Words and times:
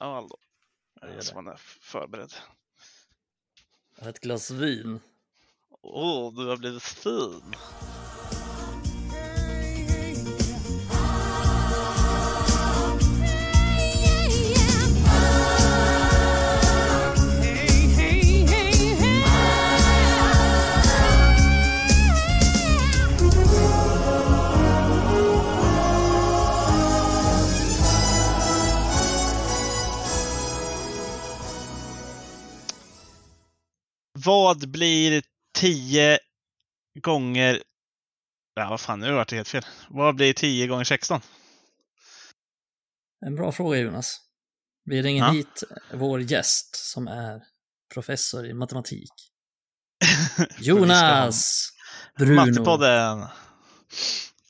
öl 0.00 0.28
då. 0.28 0.36
Jag 1.00 1.14
gör 1.14 1.20
Så 1.20 1.34
man 1.34 1.48
är 1.48 1.56
förberedd. 1.80 2.32
Ett 3.98 4.20
glas 4.20 4.50
vin. 4.50 5.00
Åh, 5.82 6.28
oh, 6.28 6.34
du 6.34 6.46
har 6.46 6.56
blivit 6.56 6.82
fin. 6.82 7.54
Vad 34.24 34.70
blir 34.70 35.22
10 35.58 36.18
gånger... 37.00 37.62
Ja, 38.54 38.70
vad 38.70 38.80
fan, 38.80 39.00
nu 39.00 39.12
vart 39.12 39.28
det 39.28 39.36
helt 39.36 39.48
fel. 39.48 39.66
Vad 39.88 40.14
blir 40.14 40.32
10 40.32 40.66
gånger 40.66 40.84
16? 40.84 41.20
En 43.26 43.36
bra 43.36 43.52
fråga 43.52 43.78
Jonas. 43.78 44.20
Vi 44.84 45.02
ringer 45.02 45.24
Ja. 45.24 45.30
hit 45.30 45.62
vår 45.94 46.20
gäst 46.20 46.76
som 46.76 47.08
är 47.08 47.42
professor 47.94 48.46
i 48.46 48.54
matematik. 48.54 49.10
Jonas 50.58 51.68
Bruno. 52.18 52.34
Mattepodden. 52.34 53.26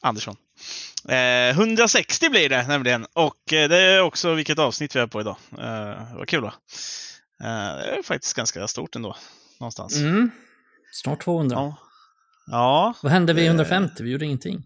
Andersson. 0.00 0.36
Eh, 1.08 1.48
160 1.50 2.28
blir 2.30 2.48
det 2.48 2.66
nämligen. 2.66 3.06
Och 3.12 3.52
eh, 3.52 3.68
det 3.68 3.76
är 3.80 4.00
också 4.00 4.34
vilket 4.34 4.58
avsnitt 4.58 4.96
vi 4.96 5.00
är 5.00 5.06
på 5.06 5.20
idag. 5.20 5.36
Eh, 5.58 6.14
vad 6.16 6.28
kul 6.28 6.42
va? 6.42 6.54
Eh, 7.40 7.76
det 7.76 7.98
är 7.98 8.02
faktiskt 8.02 8.36
ganska 8.36 8.68
stort 8.68 8.96
ändå. 8.96 9.16
Någonstans. 9.60 9.96
Mm. 9.96 10.30
Snart 10.92 11.22
200. 11.24 11.56
Ja. 11.56 11.76
Ja. 12.46 12.94
Vad 13.02 13.12
hände 13.12 13.32
vid 13.32 13.44
Eh. 13.44 13.50
150? 13.50 14.02
Vi 14.02 14.10
gjorde 14.10 14.24
ingenting. 14.24 14.62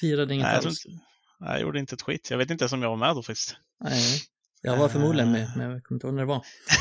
Firade 0.00 0.34
inget 0.34 0.44
Nej, 0.46 0.54
jag, 0.56 0.66
alls. 0.66 0.86
inte, 0.86 0.98
nej, 1.40 1.50
jag 1.52 1.60
gjorde 1.60 1.78
inte 1.78 1.94
ett 1.94 2.02
skit. 2.02 2.28
Jag 2.30 2.38
vet 2.38 2.50
inte 2.50 2.62
ens 2.64 2.72
om 2.72 2.82
jag 2.82 2.88
var 2.90 2.96
med 2.96 3.14
då 3.16 3.22
faktiskt. 3.22 3.56
Nej. 3.84 4.20
Jag 4.62 4.76
var 4.76 4.88
förmodligen 4.88 5.32
med, 5.32 5.52
men 5.56 5.70
jag 5.70 5.82
kommer 5.84 5.96
inte 5.96 6.06
ihåg 6.06 6.14
när 6.14 6.22
det 6.22 6.26
var. 6.26 6.36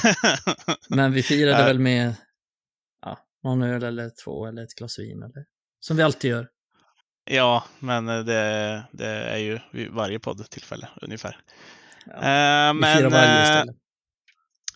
Eh. 0.06 0.76
Men 0.90 1.12
vi 1.14 1.24
firade 1.24 1.64
väl 1.64 1.80
med 1.80 2.16
ja, 3.02 3.18
någon 3.44 3.62
öl 3.62 3.84
eller 3.84 4.12
två 4.24 4.46
eller 4.48 4.64
ett 4.64 4.76
glas 4.76 5.00
vin 5.00 5.24
eller 5.24 5.46
som 5.80 5.98
vi 5.98 6.04
alltid 6.04 6.32
gör. 6.32 6.48
ja, 7.30 7.64
men 7.80 8.10
eh, 8.10 8.20
det, 8.20 8.84
det 8.92 9.08
är 9.08 9.38
ju 9.38 9.60
varje 9.90 10.20
poddtillfälle 10.20 10.90
ungefär. 11.02 11.38
Ja, 12.06 12.12
Eh, 12.14 12.74
vi 12.74 12.80
men, 12.80 12.98
firar 12.98 13.10
varje 13.10 13.38
eh, 13.38 13.44
istället. 13.44 13.76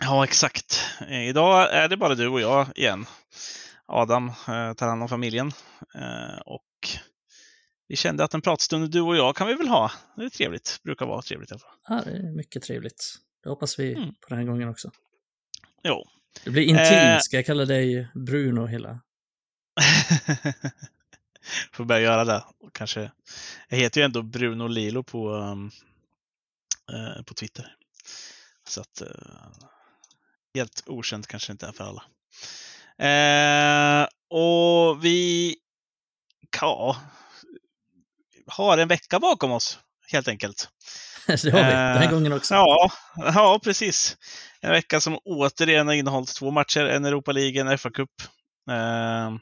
Ja, 0.01 0.23
exakt. 0.23 0.79
Eh, 1.07 1.27
Idag 1.29 1.73
är 1.73 1.87
det 1.87 1.97
bara 1.97 2.15
du 2.15 2.27
och 2.27 2.41
jag 2.41 2.67
igen. 2.75 3.05
Adam 3.85 4.27
eh, 4.29 4.73
tar 4.73 4.87
hand 4.87 5.01
om 5.03 5.09
familjen. 5.09 5.51
Eh, 5.95 6.39
och 6.45 6.67
vi 7.87 7.95
kände 7.95 8.23
att 8.23 8.33
en 8.33 8.41
pratstund 8.41 8.91
du 8.91 9.01
och 9.01 9.15
jag 9.15 9.35
kan 9.35 9.47
vi 9.47 9.53
väl 9.53 9.67
ha. 9.67 9.91
Det 10.17 10.23
är 10.23 10.29
trevligt. 10.29 10.79
Brukar 10.83 11.05
vara 11.05 11.21
trevligt 11.21 11.51
i 11.51 11.53
alla 11.53 11.59
fall. 11.59 11.71
Ja, 11.87 12.01
det 12.11 12.17
är 12.17 12.35
mycket 12.35 12.63
trevligt. 12.63 13.15
Det 13.43 13.49
hoppas 13.49 13.79
vi 13.79 13.93
Mm. 13.95 14.09
på 14.13 14.27
den 14.29 14.37
här 14.37 14.45
gången 14.45 14.69
också. 14.69 14.91
Jo. 15.83 16.03
Det 16.43 16.49
blir 16.49 16.63
intimt, 16.63 16.91
Eh. 16.91 17.17
ska 17.19 17.35
jag 17.35 17.45
kalla 17.45 17.65
dig 17.65 18.07
Bruno 18.13 18.65
hela? 18.67 18.99
Får 21.73 21.85
börja 21.85 22.01
göra 22.01 22.25
det. 22.25 22.43
Kanske. 22.73 23.11
Jag 23.69 23.77
heter 23.77 24.01
ju 24.01 24.05
ändå 24.05 24.21
Bruno 24.21 24.67
Lilo 24.67 25.03
på, 25.03 25.29
um, 25.29 25.71
eh, 26.93 27.23
på 27.23 27.33
Twitter. 27.33 27.75
Så 28.67 28.81
att 28.81 29.01
eh, 29.01 29.07
helt 30.55 30.83
okänt 30.85 31.27
kanske 31.27 31.51
inte 31.51 31.67
är 31.67 31.71
för 31.71 31.83
alla. 31.83 32.03
Eh, 33.01 34.07
och 34.29 35.05
vi 35.05 35.55
ja, 36.61 36.97
har 38.47 38.77
en 38.77 38.87
vecka 38.87 39.19
bakom 39.19 39.51
oss 39.51 39.79
helt 40.11 40.27
enkelt. 40.27 40.69
det 41.27 41.31
har 41.31 41.37
vi, 41.43 41.49
den 41.51 41.63
här 41.63 42.03
Eh, 42.03 42.11
gången 42.11 42.33
också. 42.33 42.53
Ja, 42.53 42.91
ja, 43.15 43.59
precis. 43.63 44.17
En 44.61 44.71
vecka 44.71 44.99
som 44.99 45.19
återigen 45.25 45.87
har 45.87 45.93
innehållit 45.93 46.35
två 46.35 46.51
matcher, 46.51 46.85
en 46.85 47.05
Europa 47.05 47.31
League, 47.31 47.61
en 47.61 47.77
FA-cup. 47.77 48.21
Eh, 48.69 49.37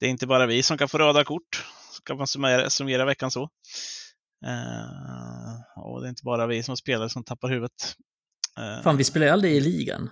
det 0.00 0.06
är 0.06 0.10
inte 0.10 0.26
bara 0.26 0.46
vi 0.46 0.62
som 0.62 0.78
kan 0.78 0.88
få 0.88 0.98
röda 0.98 1.24
kort, 1.24 1.66
ska 1.92 2.14
man 2.14 2.26
summera, 2.26 2.70
summera 2.70 3.04
veckan 3.04 3.30
så. 3.30 3.42
Eh, 4.46 5.82
och 5.82 6.00
det 6.00 6.06
är 6.06 6.10
inte 6.10 6.24
bara 6.24 6.46
vi 6.46 6.62
som 6.62 6.76
spelar 6.76 7.08
som 7.08 7.24
tappar 7.24 7.48
huvudet. 7.48 7.94
Eh, 8.58 8.82
Fan, 8.82 8.96
vi 8.96 9.04
spelar 9.04 9.26
ju 9.26 9.32
aldrig 9.32 9.56
i 9.56 9.60
ligan. 9.60 10.10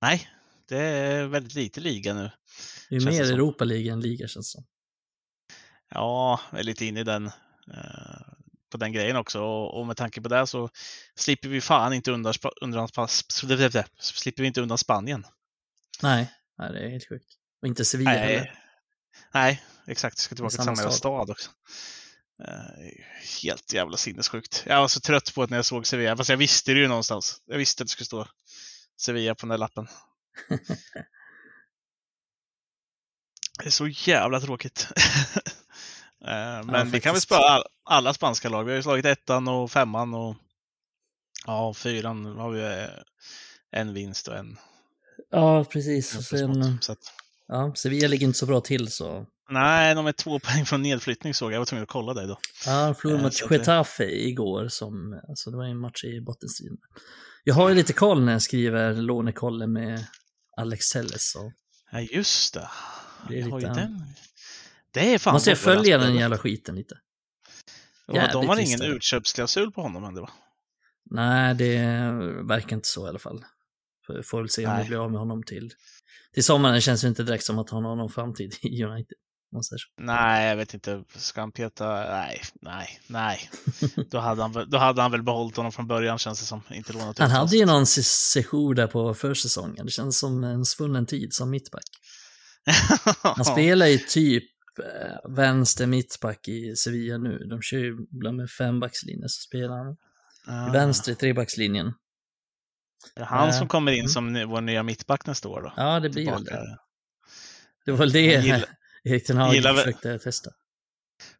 Nej, 0.00 0.28
det 0.68 0.78
är 0.78 1.26
väldigt 1.26 1.54
lite 1.54 1.80
liga 1.80 2.14
nu. 2.14 2.30
Det 2.88 2.96
är 2.96 3.00
Känns 3.00 3.18
mer. 3.18 3.32
Europa 3.32 3.64
League 3.64 3.92
än 3.92 4.00
liga 4.00 4.28
känns 4.28 4.52
det 4.52 4.52
som. 4.52 4.64
Ja, 5.90 6.40
jag 6.50 6.60
är 6.60 6.64
lite 6.64 6.84
inne 6.84 7.00
i 7.00 7.04
den, 7.04 7.26
eh, 7.26 8.20
på 8.70 8.76
den 8.76 8.92
grejen 8.92 9.16
också. 9.16 9.42
Och, 9.42 9.86
med 9.86 9.96
tanke 9.96 10.20
på 10.20 10.28
det 10.28 10.46
så 10.46 10.70
slipper 11.14 11.48
vi 11.48 11.60
fan 11.60 11.92
inte 11.92 12.12
undan, 12.12 12.34
undan, 12.60 12.88
slipper 13.98 14.42
vi 14.42 14.46
inte 14.46 14.60
undan 14.60 14.78
Spanien. 14.78 15.26
Nej, 16.02 16.32
nej, 16.58 16.72
det 16.72 16.78
är 16.78 16.88
helt 16.88 17.08
sjukt. 17.08 17.28
Och 17.62 17.68
inte 17.68 17.84
Sevilla 17.84 18.10
heller. 18.10 18.34
Nej, 18.34 18.52
nej 19.32 19.62
exakt. 19.86 20.18
Jag 20.18 20.22
ska 20.22 20.34
tillbaka 20.34 20.56
till 20.56 20.64
samma 20.64 20.76
jävla 20.76 20.90
stad 20.90 21.30
också. 21.30 21.50
Eh, 22.42 23.04
helt 23.42 23.72
jävla 23.72 23.96
sinnessjukt. 23.96 24.62
Jag 24.66 24.80
var 24.80 24.88
så 24.88 25.00
trött 25.00 25.34
på 25.34 25.42
att 25.42 25.50
när 25.50 25.58
jag 25.58 25.64
såg 25.64 25.86
Sevilla, 25.86 26.16
fast 26.16 26.30
jag 26.30 26.36
visste 26.36 26.72
det 26.74 26.80
ju 26.80 26.88
någonstans. 26.88 27.42
Jag 27.46 27.58
visste 27.58 27.82
att 27.82 27.86
det 27.86 27.90
skulle 27.92 28.06
stå 28.06 28.28
Sevilla 29.00 29.34
på 29.34 29.40
den 29.40 29.48
där 29.48 29.58
lappen. 29.58 29.86
Det 33.58 33.66
är 33.66 33.70
så 33.70 33.88
jävla 33.88 34.40
tråkigt. 34.40 34.88
Eh, 36.26 36.62
Men 36.64 36.90
vi 36.90 37.00
kan 37.00 37.12
väl 37.14 37.20
spöa 37.20 37.38
all- 37.38 37.66
alla 37.84 38.14
spanska 38.14 38.48
lag. 38.48 38.64
Vi 38.64 38.70
har 38.70 38.76
ju 38.76 38.82
slagit 38.82 39.04
ettan 39.06 39.48
och 39.48 39.70
femman 39.70 40.14
och 40.14 40.36
ja, 41.46 41.74
fyran 41.74 42.24
har 42.26 42.50
vi 42.50 42.62
eh, 42.62 42.88
en 43.70 43.94
vinst 43.94 44.28
och 44.28 44.36
en 44.36 44.58
Ja, 45.30 45.64
precis. 45.64 46.16
Och 46.16 46.24
smått. 46.24 46.40
sen, 46.40 46.78
Så 46.82 46.92
att, 46.92 46.98
ja, 47.48 47.74
Sevilla 47.76 48.08
ligger 48.08 48.26
inte 48.26 48.38
så 48.38 48.46
bra 48.46 48.60
till 48.60 48.92
så. 48.92 49.26
Nej, 49.50 49.94
de 49.94 50.06
är 50.06 50.12
två 50.12 50.38
poäng 50.44 50.64
från 50.64 50.82
nedflyttning 50.82 51.34
såg 51.34 51.48
jag. 51.50 51.54
Jag 51.54 51.60
var 51.60 51.66
tvungen 51.66 51.82
att 51.82 51.88
kolla 51.88 52.14
det 52.14 52.22
idag. 52.24 52.38
Ja, 52.66 52.86
de 52.86 52.94
förlorade 52.94 53.22
mot 53.22 53.34
så 53.34 53.44
att 53.44 53.50
det- 53.50 53.56
Getafe 53.56 54.04
igår, 54.04 54.68
som, 54.68 55.20
alltså 55.28 55.50
det 55.50 55.56
var 55.56 55.64
en 55.64 55.78
match 55.80 56.04
i 56.04 56.20
bottenstriden. 56.20 56.76
Jag 57.44 57.54
har 57.54 57.68
ju 57.68 57.74
lite 57.74 57.92
koll 57.92 58.24
när 58.24 58.32
jag 58.32 58.42
skriver 58.42 58.92
lånekolle 58.94 59.66
med 59.66 60.06
Alex 60.56 60.90
Telles. 60.90 61.34
Och 61.34 61.52
Ja, 61.92 62.00
just 62.00 62.54
det. 62.54 62.68
Det 63.28 63.34
är 63.40 63.48
Jag 63.48 63.54
lite- 63.60 63.72
den. 63.74 64.02
Det 64.90 65.14
är 65.14 65.18
fan 65.18 65.32
måste 65.34 65.50
jag 65.50 65.58
följa 65.58 65.98
den 65.98 66.14
jävla 66.14 66.38
skiten 66.38 66.74
lite? 66.74 66.94
Och 68.06 68.14
De 68.32 68.46
har 68.48 68.58
ingen 68.60 68.82
utköpsklausul 68.82 69.72
på 69.72 69.82
honom 69.82 70.04
än 70.04 70.14
det 70.14 70.20
va? 70.20 70.30
Nej, 71.10 71.54
det 71.54 71.78
verkar 72.48 72.76
inte 72.76 72.88
så 72.88 73.06
i 73.06 73.08
alla 73.08 73.18
fall. 73.18 73.44
Får- 74.24 74.38
väl 74.40 74.48
se 74.48 74.66
om 74.66 74.78
vi 74.78 74.84
blir 74.88 75.04
av 75.04 75.10
med 75.10 75.20
honom 75.20 75.42
till, 75.42 75.70
till 76.34 76.44
sommaren. 76.44 76.74
Det 76.74 76.80
känns 76.80 77.04
ju 77.04 77.08
inte 77.08 77.22
direkt 77.22 77.44
som 77.44 77.58
att 77.58 77.70
han 77.70 77.84
har 77.84 77.96
någon 77.96 78.10
framtid 78.10 78.54
i 78.62 78.84
United. 78.84 79.16
Man 79.54 79.62
säger 79.64 79.78
så. 79.78 79.88
Nej, 80.02 80.48
jag 80.48 80.56
vet 80.56 80.74
inte. 80.74 81.04
Ska 81.16 81.40
han 81.40 81.52
peta? 81.52 81.86
Nej, 81.94 82.40
nej, 82.62 83.00
nej. 83.06 83.50
då, 84.10 84.18
hade 84.18 84.42
han, 84.42 84.52
väl- 84.52 84.70
då 84.70 84.78
hade 84.78 85.02
han 85.02 85.10
väl 85.10 85.22
behållit 85.22 85.56
honom 85.56 85.72
från 85.72 85.86
början 85.86 86.18
känns 86.18 86.40
det 86.40 86.46
som. 86.46 86.62
Inte 86.70 86.92
lånat 86.92 87.18
Han 87.18 87.30
hade 87.30 87.56
ju 87.56 87.66
någon 87.66 87.86
se- 87.86 88.02
sejour 88.02 88.74
där 88.74 88.86
på 88.86 89.14
försäsongen. 89.14 89.86
Det 89.86 89.92
känns 89.92 90.18
som 90.18 90.44
en 90.44 90.64
svunnen 90.64 91.06
tid 91.06 91.32
som 91.34 91.50
mittback. 91.50 91.84
Han 93.22 93.44
spelar 93.44 93.86
ju 93.86 93.98
typ 93.98 94.44
eh, 94.78 95.30
vänster 95.30 95.86
mittback 95.86 96.48
i 96.48 96.76
Sevilla 96.76 97.18
nu. 97.18 97.38
De 97.38 97.62
kör 97.62 97.78
ju 97.78 97.96
ibland 98.12 98.36
med 98.36 98.50
fembackslinje, 98.50 99.28
så 99.28 99.40
spelar 99.48 99.76
han 99.76 99.96
Ah. 100.46 100.72
vänster 100.72 101.12
i 101.12 101.14
trebackslinjen. 101.14 101.92
Det 103.14 103.20
är 103.20 103.24
han 103.26 103.48
Eh, 103.48 103.54
som 103.58 103.68
kommer 103.68 103.92
in 103.92 103.98
mm. 103.98 104.08
som 104.08 104.48
vår 104.48 104.60
nya 104.60 104.82
mittback 104.82 105.26
nästa 105.26 105.48
år 105.48 105.62
då. 105.62 105.72
Ja, 105.76 106.00
det 106.00 106.10
blir 106.10 106.30
väl 106.30 106.44
det. 106.44 106.78
Det 107.86 107.92
var 107.92 108.06
det 108.06 108.20
Jag 108.32 108.42
gillar- 108.42 108.64
Erik 109.04 109.26
Ten 109.26 109.36
Hag 109.36 109.54
gillar 109.54 109.74
försökte 109.74 110.18
testa. 110.18 110.50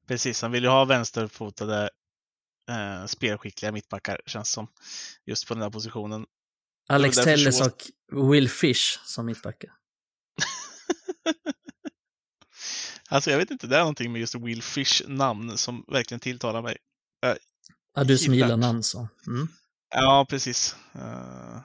Precis, 0.06 0.42
han 0.42 0.52
vill 0.52 0.62
ju 0.62 0.68
ha 0.68 0.84
vänsterfotade 0.84 1.90
eh, 2.70 3.06
spelskickliga 3.06 3.72
mittbackar 3.72 4.20
känns 4.26 4.50
som. 4.50 4.66
Just 5.26 5.48
på 5.48 5.54
den 5.54 5.60
där 5.60 5.70
positionen. 5.70 6.26
Alex 6.88 7.16
Telles 7.16 7.60
och 7.60 7.82
Will 8.32 8.48
Fish 8.48 8.98
som 9.04 9.26
mittbackar. 9.26 9.70
Alltså 13.08 13.30
jag 13.30 13.38
vet 13.38 13.50
inte, 13.50 13.66
det 13.66 13.76
är 13.76 13.80
någonting 13.80 14.12
med 14.12 14.20
just 14.20 14.34
Will 14.34 14.62
Fish 14.62 15.02
namn 15.06 15.58
som 15.58 15.84
verkligen 15.88 16.20
tilltalar 16.20 16.62
mig. 16.62 16.76
Ja, 17.94 18.04
du 18.04 18.18
som 18.18 18.34
Gillar. 18.34 18.56
namn 18.56 18.82
så. 18.82 19.08
Mm. 19.26 19.48
Ja, 19.90 20.26
precis. 20.28 20.76
Eh, 20.94 21.60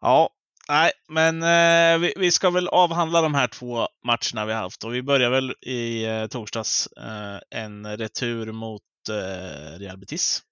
ja, 0.00 0.30
nej, 0.68 0.92
men 1.08 1.42
eh, 1.42 1.98
vi, 1.98 2.12
vi 2.16 2.30
ska 2.30 2.50
väl 2.50 2.68
avhandla 2.68 3.22
de 3.22 3.34
här 3.34 3.48
två 3.48 3.88
matcherna 4.04 4.46
vi 4.46 4.52
har 4.52 4.60
haft 4.60 4.84
och 4.84 4.94
vi 4.94 5.02
börjar 5.02 5.30
väl 5.30 5.54
i 5.60 6.06
uh, 6.06 6.26
torsdags 6.26 6.86
eh, 6.86 7.60
en 7.60 7.96
retur 7.96 8.52
mot 8.52 8.82
uh, 9.10 9.78
Real 9.78 9.98
Betis. 9.98 10.42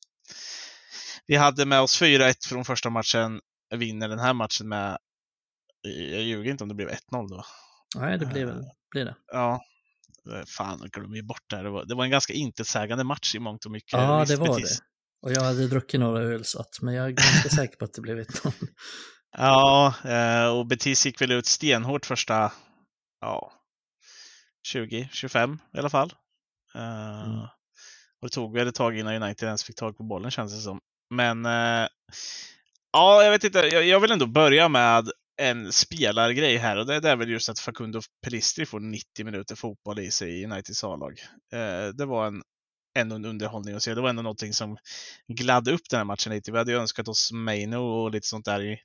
vi 1.27 1.37
hade 1.37 1.67
med 1.67 1.81
oss 1.81 2.03
4-1 2.03 2.49
från 2.49 2.65
första 2.65 2.91
matchen, 2.91 3.41
vinner 3.75 4.09
den 4.09 4.19
här 4.19 4.33
matchen 4.33 4.69
med, 4.69 4.99
jag 5.83 6.23
ljuger 6.23 6.51
inte 6.51 6.65
om 6.65 6.69
det 6.69 6.75
blev 6.75 6.89
1-0 6.89 6.99
då. 7.29 7.45
Nej, 7.97 8.19
det 8.19 8.27
blev, 8.27 8.49
uh, 8.49 8.63
blev 8.91 9.07
det. 9.07 9.15
Ja, 9.33 9.61
fan, 10.57 10.79
jag 10.81 10.91
glömde 10.91 11.17
ju 11.17 11.23
bort 11.23 11.45
det 11.51 11.57
här. 11.57 11.65
Det 11.65 11.71
var, 11.71 11.85
det 11.85 11.95
var 11.95 12.05
en 12.05 12.11
ganska 12.11 12.33
intetsägande 12.33 13.05
match 13.05 13.35
i 13.35 13.39
mångt 13.39 13.65
och 13.65 13.71
mycket. 13.71 13.93
Ja, 13.93 14.25
det 14.29 14.37
var 14.37 14.61
det. 14.61 14.79
Och 15.23 15.33
jag 15.33 15.43
hade 15.43 15.67
druckit 15.67 16.01
några 16.01 16.23
öl 16.23 16.45
så 16.45 16.61
att, 16.61 16.83
men 16.83 16.95
jag 16.95 17.07
är 17.07 17.11
ganska 17.11 17.49
säker 17.57 17.77
på 17.77 17.85
att 17.85 17.95
det 17.95 18.01
blev 18.01 18.19
1-0. 18.19 18.53
Ja, 19.33 19.95
eh, 20.05 20.47
och 20.47 20.67
Betis 20.67 21.07
gick 21.07 21.21
väl 21.21 21.33
ut 21.33 21.47
stenhårt 21.47 22.07
första, 22.07 22.53
ja, 23.21 23.53
20-25 24.75 25.59
i 25.75 25.79
alla 25.79 25.91
fall. 25.91 26.13
Eh, 26.75 27.23
mm. 27.23 27.41
Och 28.21 28.29
det 28.29 28.29
tog 28.29 28.55
väl 28.55 28.69
ett 28.69 28.75
tag 28.75 28.99
innan 28.99 29.23
United 29.23 29.47
ens 29.47 29.65
fick 29.65 29.77
tag 29.77 29.97
på 29.97 30.03
bollen 30.03 30.31
känns 30.31 30.55
det 30.55 30.61
som. 30.61 30.81
Men 31.11 31.47
eh, 31.47 31.89
ja, 32.93 33.23
jag 33.23 33.31
vet 33.31 33.45
inte. 33.45 33.59
Jag, 33.59 34.01
vill 34.01 34.11
ändå 34.11 34.27
börja 34.27 34.69
med 34.69 35.11
en 35.37 35.73
spelargrej 35.73 36.57
här 36.57 36.77
och 36.77 36.87
det 36.87 37.09
är 37.09 37.17
väl 37.17 37.31
just 37.31 37.49
att 37.49 37.59
Facundo 37.59 38.01
Pelistri 38.23 38.67
får 38.67 38.81
90 38.81 39.25
minuter 39.25 39.57
fotboll 39.57 39.99
i 39.99 40.11
sig 40.11 40.41
i 40.41 40.45
Uniteds 40.45 40.85
A-lag. 40.85 41.21
Det 41.95 42.05
var 42.05 42.27
en, 42.27 42.43
ändå 42.99 43.17
en 43.17 43.25
underhållning 43.25 43.75
att 43.75 43.83
se. 43.83 43.95
Det 43.95 44.01
var 44.01 44.09
ändå 44.09 44.23
någonting 44.23 44.53
som 44.53 44.77
gladde 45.29 45.73
upp 45.73 45.89
den 45.91 45.99
här 45.99 46.05
matchen 46.05 46.33
lite. 46.33 46.53
Vi 46.53 46.59
hade 46.59 46.73
ju 46.73 46.79
önskat 46.79 47.09
oss 47.09 47.33
Maino 47.33 47.77
och 47.77 48.11
lite 48.11 48.27
sånt 48.27 48.45
där 48.45 48.63
i, 48.63 48.81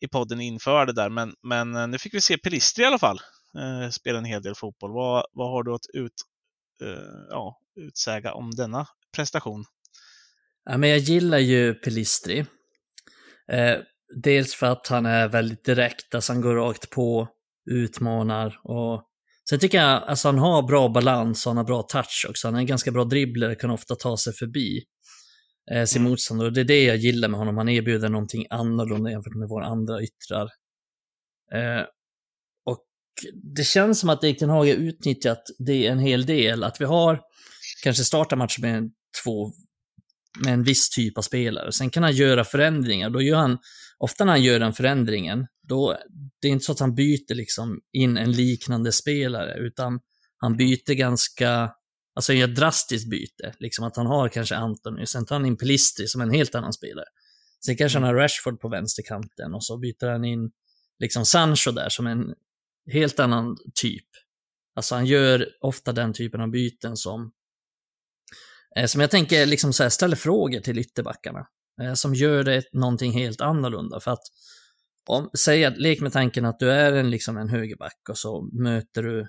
i 0.00 0.08
podden 0.08 0.40
inför 0.40 0.86
det 0.86 0.92
där, 0.92 1.10
men, 1.10 1.34
men 1.42 1.76
eh, 1.76 1.88
nu 1.88 1.98
fick 1.98 2.14
vi 2.14 2.20
se 2.20 2.38
Pelistri 2.38 2.84
i 2.84 2.86
alla 2.86 2.98
fall 2.98 3.20
eh, 3.58 3.90
spela 3.90 4.18
en 4.18 4.24
hel 4.24 4.42
del 4.42 4.54
fotboll. 4.54 4.92
Vad, 4.92 5.24
vad 5.32 5.50
har 5.50 5.62
du 5.62 5.74
att 5.74 5.86
ut, 5.94 6.12
eh, 6.82 7.26
ja, 7.28 7.58
utsäga 7.76 8.34
om 8.34 8.50
denna 8.50 8.86
prestation? 9.16 9.64
Ja, 10.64 10.76
men 10.76 10.90
jag 10.90 10.98
gillar 10.98 11.38
ju 11.38 11.74
Pelistri. 11.74 12.38
Eh, 13.52 13.76
dels 14.22 14.54
för 14.54 14.66
att 14.66 14.86
han 14.86 15.06
är 15.06 15.28
väldigt 15.28 15.64
direkt, 15.64 16.14
alltså 16.14 16.32
han 16.32 16.42
går 16.42 16.54
rakt 16.54 16.90
på, 16.90 17.28
utmanar 17.70 18.60
och 18.64 19.06
Sen 19.50 19.58
tycker 19.58 19.78
jag 19.78 20.02
alltså 20.02 20.28
han 20.28 20.38
har 20.38 20.62
bra 20.62 20.88
balans 20.88 21.46
och 21.46 21.50
han 21.50 21.56
har 21.56 21.64
bra 21.64 21.82
touch 21.82 22.26
också. 22.28 22.48
Han 22.48 22.54
är 22.54 22.58
en 22.58 22.66
ganska 22.66 22.90
bra 22.90 23.04
dribbler, 23.04 23.54
kan 23.54 23.70
ofta 23.70 23.94
ta 23.94 24.16
sig 24.16 24.32
förbi 24.32 24.82
eh, 25.72 25.84
sin 25.84 26.02
mm. 26.02 26.10
motståndare. 26.10 26.48
Och 26.48 26.52
det 26.52 26.60
är 26.60 26.64
det 26.64 26.84
jag 26.84 26.96
gillar 26.96 27.28
med 27.28 27.38
honom. 27.38 27.56
Han 27.56 27.68
erbjuder 27.68 28.08
någonting 28.08 28.46
annorlunda 28.50 29.10
jämfört 29.10 29.34
med 29.34 29.48
våra 29.48 29.66
andra 29.66 30.02
yttrar. 30.02 30.48
Eh, 31.52 31.84
det 33.34 33.64
känns 33.64 34.00
som 34.00 34.08
att 34.08 34.24
Erik 34.24 34.38
Ten 34.38 34.50
Hag 34.50 34.66
har 34.66 34.74
utnyttjat 34.74 35.42
det 35.58 35.86
en 35.86 35.98
hel 35.98 36.26
del. 36.26 36.64
Att 36.64 36.80
vi 36.80 36.84
har 36.84 37.20
kanske 37.82 38.04
startat 38.04 38.38
matchen 38.38 38.62
med 38.62 38.90
två 39.24 39.52
med 40.38 40.54
en 40.54 40.62
viss 40.62 40.90
typ 40.90 41.18
av 41.18 41.22
spelare. 41.22 41.72
Sen 41.72 41.90
kan 41.90 42.02
han 42.02 42.12
göra 42.12 42.44
förändringar. 42.44 43.10
Då 43.10 43.22
gör 43.22 43.36
han, 43.36 43.58
ofta 43.98 44.24
när 44.24 44.32
han 44.32 44.42
gör 44.42 44.60
den 44.60 44.72
förändringen, 44.72 45.46
då, 45.68 45.96
det 46.40 46.48
är 46.48 46.52
inte 46.52 46.64
så 46.64 46.72
att 46.72 46.80
han 46.80 46.94
byter 46.94 47.34
liksom 47.34 47.80
in 47.92 48.16
en 48.16 48.32
liknande 48.32 48.92
spelare, 48.92 49.58
utan 49.58 50.00
han 50.36 50.56
byter 50.56 50.94
ganska, 50.94 51.70
alltså 52.20 52.32
gör 52.32 52.46
drastiskt 52.46 53.10
byte. 53.10 53.54
Liksom 53.58 53.84
att 53.84 53.96
han 53.96 54.06
har 54.06 54.28
kanske 54.28 54.56
Antoni, 54.56 55.06
sen 55.06 55.26
tar 55.26 55.36
han 55.36 55.46
in 55.46 55.56
Pelistri 55.56 56.06
som 56.06 56.20
en 56.20 56.30
helt 56.30 56.54
annan 56.54 56.72
spelare. 56.72 57.06
Sen 57.64 57.76
kanske 57.76 57.98
han 57.98 58.08
har 58.08 58.14
Rashford 58.14 58.60
på 58.60 58.68
vänsterkanten 58.68 59.54
och 59.54 59.64
så 59.64 59.78
byter 59.78 60.06
han 60.06 60.24
in 60.24 60.50
liksom 60.98 61.26
Sancho 61.26 61.70
där 61.70 61.88
som 61.88 62.06
en 62.06 62.34
helt 62.92 63.20
annan 63.20 63.56
typ. 63.74 64.06
Alltså 64.74 64.94
han 64.94 65.06
gör 65.06 65.48
ofta 65.60 65.92
den 65.92 66.12
typen 66.12 66.40
av 66.40 66.50
byten 66.50 66.96
som, 66.96 67.32
eh, 68.76 68.86
som 68.86 69.00
jag 69.00 69.10
tänker 69.10 69.46
liksom 69.46 69.72
så 69.72 69.82
här, 69.82 69.90
ställer 69.90 70.16
frågor 70.16 70.60
till 70.60 70.78
ytterbackarna. 70.78 71.46
Eh, 71.82 71.94
som 71.94 72.14
gör 72.14 72.44
det 72.44 72.64
någonting 72.72 73.12
helt 73.12 73.40
annorlunda. 73.40 74.00
För 74.00 74.10
att, 74.10 74.22
om, 75.06 75.30
säg 75.38 75.64
att, 75.64 75.78
lek 75.78 76.00
med 76.00 76.12
tanken 76.12 76.44
att 76.44 76.58
du 76.58 76.72
är 76.72 76.92
en, 76.92 77.10
liksom 77.10 77.36
en 77.36 77.48
högerback 77.48 78.08
och 78.08 78.18
så 78.18 78.48
möter 78.52 79.02
du 79.02 79.28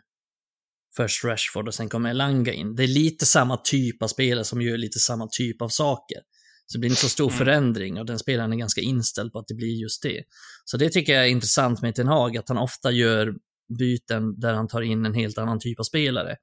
först 0.95 1.23
Rashford 1.23 1.67
och 1.67 1.73
sen 1.73 1.89
kommer 1.89 2.09
Elanga 2.09 2.53
in. 2.53 2.75
Det 2.75 2.83
är 2.83 2.87
lite 2.87 3.25
samma 3.25 3.57
typ 3.57 4.03
av 4.03 4.07
spelare 4.07 4.45
som 4.45 4.61
gör 4.61 4.77
lite 4.77 4.99
samma 4.99 5.27
typ 5.27 5.61
av 5.61 5.69
saker. 5.69 6.17
Så 6.65 6.77
det 6.77 6.79
blir 6.79 6.89
inte 6.89 7.01
så 7.01 7.09
stor 7.09 7.27
mm. 7.27 7.37
förändring 7.37 7.99
och 7.99 8.05
den 8.05 8.19
spelaren 8.19 8.53
är 8.53 8.57
ganska 8.57 8.81
inställd 8.81 9.33
på 9.33 9.39
att 9.39 9.47
det 9.47 9.55
blir 9.55 9.81
just 9.81 10.03
det. 10.03 10.23
Så 10.65 10.77
det 10.77 10.89
tycker 10.89 11.13
jag 11.13 11.25
är 11.25 11.29
intressant 11.29 11.81
med 11.81 11.95
Ten 11.95 12.07
Hag, 12.07 12.37
att 12.37 12.49
han 12.49 12.57
ofta 12.57 12.91
gör 12.91 13.33
byten 13.77 14.39
där 14.39 14.53
han 14.53 14.67
tar 14.67 14.81
in 14.81 15.05
en 15.05 15.13
helt 15.13 15.37
annan 15.37 15.59
typ 15.59 15.79
av 15.79 15.83
spelare. 15.83 16.35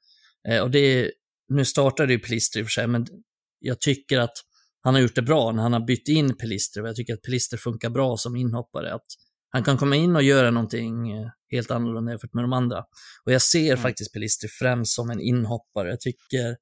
Eh, 0.48 0.60
och 0.60 0.70
det, 0.70 1.10
nu 1.48 1.64
startade 1.64 2.12
ju 2.12 2.18
Pelister 2.18 2.60
i 2.60 2.62
och 2.62 2.66
för 2.66 2.70
sig, 2.70 2.86
men 2.86 3.06
jag 3.60 3.80
tycker 3.80 4.18
att 4.18 4.36
han 4.80 4.94
har 4.94 5.00
gjort 5.00 5.14
det 5.14 5.22
bra 5.22 5.52
när 5.52 5.62
han 5.62 5.72
har 5.72 5.86
bytt 5.86 6.08
in 6.08 6.36
Pelister 6.36 6.82
och 6.82 6.88
jag 6.88 6.96
tycker 6.96 7.14
att 7.14 7.22
Pelister 7.22 7.56
funkar 7.56 7.90
bra 7.90 8.16
som 8.16 8.36
inhoppare. 8.36 8.94
Att 8.94 9.06
han 9.50 9.64
kan 9.64 9.78
komma 9.78 9.96
in 9.96 10.16
och 10.16 10.22
göra 10.22 10.50
någonting 10.50 11.10
eh, 11.12 11.28
helt 11.50 11.70
annorlunda 11.70 12.12
jämfört 12.12 12.34
med 12.34 12.44
de 12.44 12.52
andra. 12.52 12.84
Och 13.24 13.32
jag 13.32 13.42
ser 13.42 13.70
mm. 13.70 13.82
faktiskt 13.82 14.12
Pelister 14.12 14.48
främst 14.48 14.94
som 14.94 15.10
en 15.10 15.20
inhoppare. 15.20 15.88
Jag 15.88 16.00
tycker, 16.00 16.56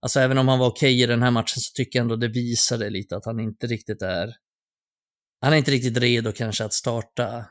alltså 0.00 0.20
även 0.20 0.38
om 0.38 0.48
han 0.48 0.58
var 0.58 0.66
okej 0.66 0.94
okay 0.94 1.02
i 1.02 1.06
den 1.06 1.22
här 1.22 1.30
matchen 1.30 1.60
så 1.60 1.72
tycker 1.74 1.98
jag 1.98 2.02
ändå 2.02 2.16
det 2.16 2.28
visade 2.28 2.90
lite 2.90 3.16
att 3.16 3.24
han 3.24 3.40
inte 3.40 3.66
riktigt 3.66 4.02
är, 4.02 4.34
han 5.40 5.52
är 5.52 5.56
inte 5.56 5.70
riktigt 5.70 5.98
redo 5.98 6.32
kanske 6.32 6.64
att 6.64 6.72
starta 6.72 7.46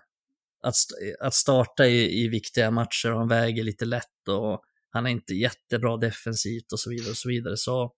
att, 0.64 0.76
att 1.20 1.34
starta 1.34 1.88
i, 1.88 2.24
i 2.24 2.28
viktiga 2.28 2.72
matcher 2.72 3.12
och 3.12 3.20
han 3.20 3.28
väger 3.28 3.64
lite 3.64 3.86
lätt 3.86 4.28
och 4.30 4.62
han 4.90 5.06
är 5.06 5.10
inte 5.10 5.34
jättebra 5.34 5.98
defensivt 5.98 6.72
och 6.74 6.80
så 6.80 6.90
vidare 6.90 7.10
och 7.10 7.18
så 7.18 7.30
vidare. 7.30 7.58
Så 7.58 7.94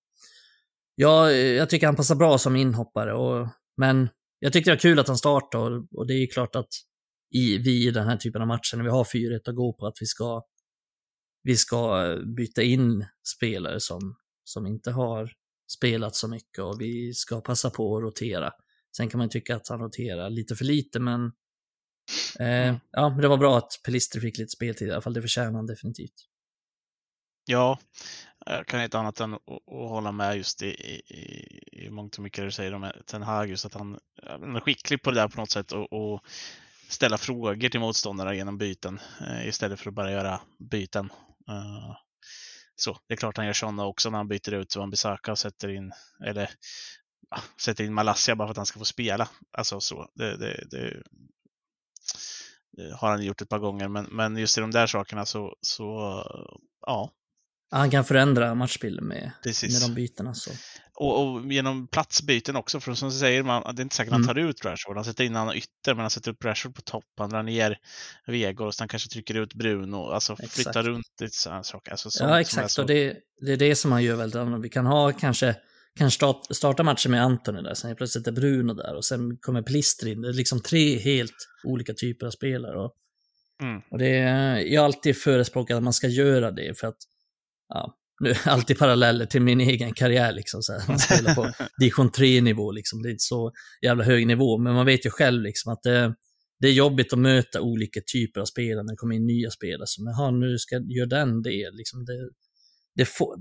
ja, 0.95 1.31
jag 1.31 1.69
tycker 1.69 1.87
han 1.87 1.95
passar 1.95 2.15
bra 2.15 2.37
som 2.37 2.55
inhoppare 2.55 3.13
och, 3.13 3.47
men 3.77 4.09
jag 4.39 4.53
tyckte 4.53 4.71
det 4.71 4.75
var 4.75 4.79
kul 4.79 4.99
att 4.99 5.07
han 5.07 5.17
startade 5.17 5.87
och, 5.91 6.07
det 6.07 6.13
är 6.13 6.19
ju 6.19 6.27
klart 6.27 6.55
att 6.55 6.69
i, 7.35 7.57
vi 7.57 7.87
i 7.87 7.91
den 7.91 8.07
här 8.07 8.17
typen 8.17 8.41
av 8.41 8.47
matcher 8.47 8.77
när 8.77 8.83
vi 8.83 8.89
har 8.89 9.03
4-1 9.03 9.49
att 9.49 9.55
gå 9.55 9.73
på 9.73 9.87
att 9.87 9.97
vi 10.01 10.05
ska 10.05 10.43
vi 11.43 11.57
ska 11.57 12.15
byta 12.37 12.63
in 12.63 13.05
spelare 13.37 13.79
som, 13.79 14.15
som 14.43 14.67
inte 14.67 14.91
har 14.91 15.31
spelat 15.71 16.15
så 16.15 16.27
mycket 16.27 16.63
och 16.63 16.81
vi 16.81 17.13
ska 17.13 17.41
passa 17.41 17.69
på 17.69 17.97
att 17.97 18.03
rotera. 18.03 18.51
Sen 18.97 19.09
kan 19.09 19.17
man 19.17 19.29
tycka 19.29 19.55
att 19.55 19.67
han 19.67 19.79
roterar 19.79 20.29
lite 20.29 20.55
för 20.55 20.65
lite, 20.65 20.99
men 20.99 21.31
Eh, 22.39 22.75
ja, 22.91 23.09
men 23.09 23.21
det 23.21 23.27
var 23.27 23.37
bra 23.37 23.57
att 23.57 23.81
Pelistri 23.85 24.21
fick 24.21 24.37
lite 24.37 24.49
speltid 24.49 24.87
i 24.87 24.91
alla 24.91 25.01
fall. 25.01 25.13
Det 25.13 25.21
förtjänar 25.21 25.51
han 25.51 25.65
definitivt. 25.65 26.13
Ja, 27.45 27.79
jag 28.49 28.67
kan 28.67 28.83
inte 28.83 28.99
annat 28.99 29.19
än 29.19 29.33
att 29.33 29.41
hålla 29.65 30.11
med 30.11 30.37
just 30.37 30.61
i, 30.61 30.67
i, 30.67 31.59
i 31.71 31.89
mångt 31.89 32.15
och 32.15 32.23
mycket 32.23 32.41
det 32.41 32.45
du 32.45 32.51
säger 32.51 32.73
om 32.73 32.91
Ten 33.05 33.23
Hag, 33.23 33.49
just 33.49 33.65
att 33.65 33.73
han, 33.73 33.99
han 34.23 34.55
är 34.55 34.59
skicklig 34.59 35.01
på 35.01 35.11
det 35.11 35.19
där 35.19 35.27
på 35.27 35.39
något 35.39 35.51
sätt 35.51 35.71
och, 35.71 35.93
och 35.93 36.21
ställa 36.89 37.17
frågor 37.17 37.69
till 37.69 37.79
motståndare 37.79 38.35
genom 38.35 38.57
byten 38.57 38.99
eh, 39.21 39.47
istället 39.47 39.79
för 39.79 39.89
att 39.89 39.95
bara 39.95 40.11
göra 40.11 40.41
byten. 40.59 41.05
Uh, 41.49 41.95
så 42.75 42.97
det 43.07 43.13
är 43.13 43.17
klart 43.17 43.37
han 43.37 43.45
gör 43.45 43.53
sådana 43.53 43.85
också 43.85 44.09
när 44.09 44.17
han 44.17 44.27
byter 44.27 44.53
ut 44.53 44.75
Van 44.75 44.89
Bissaka 44.89 45.31
och 45.31 45.39
sätter 45.39 45.69
in, 45.69 45.91
eller 46.25 46.49
ja, 47.29 47.37
sätter 47.61 47.83
in 47.83 47.93
Malaysia 47.93 48.35
bara 48.35 48.47
för 48.47 48.51
att 48.51 48.57
han 48.57 48.65
ska 48.65 48.79
få 48.79 48.85
spela. 48.85 49.29
Alltså 49.51 49.79
så, 49.79 50.09
det, 50.15 50.37
det, 50.37 50.63
det, 50.71 51.03
har 52.95 53.09
han 53.09 53.23
gjort 53.23 53.41
ett 53.41 53.49
par 53.49 53.59
gånger, 53.59 53.87
men, 53.87 54.05
men 54.05 54.37
just 54.37 54.57
i 54.57 54.61
de 54.61 54.71
där 54.71 54.87
sakerna 54.87 55.25
så, 55.25 55.55
så 55.61 55.85
ja. 56.81 57.11
Han 57.71 57.91
kan 57.91 58.05
förändra 58.05 58.55
matchbilden 58.55 59.07
med, 59.07 59.31
med 59.43 59.81
de 59.81 59.93
bytena. 59.93 60.33
Så. 60.33 60.51
Och, 60.95 61.23
och, 61.23 61.53
genom 61.53 61.87
platsbyten 61.87 62.55
också, 62.55 62.79
för 62.79 62.93
som 62.93 63.09
du 63.09 63.15
säger, 63.15 63.43
man, 63.43 63.75
det 63.75 63.81
är 63.81 63.83
inte 63.83 63.95
säkert 63.95 64.13
mm. 64.13 64.27
han 64.27 64.35
tar 64.35 64.41
ut 64.41 64.65
Rashford. 64.65 64.95
Han 64.95 65.05
sätter 65.05 65.23
in 65.23 65.35
annan 65.35 65.55
ytter, 65.55 65.93
men 65.93 65.99
han 65.99 66.09
sätter 66.09 66.31
upp 66.31 66.45
Rashford 66.45 66.75
på 66.75 66.81
topp. 66.81 67.05
Han 67.17 67.29
drar 67.29 67.43
ner 67.43 67.77
Vegor 68.27 68.67
och 68.67 68.75
sen 68.75 68.87
kanske 68.87 69.09
trycker 69.09 69.35
ut 69.35 69.53
Bruno. 69.53 70.11
Alltså 70.11 70.33
exakt. 70.33 70.53
flyttar 70.53 70.83
runt 70.83 71.21
lite 71.21 71.35
sådana 71.35 71.63
saker. 71.63 71.91
Alltså, 71.91 72.09
ja, 72.23 72.41
exakt. 72.41 72.71
Så... 72.71 72.81
Och 72.81 72.87
det, 72.87 73.17
det 73.41 73.51
är 73.51 73.57
det 73.57 73.75
som 73.75 73.91
han 73.91 74.03
gör 74.03 74.15
väldigt 74.15 74.35
annorlunda. 74.35 74.63
Vi 74.63 74.69
kan 74.69 74.85
ha 74.85 75.11
kanske 75.11 75.55
kan 75.95 76.11
starta 76.51 76.83
matchen 76.83 77.11
med 77.11 77.23
Antoni 77.23 77.61
där, 77.61 77.73
sen 77.73 77.95
plötsligt 77.95 78.27
är 78.27 78.31
Bruno 78.31 78.73
där 78.73 78.95
och 78.95 79.05
sen 79.05 79.37
kommer 79.37 79.61
Plister 79.61 80.07
in. 80.07 80.21
Det 80.21 80.29
är 80.29 80.33
liksom 80.33 80.61
tre 80.61 80.99
helt 80.99 81.47
olika 81.63 81.93
typer 81.93 82.25
av 82.25 82.31
spelare. 82.31 82.79
Och, 82.79 82.93
mm. 83.61 83.81
och 83.91 83.97
det 83.97 84.17
är, 84.17 84.57
jag 84.57 84.81
har 84.81 84.85
alltid 84.85 85.17
förespråkat 85.17 85.77
att 85.77 85.83
man 85.83 85.93
ska 85.93 86.07
göra 86.07 86.51
det 86.51 86.79
för 86.79 86.87
att, 86.87 86.97
ja, 87.69 87.95
nu 88.19 88.33
alltid 88.45 88.79
paralleller 88.79 89.25
till 89.25 89.41
min 89.41 89.61
egen 89.61 89.93
karriär 89.93 90.31
liksom. 90.31 90.61
Så 90.61 90.73
här. 90.73 90.87
Man 90.87 90.99
spelar 90.99 91.35
på 91.35 91.51
division 91.79 92.09
3-nivå 92.11 92.71
liksom. 92.71 93.01
Det 93.01 93.09
är 93.09 93.11
inte 93.11 93.23
så 93.23 93.51
jävla 93.85 94.03
hög 94.03 94.27
nivå, 94.27 94.57
men 94.57 94.73
man 94.73 94.85
vet 94.85 95.05
ju 95.05 95.09
själv 95.09 95.43
liksom 95.43 95.73
att 95.73 95.83
det, 95.83 96.15
det 96.59 96.67
är 96.67 96.73
jobbigt 96.73 97.13
att 97.13 97.19
möta 97.19 97.61
olika 97.61 98.01
typer 98.13 98.41
av 98.41 98.45
spelare 98.45 98.83
när 98.83 98.93
det 98.93 98.97
kommer 98.97 99.15
in 99.15 99.25
nya 99.25 99.49
spelare. 99.49 99.87
Som, 99.87 100.07
jaha, 100.07 100.31
nu 100.31 100.57
ska 100.57 100.75
göra 100.75 101.07
den 101.07 101.41
det. 101.41 101.71
Liksom 101.71 102.05
det, 102.05 102.29
det, 102.95 103.05
får, 103.05 103.35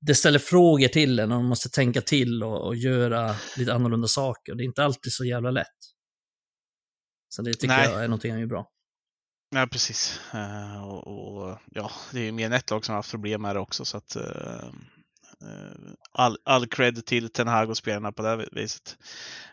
det 0.00 0.14
ställer 0.14 0.38
frågor 0.38 0.88
till 0.88 1.18
en 1.18 1.32
och 1.32 1.38
man 1.38 1.48
måste 1.48 1.68
tänka 1.68 2.00
till 2.00 2.42
och, 2.42 2.66
och 2.66 2.76
göra 2.76 3.36
lite 3.58 3.74
annorlunda 3.74 4.08
saker. 4.08 4.54
Det 4.54 4.62
är 4.62 4.66
inte 4.66 4.84
alltid 4.84 5.12
så 5.12 5.24
jävla 5.24 5.50
lätt. 5.50 5.66
Så 7.28 7.42
det 7.42 7.52
tycker 7.52 7.76
Nej. 7.76 7.90
jag 7.90 8.04
är 8.04 8.08
någonting 8.08 8.30
han 8.30 8.40
gör 8.40 8.46
bra. 8.46 8.70
Ja, 9.50 9.66
precis. 9.66 10.20
Uh, 10.34 10.84
och, 10.84 11.06
och, 11.06 11.58
ja, 11.70 11.90
det 12.12 12.20
är 12.20 12.24
ju 12.24 12.32
mer 12.32 12.46
än 12.46 12.52
ett 12.52 12.70
lag 12.70 12.84
som 12.84 12.92
har 12.92 12.98
haft 12.98 13.10
problem 13.10 13.42
med 13.42 13.56
det 13.56 13.60
också. 13.60 13.84
Så 13.84 13.96
att, 13.96 14.16
uh, 14.16 14.70
all, 16.12 16.38
all 16.44 16.66
cred 16.66 17.06
till 17.06 17.28
Ten 17.32 17.48
Hag 17.48 17.70
och 17.70 17.76
spelarna 17.76 18.12
på 18.12 18.22
det 18.22 18.48
viset. 18.52 18.96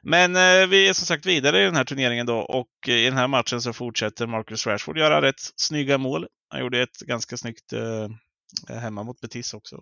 Men 0.04 0.34
vi 0.70 0.90
är 0.90 0.94
som 0.94 1.06
sagt 1.06 1.26
vidare 1.26 1.62
i 1.62 1.66
den 1.66 1.76
här 1.76 1.84
turneringen 1.84 2.26
då 2.26 2.38
och 2.38 2.88
i 2.88 3.06
den 3.06 3.18
här 3.18 3.28
matchen 3.28 3.62
så 3.62 3.74
fortsätter 3.74 4.28
Marcus 4.28 4.68
Rashford 4.68 4.98
göra 4.98 5.22
rätt 5.22 5.40
snygga 5.56 5.98
mål. 5.98 6.28
Han 6.50 6.62
gjorde 6.62 6.82
ett 6.82 7.00
ganska 7.00 7.38
snyggt 7.38 7.74
hemma 8.70 9.04
mot 9.04 9.22
Betis 9.22 9.54
också. 9.54 9.76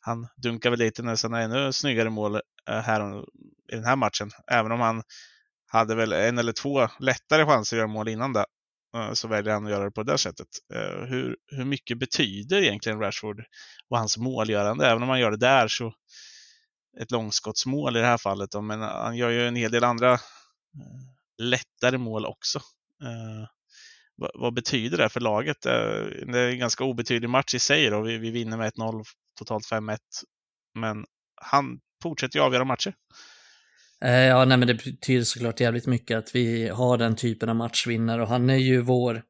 Han 0.00 0.28
dunkar 0.36 0.70
väl 0.70 0.78
lite 0.78 1.02
nästan 1.02 1.34
ännu 1.34 1.72
snyggare 1.72 2.10
mål 2.10 2.40
här 2.66 3.20
i 3.72 3.74
den 3.74 3.84
här 3.84 3.96
matchen, 3.96 4.30
även 4.50 4.72
om 4.72 4.80
han 4.80 5.02
hade 5.66 5.94
väl 5.94 6.12
en 6.12 6.38
eller 6.38 6.52
två 6.52 6.88
lättare 7.00 7.44
chanser 7.44 7.76
att 7.76 7.78
göra 7.78 7.88
mål 7.88 8.08
innan 8.08 8.32
det. 8.32 8.46
Eh, 8.96 9.12
så 9.12 9.28
väljer 9.28 9.52
han 9.52 9.64
att 9.64 9.70
göra 9.70 9.84
det 9.84 9.90
på 9.90 10.02
det 10.02 10.12
där 10.12 10.16
sättet. 10.16 10.48
Eh, 10.74 11.04
hur, 11.04 11.36
hur 11.46 11.64
mycket 11.64 11.98
betyder 11.98 12.62
egentligen 12.62 13.00
Rashford 13.00 13.44
och 13.88 13.98
hans 13.98 14.18
målgörande? 14.18 14.86
Även 14.86 15.02
om 15.02 15.08
han 15.08 15.20
gör 15.20 15.30
det 15.30 15.36
där 15.36 15.68
så 15.68 15.94
ett 17.00 17.10
långskottsmål 17.10 17.96
i 17.96 18.00
det 18.00 18.06
här 18.06 18.18
fallet. 18.18 18.50
Då, 18.50 18.60
men 18.60 18.80
han 18.80 19.16
gör 19.16 19.30
ju 19.30 19.48
en 19.48 19.56
hel 19.56 19.70
del 19.70 19.84
andra 19.84 20.12
eh, 20.12 20.18
lättare 21.38 21.98
mål 21.98 22.26
också. 22.26 22.60
Vad, 24.16 24.30
vad 24.34 24.54
betyder 24.54 24.98
det 24.98 25.08
för 25.08 25.20
laget? 25.20 25.62
Det 25.62 26.38
är 26.38 26.48
en 26.48 26.58
ganska 26.58 26.84
obetydlig 26.84 27.30
match 27.30 27.54
i 27.54 27.58
sig. 27.58 27.90
Då. 27.90 28.02
Vi, 28.02 28.18
vi 28.18 28.30
vinner 28.30 28.56
med 28.56 28.72
1-0, 28.72 29.04
totalt 29.38 29.64
5-1. 29.70 29.98
Men 30.74 31.06
han 31.34 31.80
fortsätter 32.02 32.38
ju 32.38 32.44
avgöra 32.44 32.64
matcher. 32.64 32.94
Eh, 34.04 34.10
ja, 34.12 34.44
nej, 34.44 34.58
men 34.58 34.68
det 34.68 34.74
betyder 34.74 35.24
såklart 35.24 35.60
jävligt 35.60 35.86
mycket 35.86 36.18
att 36.18 36.34
vi 36.34 36.68
har 36.68 36.98
den 36.98 37.16
typen 37.16 37.48
av 37.48 37.56
matchvinnare 37.56 38.22
och 38.22 38.28
han 38.28 38.50
är 38.50 38.56
ju 38.56 38.80
vår, 38.80 39.22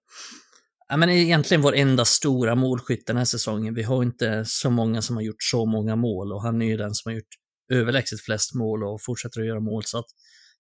ja 0.88 0.96
men 0.96 1.10
egentligen 1.10 1.62
vår 1.62 1.74
enda 1.74 2.04
stora 2.04 2.54
målskytt 2.54 3.06
den 3.06 3.16
här 3.16 3.24
säsongen. 3.24 3.74
Vi 3.74 3.82
har 3.82 4.02
inte 4.02 4.44
så 4.46 4.70
många 4.70 5.02
som 5.02 5.16
har 5.16 5.22
gjort 5.22 5.42
så 5.42 5.66
många 5.66 5.96
mål 5.96 6.32
och 6.32 6.42
han 6.42 6.62
är 6.62 6.66
ju 6.66 6.76
den 6.76 6.94
som 6.94 7.10
har 7.10 7.16
gjort 7.16 7.34
överlägset 7.72 8.20
flest 8.20 8.54
mål 8.54 8.84
och 8.84 9.02
fortsätter 9.02 9.40
att 9.40 9.46
göra 9.46 9.60
mål. 9.60 9.82
Så 9.84 9.98
att 9.98 10.06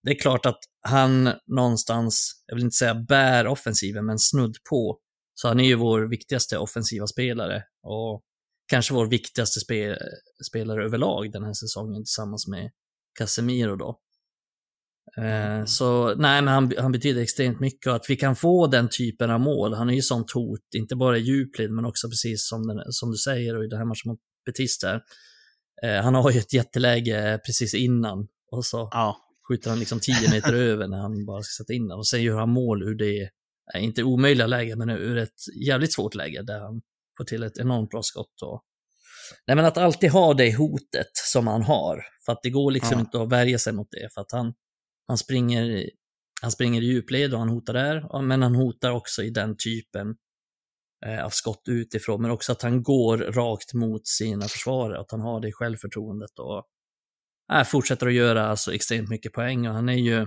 det 0.02 0.10
är 0.10 0.18
klart 0.18 0.46
att 0.46 0.58
han 0.82 1.30
någonstans, 1.46 2.42
jag 2.46 2.54
vill 2.54 2.64
inte 2.64 2.76
säga 2.76 2.94
bär 2.94 3.46
offensiven, 3.46 4.06
men 4.06 4.18
snudd 4.18 4.56
på. 4.70 4.98
Så 5.34 5.48
han 5.48 5.60
är 5.60 5.64
ju 5.64 5.74
vår 5.74 6.00
viktigaste 6.10 6.58
offensiva 6.58 7.06
spelare 7.06 7.62
och 7.82 8.22
kanske 8.70 8.94
vår 8.94 9.06
viktigaste 9.06 9.60
spe 9.60 9.98
spelare 10.48 10.84
överlag 10.84 11.32
den 11.32 11.44
här 11.44 11.52
säsongen 11.52 12.04
tillsammans 12.04 12.48
med 12.48 12.70
Casemiro 13.18 13.76
då. 13.76 13.98
Eh, 15.16 15.54
mm. 15.54 15.66
Så 15.66 16.14
nej, 16.14 16.42
men 16.42 16.54
han, 16.54 16.72
han 16.78 16.92
betyder 16.92 17.22
extremt 17.22 17.60
mycket 17.60 17.86
och 17.86 17.96
att 17.96 18.10
vi 18.10 18.16
kan 18.16 18.36
få 18.36 18.66
den 18.66 18.88
typen 18.88 19.30
av 19.30 19.40
mål. 19.40 19.74
Han 19.74 19.90
är 19.90 19.94
ju 19.94 20.02
sånt 20.02 20.30
hot, 20.30 20.74
inte 20.76 20.96
bara 20.96 21.18
i 21.18 21.20
djupled 21.20 21.70
men 21.70 21.84
också 21.84 22.08
precis 22.08 22.48
som, 22.48 22.66
den, 22.66 22.82
som 22.92 23.10
du 23.10 23.16
säger 23.16 23.56
och 23.56 23.64
i 23.64 23.68
det 23.68 23.76
här 23.76 23.84
matchen 23.84 24.08
mot 24.10 24.20
Betis 24.46 24.78
där. 24.78 25.02
Eh, 25.82 26.02
han 26.02 26.14
har 26.14 26.30
ju 26.30 26.38
ett 26.38 26.52
jätteläge 26.52 27.40
precis 27.46 27.74
innan 27.74 28.28
och 28.50 28.64
så 28.64 28.88
ja. 28.92 29.16
skjuter 29.48 29.70
han 29.70 29.78
liksom 29.78 30.00
10 30.00 30.30
meter 30.30 30.54
över 30.70 30.88
när 30.88 30.98
han 30.98 31.26
bara 31.26 31.42
ska 31.42 31.62
sätta 31.62 31.72
in 31.72 31.88
den 31.88 31.98
och 31.98 32.06
sen 32.06 32.22
gör 32.22 32.38
han 32.38 32.50
mål 32.50 32.82
ur 32.82 32.94
det, 32.94 33.30
inte 33.78 34.02
omöjliga 34.02 34.46
läge, 34.46 34.76
men 34.76 34.90
ur 34.90 35.18
ett 35.18 35.64
jävligt 35.66 35.92
svårt 35.92 36.14
läge 36.14 36.42
där 36.42 36.60
han 36.60 36.80
får 37.16 37.24
till 37.24 37.42
ett 37.42 37.58
enormt 37.58 37.90
bra 37.90 38.02
skott 38.02 38.42
och 38.42 38.62
Nej 39.46 39.56
men 39.56 39.64
att 39.64 39.76
alltid 39.76 40.10
ha 40.10 40.34
det 40.34 40.56
hotet 40.56 41.10
som 41.14 41.46
han 41.46 41.62
har. 41.62 42.04
För 42.26 42.32
att 42.32 42.42
det 42.42 42.50
går 42.50 42.70
liksom 42.70 42.92
ja. 42.92 43.00
inte 43.00 43.22
att 43.22 43.32
värja 43.32 43.58
sig 43.58 43.72
mot 43.72 43.88
det. 43.90 44.08
För 44.14 44.20
att 44.20 44.32
han, 44.32 44.54
han, 45.08 45.18
springer, 45.18 45.90
han 46.42 46.50
springer 46.50 46.82
i 46.82 46.84
djupled 46.84 47.32
och 47.34 47.38
han 47.38 47.48
hotar 47.48 47.72
där. 47.72 48.22
Men 48.22 48.42
han 48.42 48.54
hotar 48.54 48.90
också 48.90 49.22
i 49.22 49.30
den 49.30 49.56
typen 49.56 50.14
eh, 51.06 51.24
av 51.24 51.30
skott 51.30 51.62
utifrån. 51.68 52.22
Men 52.22 52.30
också 52.30 52.52
att 52.52 52.62
han 52.62 52.82
går 52.82 53.18
rakt 53.18 53.74
mot 53.74 54.06
sina 54.06 54.48
försvarare. 54.48 55.00
Att 55.00 55.10
han 55.10 55.20
har 55.20 55.40
det 55.40 55.52
självförtroendet 55.52 56.38
och 56.38 56.64
äh, 57.52 57.64
fortsätter 57.64 58.06
att 58.06 58.12
göra 58.12 58.46
alltså, 58.46 58.74
extremt 58.74 59.08
mycket 59.08 59.32
poäng. 59.32 59.68
Och 59.68 59.74
han 59.74 59.88
är 59.88 59.98
ju... 59.98 60.26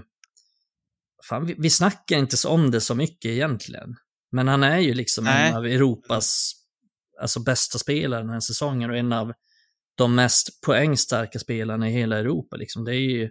Fan, 1.30 1.46
vi, 1.46 1.56
vi 1.58 1.70
snackar 1.70 2.18
inte 2.18 2.48
om 2.48 2.72
det 2.72 2.82
så 2.82 2.96
mycket 2.96 3.32
egentligen. 3.32 3.96
Men 4.32 4.48
han 4.48 4.64
är 4.64 4.80
ju 4.80 4.94
liksom 4.94 5.24
Nej. 5.24 5.50
en 5.50 5.56
av 5.56 5.66
Europas 5.66 6.61
alltså 7.22 7.40
bästa 7.40 7.80
spelaren 7.80 8.26
den 8.26 8.34
här 8.34 8.40
säsongen 8.40 8.90
och 8.90 8.98
en 8.98 9.14
av 9.14 9.34
de 9.96 10.16
mest 10.16 10.62
poängstarka 10.62 11.40
spelarna 11.40 11.90
i 11.90 11.92
hela 11.92 12.18
Europa. 12.18 12.56
Liksom. 12.56 12.86
Det 12.86 12.96
är 12.96 13.00
ju 13.00 13.30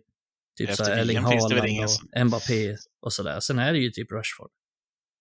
typ 0.59 0.75
så 0.75 0.85
Erling 0.85 1.19
Haaland 1.19 1.85
och 1.85 2.27
Mbappé 2.27 2.77
och 3.01 3.13
sådär. 3.13 3.41
Sen 3.41 3.59
är 3.59 3.73
det 3.73 3.79
ju 3.79 3.91
typ 3.91 4.13
Rashford. 4.13 4.51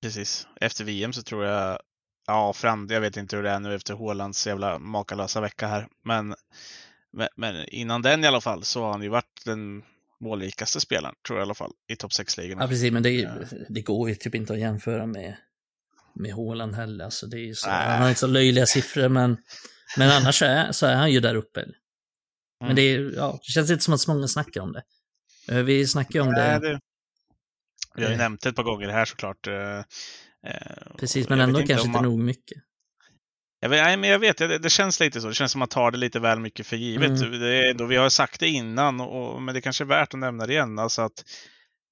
Precis. 0.02 0.48
Efter 0.62 0.84
VM 0.84 1.14
så 1.14 1.22
tror 1.22 1.46
jag, 1.46 1.80
ja, 2.28 2.54
fram, 2.54 2.88
jag 2.90 3.02
vet 3.02 3.18
inte 3.18 3.36
hur 3.36 3.44
det 3.44 3.50
är 3.50 3.60
nu 3.60 3.76
efter 3.76 3.96
Haalands 3.96 4.48
jävla 4.48 4.80
makalösa 4.80 5.42
vecka 5.42 5.68
här, 5.68 5.88
men, 6.06 6.36
men, 7.14 7.28
men, 7.36 7.70
innan 7.70 8.02
den 8.02 8.24
i 8.24 8.28
alla 8.28 8.42
fall 8.42 8.64
så 8.64 8.84
har 8.84 8.92
han 8.92 9.02
ju 9.02 9.10
varit 9.10 9.42
den 9.46 9.84
målrikaste 10.20 10.80
spelaren, 10.80 11.16
tror 11.28 11.40
jag 11.40 11.44
i 11.44 11.46
alla 11.46 11.54
fall, 11.54 11.72
i 11.88 11.96
topp 11.96 12.12
6-ligorna. 12.12 12.64
Ja, 12.64 12.68
precis, 12.68 12.92
men 12.92 13.04
det, 13.04 13.48
det 13.70 13.82
går 13.82 14.10
ju 14.10 14.16
typ 14.16 14.36
inte 14.36 14.54
att 14.54 14.60
jämföra 14.60 15.06
med 15.06 15.38
med 16.16 16.34
Håland 16.34 16.76
heller. 16.76 17.06
Alltså 17.06 17.28
det 17.28 17.50
är 17.50 17.54
så, 17.54 17.70
han 17.70 18.02
har 18.02 18.10
inte 18.10 18.20
så 18.20 18.28
löjliga 18.28 18.66
siffror, 18.66 19.10
men, 19.10 19.38
men 19.98 20.10
annars 20.10 20.42
är, 20.42 20.72
så 20.72 20.86
är 20.86 20.96
han 20.96 21.12
ju 21.12 21.20
där 21.20 21.36
uppe. 21.36 21.66
Men 22.60 22.72
mm. 22.72 22.76
det, 22.76 22.82
är, 22.82 23.14
ja, 23.16 23.40
det 23.48 23.52
känns 23.52 23.72
inte 23.72 23.84
som 23.84 23.94
att 23.94 24.00
så 24.00 24.14
många 24.14 24.28
snackar 24.28 24.62
om 24.62 24.74
det. 24.74 24.84
Eh, 25.52 25.64
vi 25.64 25.88
snackar 25.88 26.20
om 26.20 26.34
det. 26.34 26.60
det. 26.60 26.80
Vi 27.96 28.04
har 28.04 28.10
ju 28.10 28.14
eh. 28.14 28.20
nämnt 28.20 28.42
det 28.42 28.50
ett 28.50 28.56
par 28.56 28.64
gånger 28.64 28.90
här 28.90 29.06
såklart. 29.06 29.48
Eh, 29.48 29.82
Precis, 30.98 31.30
men 31.30 31.40
ändå 31.40 31.60
kanske 31.60 31.88
inte 31.88 32.02
man... 32.02 32.04
nog 32.04 32.20
mycket. 32.20 32.58
Jag 33.62 33.70
vet, 33.70 33.84
nej, 33.84 33.98
men 33.98 34.10
jag 34.10 34.20
vet, 34.20 34.38
det, 34.38 34.58
det, 34.58 34.70
känns 34.70 35.00
lite 35.00 35.22
så. 35.22 35.28
Det 35.28 35.34
känns 35.34 35.52
som 35.52 35.62
att 35.62 35.76
man 35.76 35.84
tar 35.84 35.92
det 35.92 35.98
lite 35.98 36.20
väl 36.20 36.40
mycket 36.40 36.68
för 36.68 36.76
givet. 36.76 37.22
Mm. 37.22 37.40
Det 37.40 37.70
ändå, 37.70 37.86
vi 37.86 37.96
har 37.96 38.10
sagt 38.10 38.40
det 38.40 38.48
innan, 38.48 39.02
och, 39.02 39.42
men 39.42 39.56
det 39.56 39.62
kanske 39.62 39.84
är 39.84 39.86
värt 39.86 40.14
att 40.14 40.20
nämna 40.20 40.46
det 40.46 40.54
igen. 40.54 40.80
Alltså 40.80 41.02
att 41.02 41.24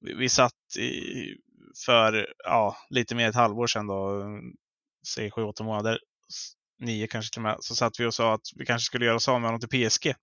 vi, 0.05 0.13
vi 0.13 0.29
satt 0.29 0.53
i, 0.79 1.35
för 1.85 2.27
ja, 2.43 2.77
lite 2.89 3.15
mer 3.15 3.29
ett 3.29 3.35
halvår 3.35 3.67
sedan 3.67 3.87
då, 3.87 4.23
säg 5.07 5.31
sju, 5.31 5.43
åtta 5.43 5.63
månader, 5.63 5.99
nio 6.79 7.07
kanske 7.07 7.33
till 7.33 7.39
och 7.39 7.43
med, 7.43 7.57
så 7.59 7.75
satt 7.75 7.99
vi 7.99 8.05
och 8.05 8.13
sa 8.13 8.33
att 8.33 8.41
vi 8.55 8.65
kanske 8.65 8.85
skulle 8.85 9.05
göra 9.05 9.15
oss 9.15 9.27
av 9.27 9.41
med 9.41 9.47
honom 9.47 9.59
till 9.59 9.89
PSG. 9.89 10.13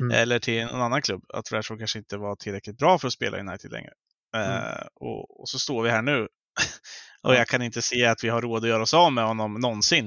Mm. 0.00 0.18
Eller 0.18 0.38
till 0.38 0.64
någon 0.66 0.82
annan 0.82 1.02
klubb. 1.02 1.24
Att 1.34 1.52
Rashford 1.52 1.78
kanske 1.78 1.98
inte 1.98 2.16
var 2.16 2.36
tillräckligt 2.36 2.78
bra 2.78 2.98
för 2.98 3.06
att 3.06 3.12
spela 3.12 3.36
i 3.36 3.40
United 3.40 3.72
längre. 3.72 3.92
Mm. 4.36 4.50
Uh, 4.50 4.86
och, 4.94 5.40
och, 5.40 5.48
så 5.48 5.58
står 5.58 5.82
vi 5.82 5.90
här 5.90 6.02
nu. 6.02 6.28
och 7.22 7.34
jag 7.34 7.48
kan 7.48 7.62
inte 7.62 7.82
se 7.82 8.06
att 8.06 8.24
vi 8.24 8.28
har 8.28 8.42
råd 8.42 8.62
att 8.62 8.68
göra 8.68 8.82
oss 8.82 8.94
av 8.94 9.12
med 9.12 9.24
honom 9.24 9.54
någonsin. 9.54 10.06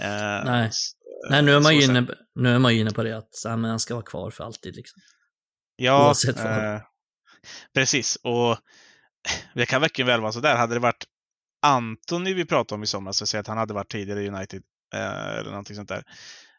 Uh, 0.00 0.44
Nej. 0.44 0.70
Nej, 1.30 1.42
nu 1.42 1.52
är, 1.52 1.60
man 1.60 1.76
ju 1.76 1.84
inne, 1.84 2.06
nu 2.34 2.54
är 2.54 2.58
man 2.58 2.72
inne 2.72 2.90
på 2.90 3.02
det 3.02 3.16
att 3.16 3.30
han 3.44 3.80
ska 3.80 3.94
vara 3.94 4.04
kvar 4.04 4.30
för 4.30 4.44
alltid. 4.44 4.76
Liksom. 4.76 5.02
Ja, 5.76 6.06
Oavsett 6.06 6.36
vad. 6.36 6.74
Uh, 6.74 6.80
precis. 7.74 8.16
Och 8.16 8.58
det 9.54 9.66
kan 9.66 9.80
verkligen 9.80 10.06
väl 10.06 10.20
vara 10.20 10.32
sådär. 10.32 10.56
Hade 10.56 10.74
det 10.74 10.80
varit 10.80 11.04
Antoni 11.62 12.34
vi 12.34 12.44
pratade 12.44 12.76
om 12.76 12.82
i 12.82 12.86
somras, 12.86 13.16
så 13.16 13.26
säga 13.26 13.40
att 13.40 13.46
han 13.46 13.58
hade 13.58 13.74
varit 13.74 13.92
tidigare 13.92 14.22
i 14.22 14.28
United 14.28 14.62
eh, 14.94 15.38
eller 15.38 15.50
någonting 15.50 15.76
sånt 15.76 15.88
där 15.88 16.04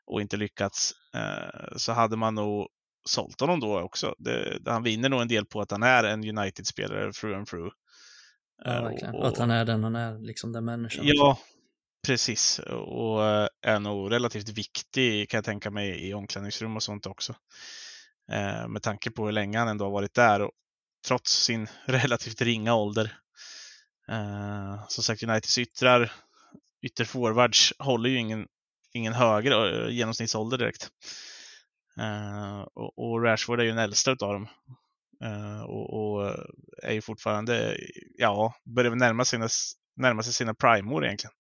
och 0.10 0.22
inte 0.22 0.38
lyckats, 0.38 0.94
eh, 1.16 1.78
så 1.78 1.92
hade 1.92 2.18
man 2.18 2.36
nog 2.36 2.68
sålt 3.06 3.42
honom 3.42 3.60
då 3.60 3.80
också. 3.80 4.16
Det, 4.18 4.60
han 4.66 4.84
vinner 4.84 5.10
nog 5.10 5.22
en 5.22 5.28
del 5.28 5.46
på 5.46 5.62
att 5.62 5.72
han 5.72 5.84
är 5.84 6.04
en 6.04 6.38
United-spelare 6.38 7.14
through 7.14 7.38
and 7.38 7.48
through. 7.48 7.74
Ja, 8.66 8.82
verkligen. 8.82 9.16
Och, 9.16 9.22
och, 9.22 9.28
att 9.28 9.38
han 9.38 9.52
är 9.52 9.66
den 9.66 9.84
han 9.84 9.96
är, 9.96 10.20
liksom 10.20 10.52
den 10.52 10.66
människan. 10.66 11.06
Ja, 11.08 11.40
precis. 12.08 12.60
Och 12.70 13.26
eh, 13.26 13.48
är 13.62 13.80
nog 13.80 14.12
relativt 14.12 14.50
viktig 14.50 15.30
kan 15.30 15.38
jag 15.38 15.46
tänka 15.46 15.72
mig 15.72 16.10
i 16.10 16.14
omklädningsrum 16.14 16.76
och 16.76 16.84
sånt 16.84 17.06
också. 17.06 17.36
Eh, 18.32 18.68
med 18.68 18.82
tanke 18.82 19.12
på 19.12 19.26
hur 19.26 19.32
länge 19.32 19.58
han 19.58 19.68
ändå 19.68 19.86
har 19.86 19.92
varit 19.92 20.14
där 20.14 20.42
och 20.42 20.52
trots 21.08 21.44
sin 21.44 21.68
relativt 21.86 22.42
ringa 22.42 22.76
ålder. 22.76 23.18
Uh, 24.12 24.88
som 24.88 25.04
sagt, 25.04 25.24
Uniteds 25.24 25.58
yttrar, 25.58 26.12
ytterforwards 26.82 27.74
håller 27.80 28.10
ju 28.10 28.18
ingen, 28.18 28.48
ingen 28.94 29.14
högre 29.14 29.86
uh, 29.86 29.94
genomsnittsålder 29.94 30.58
direkt. 30.58 30.90
Uh, 32.00 32.62
och, 32.62 33.00
och, 33.00 33.24
Rashford 33.24 33.60
är 33.60 33.64
ju 33.64 33.70
den 33.70 33.80
äldsta 33.80 34.12
utav 34.12 34.34
dem. 34.34 34.48
Uh, 35.24 35.62
och, 35.62 35.94
och, 35.94 36.36
är 36.84 36.94
ju 36.94 37.02
fortfarande, 37.02 37.78
ja, 38.18 38.54
börjar 38.76 38.96
närma 38.96 39.26
närma 39.96 40.24
sig 40.24 40.34
sina 40.34 40.54
prime-år 40.54 41.06
egentligen. 41.06 41.34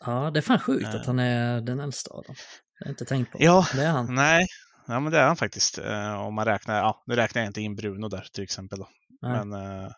Ja, 0.00 0.30
det 0.30 0.40
är 0.40 0.42
fan 0.42 0.58
sjukt 0.58 0.94
att 0.94 1.06
han 1.06 1.18
är 1.18 1.60
den 1.60 1.80
äldsta 1.80 2.10
av 2.10 2.22
dem. 2.22 2.34
Det 2.34 2.84
har 2.84 2.86
jag 2.86 2.92
inte 2.92 3.04
tänkt 3.04 3.32
på. 3.32 3.38
Ja, 3.40 3.66
det 3.74 3.82
är 3.82 3.90
han. 3.90 4.14
Nej, 4.14 4.46
ja 4.86 5.00
men 5.00 5.12
det 5.12 5.18
är 5.18 5.26
han 5.26 5.36
faktiskt. 5.36 5.78
Uh, 5.78 6.14
om 6.14 6.34
man 6.34 6.44
räknar, 6.44 6.76
ja 6.76 7.02
nu 7.06 7.16
räknar 7.16 7.42
jag 7.42 7.48
inte 7.48 7.60
in 7.60 7.76
Bruno 7.76 8.08
där 8.08 8.28
till 8.32 8.44
exempel. 8.44 8.78
Då. 8.78 8.88
Men, 9.20 9.52
uh, 9.52 9.90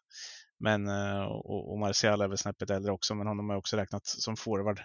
men 0.61 0.88
och, 1.28 1.73
och 1.73 1.78
Martial 1.78 2.21
är 2.21 2.28
väl 2.28 2.38
snäppet 2.38 2.71
äldre 2.71 2.92
också, 2.92 3.14
men 3.14 3.26
honom 3.26 3.49
har 3.49 3.54
jag 3.54 3.59
också 3.59 3.76
räknat 3.76 4.07
som 4.07 4.37
forward. 4.37 4.80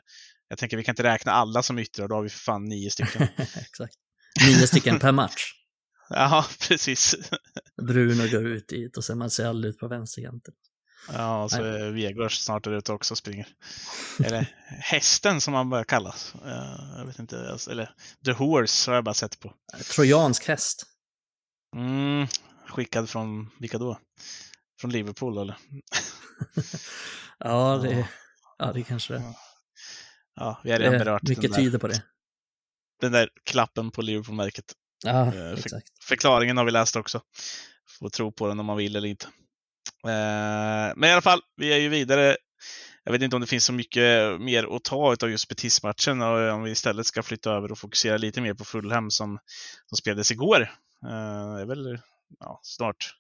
Jag 0.47 0.57
tänker 0.57 0.77
vi 0.77 0.83
kan 0.83 0.93
inte 0.93 1.03
räkna 1.03 1.31
alla 1.31 1.63
som 1.63 1.79
yttrar, 1.79 2.07
då 2.07 2.15
har 2.15 2.23
vi 2.23 2.29
för 2.29 2.39
fan 2.39 2.65
nio 2.65 2.89
stycken. 2.89 3.21
Exakt. 3.37 3.93
Nio 4.47 4.67
stycken 4.67 4.99
per 4.99 5.11
match. 5.11 5.53
Ja, 6.09 6.45
precis. 6.67 7.15
Bruno 7.87 8.27
går 8.27 8.47
ut 8.47 8.67
dit 8.67 8.97
och 8.97 9.03
sen 9.03 9.17
Martial 9.17 9.65
ut 9.65 9.77
på 9.77 9.87
vänsterkanten. 9.87 10.53
Ja, 11.07 11.43
och 11.43 11.51
så 11.51 11.63
är 11.63 11.91
Vegårs 11.91 12.37
snart 12.37 12.63
där 12.63 12.71
ute 12.71 12.93
också 12.93 13.13
och 13.13 13.17
springer. 13.17 13.47
Eller 14.23 14.55
hästen 14.79 15.41
som 15.41 15.53
han 15.53 15.69
börjar 15.69 15.83
kallas. 15.83 16.35
Eh, 16.45 16.97
jag 16.97 17.05
vet 17.05 17.19
inte, 17.19 17.51
alltså, 17.51 17.71
eller 17.71 17.89
The 18.25 18.31
Horse 18.31 18.91
har 18.91 18.95
jag 18.95 19.03
bara 19.03 19.13
sett 19.13 19.39
på. 19.39 19.53
Trojansk 19.95 20.47
häst. 20.47 20.85
Mm, 21.75 22.27
skickad 22.67 23.09
från, 23.09 23.49
vilka 23.59 23.77
då? 23.77 23.99
Från 24.81 24.91
Liverpool 24.91 25.37
eller? 25.37 25.57
ja, 27.39 27.79
det, 27.83 28.09
ja, 28.57 28.71
det 28.73 28.83
kanske 28.83 29.13
det 29.13 29.19
är. 29.19 29.33
Ja, 30.35 30.61
vi 30.63 30.71
har 30.71 30.79
redan 30.79 30.97
berört 30.99 31.23
Mycket 31.23 31.41
den 31.41 31.53
tyder 31.53 31.79
på 31.79 31.87
det. 31.87 32.03
Den 33.01 33.11
där 33.11 33.29
klappen 33.43 33.91
på 33.91 34.01
Liverpool-märket. 34.01 34.73
Ja, 35.05 35.33
Eh, 35.33 35.51
exakt. 35.51 35.87
Förklaringen 36.03 36.57
har 36.57 36.65
vi 36.65 36.71
läst 36.71 36.95
också. 36.95 37.21
Får 37.99 38.09
tro 38.09 38.31
på 38.31 38.47
den 38.47 38.59
om 38.59 38.65
man 38.65 38.77
vill 38.77 38.95
eller 38.95 39.07
inte. 39.07 39.27
Eh, 40.07 40.93
men 40.95 41.03
i 41.03 41.11
alla 41.11 41.21
fall, 41.21 41.41
vi 41.57 41.73
är 41.73 41.77
ju 41.77 41.89
vidare. 41.89 42.37
Jag 43.03 43.11
vet 43.11 43.21
inte 43.21 43.35
om 43.35 43.41
det 43.41 43.47
finns 43.47 43.65
så 43.65 43.73
mycket 43.73 44.41
mer 44.41 44.75
att 44.75 44.83
ta 44.83 45.15
av 45.23 45.29
just 45.29 45.49
Betis-matchen 45.49 46.21
och 46.21 46.53
om 46.53 46.63
vi 46.63 46.71
istället 46.71 47.05
ska 47.05 47.23
flytta 47.23 47.51
över 47.51 47.71
och 47.71 47.77
fokusera 47.77 48.17
lite 48.17 48.41
mer 48.41 48.53
på 48.53 48.65
Fulham 48.65 49.11
som, 49.11 49.39
som 49.85 49.97
spelades 49.97 50.31
igår. 50.31 50.61
Eh, 51.05 51.55
det 51.55 51.61
är 51.61 51.65
väl 51.65 51.99
ja, 52.39 52.59
snart 52.63 53.15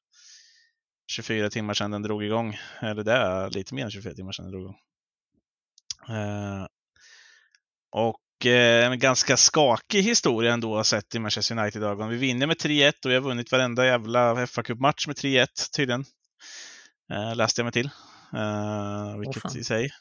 24 1.11 1.49
timmar 1.49 1.73
sedan 1.73 1.91
den 1.91 2.01
drog 2.01 2.23
igång. 2.23 2.57
Eller 2.81 3.03
det 3.03 3.13
är 3.13 3.49
lite 3.49 3.75
mer 3.75 3.83
än 3.83 3.91
24 3.91 4.13
timmar 4.13 4.31
sedan 4.31 4.45
den 4.45 4.51
drog 4.51 4.63
igång. 4.63 4.77
Eh, 6.17 6.67
och 7.91 8.19
en 8.45 8.99
ganska 8.99 9.37
skakig 9.37 10.01
historia 10.01 10.53
ändå 10.53 10.83
sett 10.83 11.15
i 11.15 11.19
Manchester 11.19 11.57
United-ögon. 11.57 12.09
Vi 12.09 12.17
vinner 12.17 12.47
med 12.47 12.57
3-1 12.57 12.93
och 13.05 13.11
vi 13.11 13.15
har 13.15 13.21
vunnit 13.21 13.51
varenda 13.51 13.85
jävla 13.85 14.47
fa 14.47 14.63
Cup-match 14.63 15.07
med 15.07 15.15
3-1 15.15 15.47
tydligen. 15.75 16.05
Eh, 17.11 17.35
läste 17.35 17.61
jag 17.61 17.65
mig 17.65 17.73
till. 17.73 17.89
Eh, 18.33 19.17
vilket 19.17 19.41
fan. 19.41 19.57
i 19.57 19.63
sig 19.63 19.91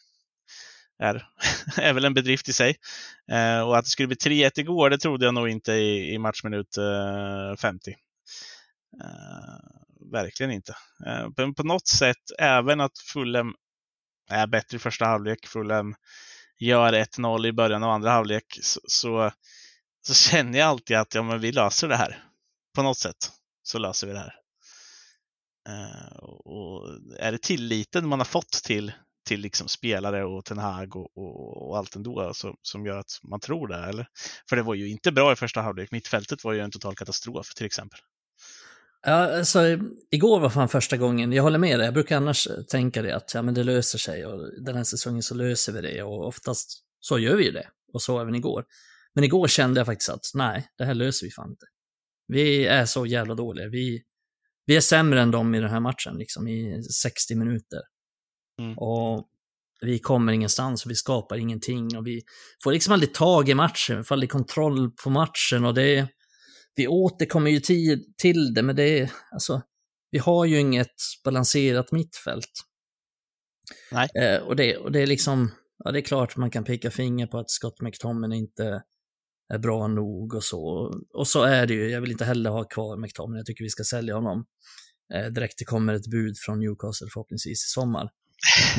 är, 1.02 1.28
är 1.76 1.92
väl 1.92 2.04
en 2.04 2.14
bedrift 2.14 2.48
i 2.48 2.52
sig. 2.52 2.76
Eh, 3.30 3.60
och 3.60 3.78
att 3.78 3.84
det 3.84 3.90
skulle 3.90 4.06
bli 4.06 4.16
3-1 4.16 4.50
igår, 4.60 4.90
det 4.90 4.98
trodde 4.98 5.24
jag 5.24 5.34
nog 5.34 5.48
inte 5.48 5.72
i, 5.72 6.14
i 6.14 6.18
matchminut 6.18 6.76
eh, 6.76 7.56
50. 7.56 7.90
Eh, 7.90 7.96
verkligen 10.12 10.52
inte. 10.52 10.76
Eh, 11.06 11.28
men 11.36 11.54
på 11.54 11.62
något 11.62 11.88
sätt, 11.88 12.22
även 12.38 12.80
att 12.80 12.98
Fulham 12.98 13.54
är 14.30 14.46
bättre 14.46 14.76
i 14.76 14.78
första 14.78 15.04
halvlek, 15.04 15.46
Fulham 15.46 15.94
gör 16.58 16.92
1-0 16.92 17.46
i 17.46 17.52
början 17.52 17.82
av 17.82 17.90
andra 17.90 18.10
halvlek, 18.10 18.58
så, 18.62 18.80
så, 18.84 19.30
så 20.06 20.14
känner 20.14 20.58
jag 20.58 20.68
alltid 20.68 20.96
att 20.96 21.14
ja, 21.14 21.22
men 21.22 21.40
vi 21.40 21.52
löser 21.52 21.88
det 21.88 21.96
här. 21.96 22.24
På 22.74 22.82
något 22.82 22.98
sätt 22.98 23.30
så 23.62 23.78
löser 23.78 24.06
vi 24.06 24.12
det 24.12 24.18
här. 24.18 24.41
Eh, 25.68 26.18
och 26.24 26.88
är 27.18 27.32
det 27.32 27.42
tilliten 27.42 28.08
man 28.08 28.20
har 28.20 28.24
fått 28.24 28.50
till, 28.50 28.92
till 29.26 29.40
liksom 29.40 29.68
spelare 29.68 30.24
och 30.24 30.44
Ten 30.44 30.58
Hag 30.58 30.96
och, 30.96 31.16
och, 31.16 31.68
och 31.68 31.78
allt 31.78 31.96
ändå 31.96 32.34
som, 32.34 32.56
som 32.62 32.86
gör 32.86 32.96
att 32.96 33.20
man 33.22 33.40
tror 33.40 33.68
det? 33.68 33.76
Eller? 33.76 34.06
För 34.48 34.56
det 34.56 34.62
var 34.62 34.74
ju 34.74 34.88
inte 34.88 35.12
bra 35.12 35.32
i 35.32 35.36
första 35.36 35.60
halvlek. 35.60 35.90
Mittfältet 35.90 36.44
var 36.44 36.52
ju 36.52 36.60
en 36.60 36.70
total 36.70 36.94
katastrof 36.94 37.54
till 37.54 37.66
exempel. 37.66 37.98
Ja, 39.06 39.38
alltså, 39.38 39.60
igår 40.10 40.40
var 40.40 40.50
fan 40.50 40.68
första 40.68 40.96
gången, 40.96 41.32
jag 41.32 41.42
håller 41.42 41.58
med 41.58 41.78
dig, 41.78 41.84
jag 41.84 41.94
brukar 41.94 42.16
annars 42.16 42.46
eh, 42.46 42.62
tänka 42.62 43.02
det 43.02 43.16
att 43.16 43.34
ja, 43.34 43.42
men 43.42 43.54
det 43.54 43.64
löser 43.64 43.98
sig 43.98 44.26
och 44.26 44.62
den 44.64 44.76
här 44.76 44.84
säsongen 44.84 45.22
så 45.22 45.34
löser 45.34 45.72
vi 45.72 45.80
det 45.80 46.02
och 46.02 46.26
oftast 46.26 46.82
så 47.00 47.18
gör 47.18 47.36
vi 47.36 47.44
ju 47.44 47.50
det. 47.50 47.68
Och 47.92 48.02
så 48.02 48.20
även 48.20 48.34
igår. 48.34 48.64
Men 49.14 49.24
igår 49.24 49.48
kände 49.48 49.80
jag 49.80 49.86
faktiskt 49.86 50.10
att 50.10 50.30
nej, 50.34 50.68
det 50.78 50.84
här 50.84 50.94
löser 50.94 51.26
vi 51.26 51.30
fan 51.30 51.50
inte. 51.50 51.66
Vi 52.28 52.66
är 52.66 52.84
så 52.84 53.06
jävla 53.06 53.34
dåliga. 53.34 53.68
Vi, 53.68 54.02
vi 54.66 54.76
är 54.76 54.80
sämre 54.80 55.22
än 55.22 55.30
dem 55.30 55.54
i 55.54 55.60
den 55.60 55.70
här 55.70 55.80
matchen, 55.80 56.18
liksom 56.18 56.48
i 56.48 56.82
60 56.82 57.34
minuter. 57.34 57.80
Mm. 58.60 58.78
Och 58.78 59.28
vi 59.80 59.98
kommer 59.98 60.32
ingenstans 60.32 60.84
och 60.84 60.90
vi 60.90 60.94
skapar 60.94 61.36
ingenting 61.36 61.96
och 61.96 62.06
vi 62.06 62.22
får 62.64 62.72
liksom 62.72 62.92
aldrig 62.92 63.14
tag 63.14 63.48
i 63.48 63.54
matchen, 63.54 63.96
vi 63.96 64.04
får 64.04 64.14
aldrig 64.14 64.30
kontroll 64.30 64.90
på 65.04 65.10
matchen 65.10 65.64
och 65.64 65.74
det 65.74 66.08
vi 66.74 66.88
återkommer 66.88 67.50
ju 67.50 67.60
till, 67.60 68.04
till 68.16 68.54
det, 68.54 68.62
men 68.62 68.76
det 68.76 69.00
är, 69.00 69.12
alltså, 69.32 69.62
vi 70.10 70.18
har 70.18 70.44
ju 70.44 70.60
inget 70.60 70.94
balanserat 71.24 71.92
mittfält. 71.92 72.50
Nej. 73.92 74.08
Eh, 74.14 74.42
och, 74.42 74.56
det, 74.56 74.76
och 74.76 74.92
det 74.92 75.00
är 75.00 75.06
liksom, 75.06 75.50
ja 75.84 75.92
det 75.92 75.98
är 75.98 76.02
klart 76.02 76.36
man 76.36 76.50
kan 76.50 76.64
peka 76.64 76.90
finger 76.90 77.26
på 77.26 77.38
att 77.38 77.50
Scott 77.50 77.80
McTominay 77.80 78.38
inte 78.38 78.82
är 79.52 79.58
bra 79.58 79.86
nog 79.88 80.34
och 80.34 80.44
så. 80.44 80.94
Och 81.14 81.28
så 81.28 81.42
är 81.42 81.66
det 81.66 81.74
ju, 81.74 81.90
jag 81.90 82.00
vill 82.00 82.10
inte 82.10 82.24
heller 82.24 82.50
ha 82.50 82.64
kvar 82.64 82.96
McTominay, 82.96 83.38
jag 83.38 83.46
tycker 83.46 83.64
vi 83.64 83.70
ska 83.70 83.84
sälja 83.84 84.14
honom. 84.14 84.44
Eh, 85.14 85.26
direkt 85.26 85.58
det 85.58 85.64
kommer 85.64 85.94
ett 85.94 86.10
bud 86.10 86.34
från 86.38 86.58
Newcastle 86.58 87.08
förhoppningsvis 87.12 87.64
i 87.64 87.68
sommar. 87.68 88.10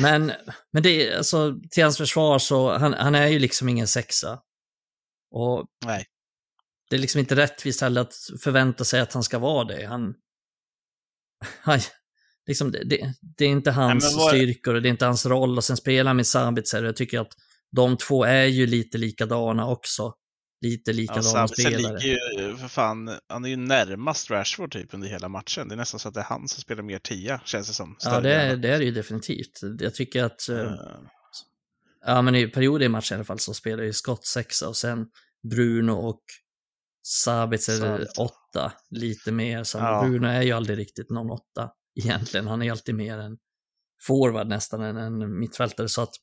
Men, 0.00 0.32
men 0.72 0.82
det 0.82 1.08
är, 1.08 1.16
alltså, 1.16 1.56
till 1.70 1.82
hans 1.82 1.96
försvar 1.96 2.38
så, 2.38 2.78
han, 2.78 2.94
han 2.94 3.14
är 3.14 3.26
ju 3.26 3.38
liksom 3.38 3.68
ingen 3.68 3.86
sexa. 3.86 4.40
Och 5.30 5.66
Nej. 5.86 6.06
det 6.90 6.96
är 6.96 7.00
liksom 7.00 7.18
inte 7.18 7.36
rättvist 7.36 7.80
heller 7.80 8.00
att 8.00 8.14
förvänta 8.42 8.84
sig 8.84 9.00
att 9.00 9.12
han 9.12 9.22
ska 9.22 9.38
vara 9.38 9.64
det. 9.64 9.86
Han, 9.86 10.14
han, 11.60 11.80
liksom, 12.46 12.72
det, 12.72 12.84
det, 12.84 13.14
det 13.38 13.44
är 13.44 13.48
inte 13.48 13.70
hans 13.70 14.04
men 14.04 14.18
vad- 14.18 14.28
styrkor 14.28 14.74
och 14.74 14.82
det 14.82 14.88
är 14.88 14.90
inte 14.90 15.06
hans 15.06 15.26
roll 15.26 15.56
och 15.56 15.64
sen 15.64 15.76
spelar 15.76 16.08
han 16.08 16.16
med 16.16 16.26
Sabitzer 16.26 16.82
och 16.82 16.88
jag 16.88 16.96
tycker 16.96 17.20
att 17.20 17.32
de 17.76 17.96
två 17.96 18.24
är 18.24 18.44
ju 18.44 18.66
lite 18.66 18.98
likadana 18.98 19.68
också. 19.68 20.14
Lite 20.64 20.90
Ja, 20.90 20.94
likadana 20.96 21.22
Sabitzer 21.22 21.62
spelare. 21.70 21.98
ligger 21.98 22.40
ju 22.48 22.56
för 22.56 22.68
fan, 22.68 23.10
han 23.28 23.44
är 23.44 23.48
ju 23.48 23.56
närmast 23.56 24.30
Rashford 24.30 24.72
typ 24.72 24.94
under 24.94 25.08
hela 25.08 25.28
matchen. 25.28 25.68
Det 25.68 25.74
är 25.74 25.76
nästan 25.76 26.00
så 26.00 26.08
att 26.08 26.14
det 26.14 26.20
är 26.20 26.24
han 26.24 26.48
som 26.48 26.60
spelar 26.62 26.82
mer 26.82 26.98
tia, 26.98 27.40
känns 27.44 27.66
det 27.68 27.74
som. 27.74 27.96
Ja, 28.04 28.20
det 28.20 28.34
är, 28.34 28.56
det 28.56 28.68
är 28.68 28.78
det 28.78 28.84
ju 28.84 28.90
definitivt. 28.90 29.60
Jag 29.80 29.94
tycker 29.94 30.24
att, 30.24 30.48
Eh, 30.48 30.72
ja 32.06 32.22
men 32.22 32.34
i 32.34 32.46
perioder 32.46 32.86
i 32.86 32.88
matchen 32.88 33.14
i 33.14 33.16
alla 33.16 33.24
fall 33.24 33.38
så 33.38 33.54
spelar 33.54 33.82
ju 33.82 33.92
Scott 33.92 34.26
sexa 34.26 34.68
och 34.68 34.76
sen 34.76 35.06
Bruno 35.50 35.92
och 35.92 36.22
Sabitzer 37.06 38.06
åtta, 38.18 38.72
lite 38.90 39.32
mer. 39.32 39.64
Så 39.64 39.78
Ja. 39.78 40.02
Bruno 40.04 40.26
är 40.26 40.42
ju 40.42 40.52
aldrig 40.52 40.78
riktigt 40.78 41.10
någon 41.10 41.30
åtta 41.30 41.70
egentligen. 42.00 42.46
Han 42.46 42.62
är 42.62 42.70
alltid 42.70 42.94
mer 42.94 43.18
en 43.18 43.36
forward 44.06 44.46
nästan 44.48 44.82
än 44.82 44.96
en 44.96 45.38
mittfältare. 45.38 45.88
Så 45.88 46.02
att, 46.02 46.14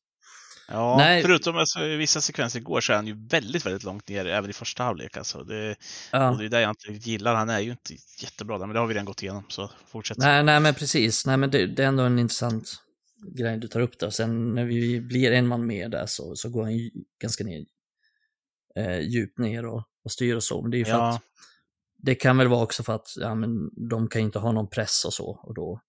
Ja, 0.71 0.97
Nej. 0.97 1.21
förutom 1.21 1.57
alltså, 1.57 1.79
vissa 1.79 2.21
sekvenser 2.21 2.59
igår 2.59 2.81
så 2.81 2.91
är 2.91 2.95
han 2.95 3.07
ju 3.07 3.27
väldigt, 3.27 3.65
väldigt 3.65 3.83
långt 3.83 4.07
ner 4.09 4.25
även 4.25 4.49
i 4.49 4.53
första 4.53 4.83
halvlek. 4.83 5.17
Alltså. 5.17 5.43
Det, 5.43 5.75
ja. 6.11 6.31
och 6.31 6.37
det 6.37 6.45
är 6.45 6.49
det 6.49 6.61
jag 6.61 6.71
inte 6.71 7.09
gillar. 7.09 7.35
Han 7.35 7.49
är 7.49 7.59
ju 7.59 7.71
inte 7.71 7.93
jättebra 8.21 8.57
där, 8.57 8.65
men 8.65 8.73
det 8.73 8.79
har 8.79 8.87
vi 8.87 8.93
redan 8.93 9.05
gått 9.05 9.23
igenom, 9.23 9.43
så 9.47 9.69
fortsätt. 9.87 10.17
Nej, 10.17 10.43
nej, 10.43 10.59
men 10.59 10.73
precis. 10.73 11.25
Nej, 11.25 11.37
men 11.37 11.51
det, 11.51 11.67
det 11.67 11.83
är 11.83 11.87
ändå 11.87 12.03
en 12.03 12.19
intressant 12.19 12.73
grej 13.37 13.57
du 13.57 13.67
tar 13.67 13.79
upp 13.79 13.99
där. 13.99 14.09
Sen 14.09 14.55
när 14.55 14.65
vi 14.65 15.01
blir 15.01 15.31
en 15.31 15.47
man 15.47 15.65
mer 15.65 15.89
där 15.89 16.05
så, 16.05 16.35
så 16.35 16.49
går 16.49 16.63
han 16.63 16.77
ju 16.77 16.89
ganska 17.21 17.43
ner, 17.43 17.65
eh, 18.75 18.99
djupt 18.99 19.37
ner 19.37 19.65
och, 19.65 19.83
och 20.03 20.11
styr 20.11 20.35
och 20.35 20.43
så. 20.43 20.61
Men 20.61 20.71
det 20.71 20.77
är 20.77 20.79
ju 20.79 20.85
för 20.85 20.91
Ja. 20.91 21.09
att 21.09 21.21
det 22.03 22.15
kan 22.15 22.37
väl 22.37 22.47
vara 22.47 22.63
också 22.63 22.83
för 22.83 22.95
att 22.95 23.07
ja, 23.17 23.35
men 23.35 23.69
de 23.89 24.07
kan 24.07 24.21
inte 24.21 24.39
ha 24.39 24.51
någon 24.51 24.69
press 24.69 25.05
och 25.05 25.13
så 25.13 25.39
och 25.43 25.53
då 25.53 25.81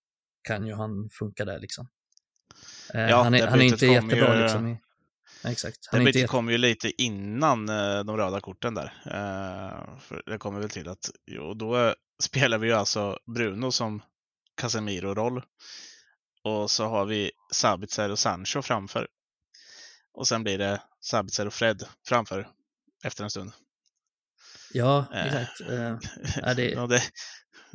kan 0.42 0.66
ju 0.66 0.74
han 0.74 1.08
funka 1.12 1.44
där 1.44 1.58
liksom. 1.58 1.88
Eh, 2.94 3.00
Ja, 3.10 3.22
han, 3.22 3.34
är, 3.34 3.38
det 3.38 3.50
han 3.50 3.60
är 3.60 3.64
inte 3.64 3.86
jättebra 3.86 4.36
ju- 4.36 4.42
liksom. 4.42 4.78
Exakt. 5.44 5.78
Det 5.90 5.96
Han 5.96 6.06
jätte, 6.06 6.26
kommer 6.26 6.52
ju 6.52 6.58
lite 6.58 7.02
innan 7.02 7.68
eh, 7.68 8.04
de 8.04 8.16
röda 8.16 8.40
korten 8.40 8.74
där. 8.74 8.84
Eh, 9.06 9.98
för 10.00 10.22
det 10.26 10.38
kommer 10.38 10.60
väl 10.60 10.70
till 10.70 10.88
att, 10.88 11.10
och 11.40 11.56
då 11.56 11.94
spelar 12.22 12.58
vi 12.58 12.66
ju 12.66 12.72
alltså 12.74 13.18
Bruno 13.34 13.70
som 13.72 14.02
Casemiro-roll. 14.60 15.42
Och 16.44 16.70
så 16.70 16.86
har 16.88 17.04
vi 17.04 17.30
Sabitzer 17.52 18.10
och 18.10 18.18
Sancho 18.18 18.62
framför. 18.62 19.08
Och 20.14 20.28
sen 20.28 20.42
blir 20.42 20.58
det 20.58 20.82
Sabitzer 21.00 21.46
och 21.46 21.54
Fred 21.54 21.84
framför 22.08 22.48
efter 23.04 23.24
en 23.24 23.30
stund. 23.30 23.52
ja, 24.72 25.06
exakt. 25.14 25.58
Det, 26.56 26.70
Ja, 26.70 26.86
det 26.86 27.02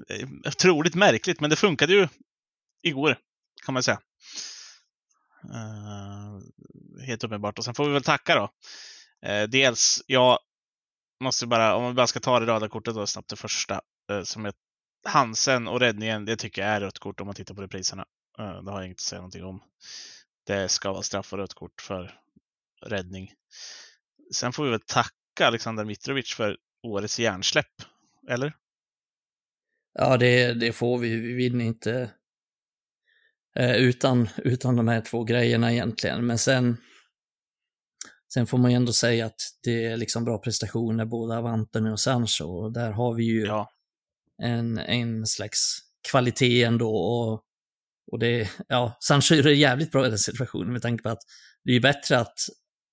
det 0.08 0.14
är 0.14 0.28
otroligt 0.48 0.96
märkligt, 0.96 1.40
men 1.40 1.50
det 1.50 1.56
funkade 1.56 1.94
ju 1.94 2.08
igår, 2.84 3.18
kan 3.66 3.74
man 3.74 3.84
säga. 3.84 4.00
Eh, 5.54 6.40
helt 7.06 7.24
uppenbart. 7.24 7.58
Och 7.58 7.66
sen 7.66 7.74
får 7.74 7.86
vi 7.86 7.94
väl 7.94 8.04
tacka 8.04 8.36
då. 8.36 8.50
Eh, 9.30 9.44
dels, 9.44 10.04
jag 10.08 10.40
måste 11.24 11.48
bara, 11.48 11.76
om 11.76 11.88
vi 11.88 11.94
bara 11.94 12.08
ska 12.08 12.20
ta 12.20 12.40
det 12.40 12.46
röda 12.46 12.70
kortet 12.70 12.96
då 12.96 13.08
snabbt, 13.08 13.30
det 13.30 13.36
första. 13.36 13.82
Eh, 14.12 14.24
som 14.24 14.46
är 14.46 14.54
Hansen 15.06 15.68
och 15.68 15.80
räddningen, 15.80 16.26
det 16.26 16.36
tycker 16.36 16.62
jag 16.62 16.72
är 16.72 16.82
rött 16.82 17.00
kort 17.00 17.20
om 17.20 17.26
man 17.26 17.36
tittar 17.36 17.56
på 17.56 17.62
repriserna. 17.62 18.06
Det 18.38 18.72
har 18.72 18.80
jag 18.80 18.86
inget 18.86 18.96
att 18.96 19.02
säga 19.02 19.20
någonting 19.20 19.44
om. 19.44 19.62
Det 20.46 20.70
ska 20.70 20.92
vara 20.92 21.02
straff 21.02 21.34
och 21.34 21.40
rött 21.40 21.54
kort 21.54 21.82
för 21.82 22.20
räddning. 22.86 23.34
Sen 24.34 24.54
får 24.54 24.64
vi 24.64 24.70
väl 24.70 24.82
tacka 24.86 25.48
Alexander 25.48 25.86
Mitrovic 25.86 26.34
för 26.34 26.58
årets 26.84 27.20
hjärnsläpp. 27.20 27.82
Eller? 28.30 28.54
Ja, 29.94 30.18
det, 30.18 30.54
det 30.54 30.74
får 30.74 30.98
vi. 30.98 31.16
Vi 31.16 31.34
vinner 31.34 31.66
inte 31.66 32.12
eh, 33.60 33.76
utan, 33.76 34.30
utan 34.38 34.76
de 34.76 34.88
här 34.88 35.02
två 35.02 35.24
grejerna 35.24 35.74
egentligen. 35.74 36.26
Men 36.26 36.38
sen, 36.38 36.78
sen 38.34 38.48
får 38.48 38.58
man 38.58 38.72
ju 38.72 38.76
ändå 38.78 38.94
säga 38.94 39.26
att 39.26 39.42
det 39.64 39.86
är 39.86 39.98
liksom 39.98 40.26
bra 40.26 40.38
prestationer 40.38 41.06
både 41.06 41.38
av 41.38 41.46
Antoni 41.46 41.90
och 41.92 42.00
Sancho. 42.00 42.46
Och 42.46 42.74
där 42.74 42.92
har 42.92 43.14
vi 43.14 43.24
ju 43.24 43.46
Ja. 43.46 43.70
en, 44.44 44.78
en 44.78 45.26
slags 45.26 45.78
kvalitet 46.12 46.64
ändå. 46.64 46.96
Och 46.96 47.44
Och 48.12 48.20
det, 48.20 48.50
ja, 48.68 48.98
Sancho 49.00 49.42
det 49.42 49.54
jävligt 49.54 49.92
bra 49.92 50.06
i 50.06 50.10
den 50.10 50.18
situationen 50.18 50.74
med 50.74 50.82
tanke 50.82 51.04
på 51.04 51.10
att 51.10 51.22
det 51.64 51.72
är 51.72 51.80
bättre 51.80 52.20
att, 52.20 52.40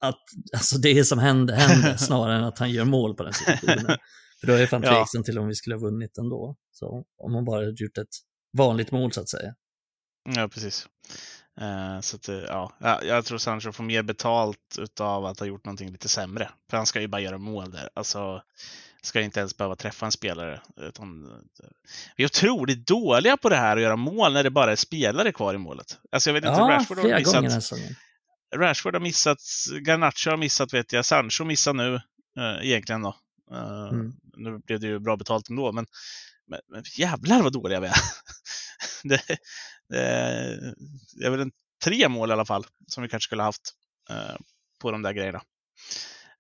att 0.01 0.23
alltså 0.55 0.79
det 0.79 1.05
som 1.05 1.19
händer, 1.19 1.55
händer 1.55 1.97
snarare 2.07 2.37
än 2.37 2.45
att 2.45 2.59
han 2.59 2.71
gör 2.71 2.85
mål 2.85 3.15
på 3.17 3.23
den 3.23 3.33
situationen. 3.33 3.97
För 4.41 4.47
då 4.47 4.53
är 4.53 4.61
jag 4.61 4.71
fan 4.71 4.83
tveksam 4.83 5.07
ja. 5.21 5.23
till 5.23 5.39
om 5.39 5.49
vi 5.49 5.55
skulle 5.55 5.77
ha 5.77 5.81
vunnit 5.81 6.19
ändå. 6.19 6.57
Så 6.73 7.05
om 7.19 7.33
man 7.33 7.45
bara 7.45 7.61
hade 7.61 7.83
gjort 7.83 7.99
ett 7.99 8.17
vanligt 8.59 8.93
mål 8.93 9.13
så 9.13 9.21
att 9.21 9.29
säga. 9.29 9.55
Ja, 10.25 10.49
precis. 10.49 10.89
Uh, 11.61 12.01
så 12.01 12.17
att, 12.17 12.29
ja, 12.29 12.73
jag 13.03 13.25
tror 13.25 13.39
Sancho 13.39 13.73
får 13.73 13.85
mer 13.85 14.03
betalt 14.03 14.77
utav 14.79 15.27
att 15.27 15.39
ha 15.39 15.47
gjort 15.47 15.65
någonting 15.65 15.93
lite 15.93 16.09
sämre. 16.09 16.51
För 16.71 16.77
han 16.77 16.87
ska 16.87 17.01
ju 17.01 17.09
bara 17.09 17.21
göra 17.21 17.39
mål 17.39 17.71
där. 17.71 17.89
Alltså, 17.95 18.43
ska 19.07 19.21
inte 19.21 19.41
ens 19.41 19.57
behöva 19.57 19.77
träffa 19.77 20.07
en 20.07 20.13
spelare. 20.13 20.61
Utan, 20.77 21.41
vi 22.17 22.25
är 22.25 22.27
otroligt 22.27 22.87
dåliga 22.87 23.37
på 23.37 23.49
det 23.49 23.57
här 23.57 23.77
att 23.77 23.83
göra 23.83 23.97
mål 23.97 24.33
när 24.33 24.43
det 24.43 24.51
bara 24.51 24.73
är 24.73 24.77
spelare 24.77 25.33
kvar 25.33 25.55
i 25.55 25.59
målet. 25.59 25.99
Alltså 26.13 26.31
jag 26.31 26.35
vet 26.35 26.45
inte, 26.45 26.61
ja, 26.61 26.69
Rashford 26.69 26.99
har 26.99 27.19
missat. 27.19 27.45
Alltså. 27.45 27.77
Rashford 28.57 28.95
har 28.95 29.01
missat, 29.01 29.39
Garnacho 29.87 30.31
har 30.31 30.37
missat 30.37 30.75
vet 30.75 30.93
jag, 30.93 31.05
Sancho 31.05 31.45
missar 31.45 31.73
nu 31.73 31.95
uh, 32.39 32.67
egentligen 32.67 33.03
då. 33.03 33.17
Uh, 33.53 33.89
mm. 33.89 34.13
Nu 34.37 34.59
blev 34.59 34.81
det 34.81 34.87
ju 34.87 34.99
bra 34.99 35.17
betalt 35.17 35.49
ändå, 35.49 35.73
men, 35.73 35.87
men, 36.49 36.61
men 36.69 36.83
jävlar 36.99 37.43
vad 37.43 37.53
dåliga 37.53 37.81
vi 37.81 37.87
är. 37.87 37.95
det, 39.09 39.21
det, 39.95 40.75
det 41.19 41.27
är 41.27 41.31
väl 41.31 41.41
en, 41.41 41.53
tre 41.85 42.09
mål 42.09 42.31
i 42.31 42.33
alla 42.33 42.45
fall 42.45 42.67
som 42.87 43.03
vi 43.03 43.09
kanske 43.09 43.27
skulle 43.27 43.43
haft 43.43 43.73
uh, 44.11 44.37
på 44.81 44.91
de 44.91 45.03
där 45.03 45.13
grejerna. 45.13 45.43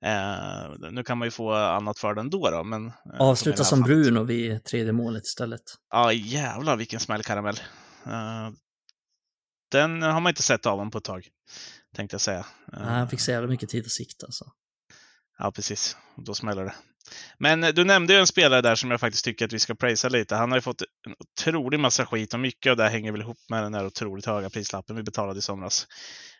Eh, 0.05 0.91
nu 0.91 1.03
kan 1.03 1.19
man 1.19 1.27
ju 1.27 1.31
få 1.31 1.53
annat 1.53 1.99
för 1.99 2.15
den 2.15 2.31
då, 2.31 2.51
då 2.51 2.65
men... 2.65 2.87
Eh, 2.87 3.21
Avsluta 3.21 3.65
som 3.65 3.83
Bruno 3.83 4.23
vid 4.23 4.65
tredje 4.65 4.93
målet 4.93 5.25
istället. 5.25 5.63
Ja, 5.91 6.13
jävlar 6.13 6.77
vilken 6.77 7.01
smällkaramell. 7.01 7.61
Eh, 8.07 8.51
den 9.71 10.03
har 10.03 10.21
man 10.21 10.31
inte 10.31 10.43
sett 10.43 10.67
av 10.67 10.73
honom 10.73 10.91
på 10.91 10.99
ett 10.99 11.05
tag, 11.05 11.29
tänkte 11.97 12.15
jag 12.15 12.21
säga. 12.21 12.47
Ja, 12.73 12.79
han 12.79 13.09
fick 13.09 13.21
så 13.21 13.31
jävla 13.31 13.49
mycket 13.49 13.69
tid 13.69 13.85
att 13.85 13.91
sikta. 13.91 14.27
Så. 14.31 14.53
Ja, 15.39 15.53
precis. 15.53 15.97
Då 16.17 16.35
smäller 16.35 16.65
det. 16.65 16.75
Men 17.39 17.65
eh, 17.65 17.71
du 17.71 17.85
nämnde 17.85 18.13
ju 18.13 18.19
en 18.19 18.27
spelare 18.27 18.61
där 18.61 18.75
som 18.75 18.91
jag 18.91 19.01
faktiskt 19.01 19.25
tycker 19.25 19.45
att 19.45 19.53
vi 19.53 19.59
ska 19.59 19.75
prisa 19.75 20.09
lite. 20.09 20.37
Han 20.37 20.51
har 20.51 20.59
ju 20.59 20.63
fått 20.63 20.83
en 21.07 21.15
otrolig 21.19 21.81
massa 21.81 22.07
skit 22.07 22.35
och 22.35 22.41
mycket 22.41 22.71
av 22.71 22.77
det 22.77 22.89
hänger 22.89 23.13
väl 23.13 23.21
ihop 23.21 23.39
med 23.49 23.63
den 23.63 23.73
där 23.73 23.87
otroligt 23.87 24.27
höga 24.27 24.51
prislappen 24.51 24.97
vi 24.97 25.03
betalade 25.03 25.39
i 25.39 25.43
somras. 25.43 25.87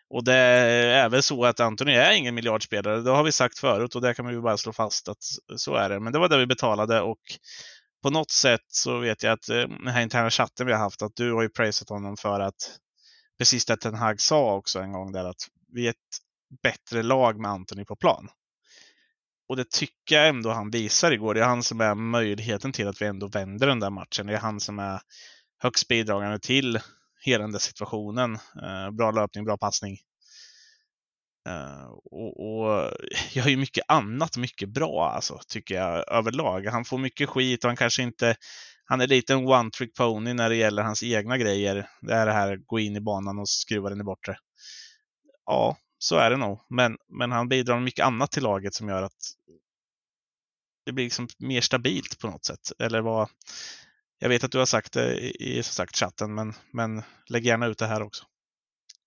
Och 0.09 0.23
det 0.23 0.33
är 0.33 1.09
väl 1.09 1.23
så 1.23 1.45
att 1.45 1.59
Anthony 1.59 1.91
är 1.91 2.11
ingen 2.11 2.35
miljardspelare. 2.35 3.01
Det 3.01 3.11
har 3.11 3.23
vi 3.23 3.31
sagt 3.31 3.59
förut 3.59 3.95
och 3.95 4.01
det 4.01 4.13
kan 4.13 4.25
man 4.25 4.33
ju 4.33 4.41
bara 4.41 4.57
slå 4.57 4.73
fast 4.73 5.07
att 5.07 5.23
så 5.55 5.75
är 5.75 5.89
det. 5.89 5.99
Men 5.99 6.13
det 6.13 6.19
var 6.19 6.29
det 6.29 6.37
vi 6.37 6.45
betalade 6.45 7.01
och 7.01 7.19
på 8.03 8.09
något 8.09 8.31
sätt 8.31 8.65
så 8.67 8.99
vet 8.99 9.23
jag 9.23 9.33
att 9.33 9.49
eh, 9.49 9.57
den 9.57 9.87
här 9.87 10.01
interna 10.01 10.29
chatten 10.29 10.67
vi 10.67 10.73
har 10.73 10.79
haft, 10.79 11.01
att 11.01 11.15
du 11.15 11.33
har 11.33 11.41
ju 11.41 11.49
prisat 11.49 11.89
honom 11.89 12.17
för 12.17 12.39
att 12.39 12.79
precis 13.37 13.65
det 13.65 13.77
Ten 13.77 13.95
Hag 13.95 14.21
sa 14.21 14.55
också 14.55 14.79
en 14.79 14.91
gång 14.91 15.11
där 15.11 15.25
att 15.25 15.41
vi 15.73 15.85
är 15.85 15.89
ett 15.89 16.17
bättre 16.63 17.03
lag 17.03 17.39
med 17.39 17.51
Anthony 17.51 17.85
på 17.85 17.95
plan. 17.95 18.29
Och 19.47 19.55
det 19.55 19.69
tycker 19.69 20.15
jag 20.15 20.27
ändå 20.27 20.49
han 20.49 20.69
visar 20.69 21.11
igår. 21.11 21.33
Det 21.33 21.41
är 21.41 21.45
han 21.45 21.63
som 21.63 21.81
är 21.81 21.95
möjligheten 21.95 22.71
till 22.71 22.87
att 22.87 23.01
vi 23.01 23.05
ändå 23.05 23.27
vänder 23.27 23.67
den 23.67 23.79
där 23.79 23.89
matchen. 23.89 24.27
Det 24.27 24.33
är 24.33 24.37
han 24.37 24.59
som 24.59 24.79
är 24.79 24.99
högst 25.57 25.87
bidragande 25.87 26.39
till 26.39 26.79
hela 27.25 27.41
den 27.41 27.51
där 27.51 27.59
situationen. 27.59 28.33
Eh, 28.33 28.91
bra 28.91 29.11
löpning, 29.11 29.45
bra 29.45 29.57
passning. 29.57 29.97
Uh, 31.49 31.85
och, 32.11 32.39
och, 32.39 32.91
jag 33.33 33.43
har 33.43 33.49
ju 33.49 33.57
mycket 33.57 33.83
annat 33.87 34.37
mycket 34.37 34.69
bra 34.69 35.11
alltså, 35.15 35.39
tycker 35.47 35.75
jag 35.75 36.11
överlag. 36.11 36.65
Han 36.65 36.85
får 36.85 36.97
mycket 36.97 37.29
skit 37.29 37.63
och 37.63 37.69
han 37.69 37.77
kanske 37.77 38.03
inte 38.03 38.35
han 38.85 39.01
är 39.01 39.07
lite 39.07 39.33
en 39.33 39.47
one 39.47 39.71
trick 39.71 39.95
pony 39.95 40.33
när 40.33 40.49
det 40.49 40.55
gäller 40.55 40.83
hans 40.83 41.03
egna 41.03 41.37
grejer. 41.37 41.89
Det 42.01 42.13
är 42.13 42.25
det 42.25 42.31
här 42.31 42.55
gå 42.65 42.79
in 42.79 42.95
i 42.95 43.01
banan 43.01 43.39
och 43.39 43.49
skruva 43.49 43.89
den 43.89 44.01
i 44.01 44.03
bortre. 44.03 44.37
Ja, 45.45 45.77
så 46.05 46.17
är 46.17 46.29
det 46.29 46.37
nog. 46.37 46.59
Men, 46.69 46.97
men 47.09 47.31
han 47.31 47.49
bidrar 47.49 47.75
med 47.75 47.83
mycket 47.83 48.05
annat 48.05 48.31
till 48.31 48.43
laget 48.43 48.73
som 48.73 48.89
gör 48.89 49.03
att 49.03 49.33
det 50.85 50.91
blir 50.91 51.05
liksom 51.05 51.27
mer 51.39 51.61
stabilt 51.61 52.19
på 52.19 52.27
något 52.27 52.45
sätt. 52.45 52.71
Eller 52.79 53.01
vad, 53.01 53.29
jag 54.19 54.29
vet 54.29 54.43
att 54.43 54.51
du 54.51 54.57
har 54.57 54.65
sagt 54.65 54.93
det 54.93 55.17
i, 55.17 55.57
i 55.57 55.63
som 55.63 55.73
sagt, 55.73 55.97
chatten, 55.97 56.35
men, 56.35 56.53
men 56.73 57.03
lägg 57.29 57.45
gärna 57.45 57.67
ut 57.67 57.77
det 57.77 57.87
här 57.87 58.01
också. 58.01 58.23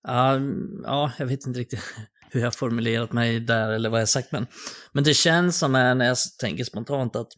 Ja, 0.03 0.35
mm, 0.35 0.83
ja, 0.85 1.13
jag 1.19 1.27
vet 1.27 1.47
inte 1.47 1.61
riktigt 1.61 1.95
hur 2.31 2.41
jag 2.41 2.55
formulerat 2.55 3.13
mig 3.13 3.41
där 3.41 3.71
eller 3.71 3.91
vad 3.91 4.01
jag 4.01 4.09
sagt, 4.09 4.33
men, 4.33 4.47
men 4.93 5.05
det 5.05 5.15
känns 5.15 5.59
som, 5.59 5.73
när 5.73 6.05
jag 6.05 6.17
tänker 6.41 6.65
spontant, 6.65 7.17
att 7.17 7.33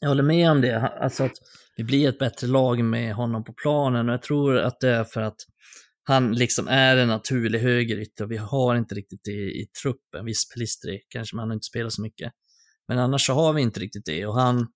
jag 0.00 0.08
håller 0.08 0.22
med 0.22 0.50
om 0.50 0.60
det. 0.60 0.80
Alltså 0.80 1.24
att 1.24 1.36
vi 1.76 1.84
blir 1.84 2.08
ett 2.08 2.18
bättre 2.18 2.46
lag 2.46 2.84
med 2.84 3.14
honom 3.14 3.44
på 3.44 3.52
planen 3.52 4.08
och 4.08 4.12
jag 4.12 4.22
tror 4.22 4.58
att 4.58 4.80
det 4.80 4.90
är 4.90 5.04
för 5.04 5.20
att 5.20 5.36
han 6.04 6.32
liksom 6.32 6.68
är 6.68 6.96
en 6.96 7.08
naturlig 7.08 7.58
högerytter 7.58 8.24
och 8.24 8.30
vi 8.30 8.36
har 8.36 8.76
inte 8.76 8.94
riktigt 8.94 9.20
det 9.24 9.30
i 9.30 9.66
truppen. 9.82 10.24
Visst, 10.24 10.52
Pelistri 10.54 11.00
kanske 11.08 11.36
men 11.36 11.40
han 11.40 11.48
har 11.48 11.54
inte 11.54 11.66
spelat 11.66 11.92
så 11.92 12.02
mycket. 12.02 12.32
Men 12.88 12.98
annars 12.98 13.26
så 13.26 13.32
har 13.32 13.52
vi 13.52 13.62
inte 13.62 13.80
riktigt 13.80 14.04
det 14.04 14.26
och 14.26 14.34
han 14.34 14.66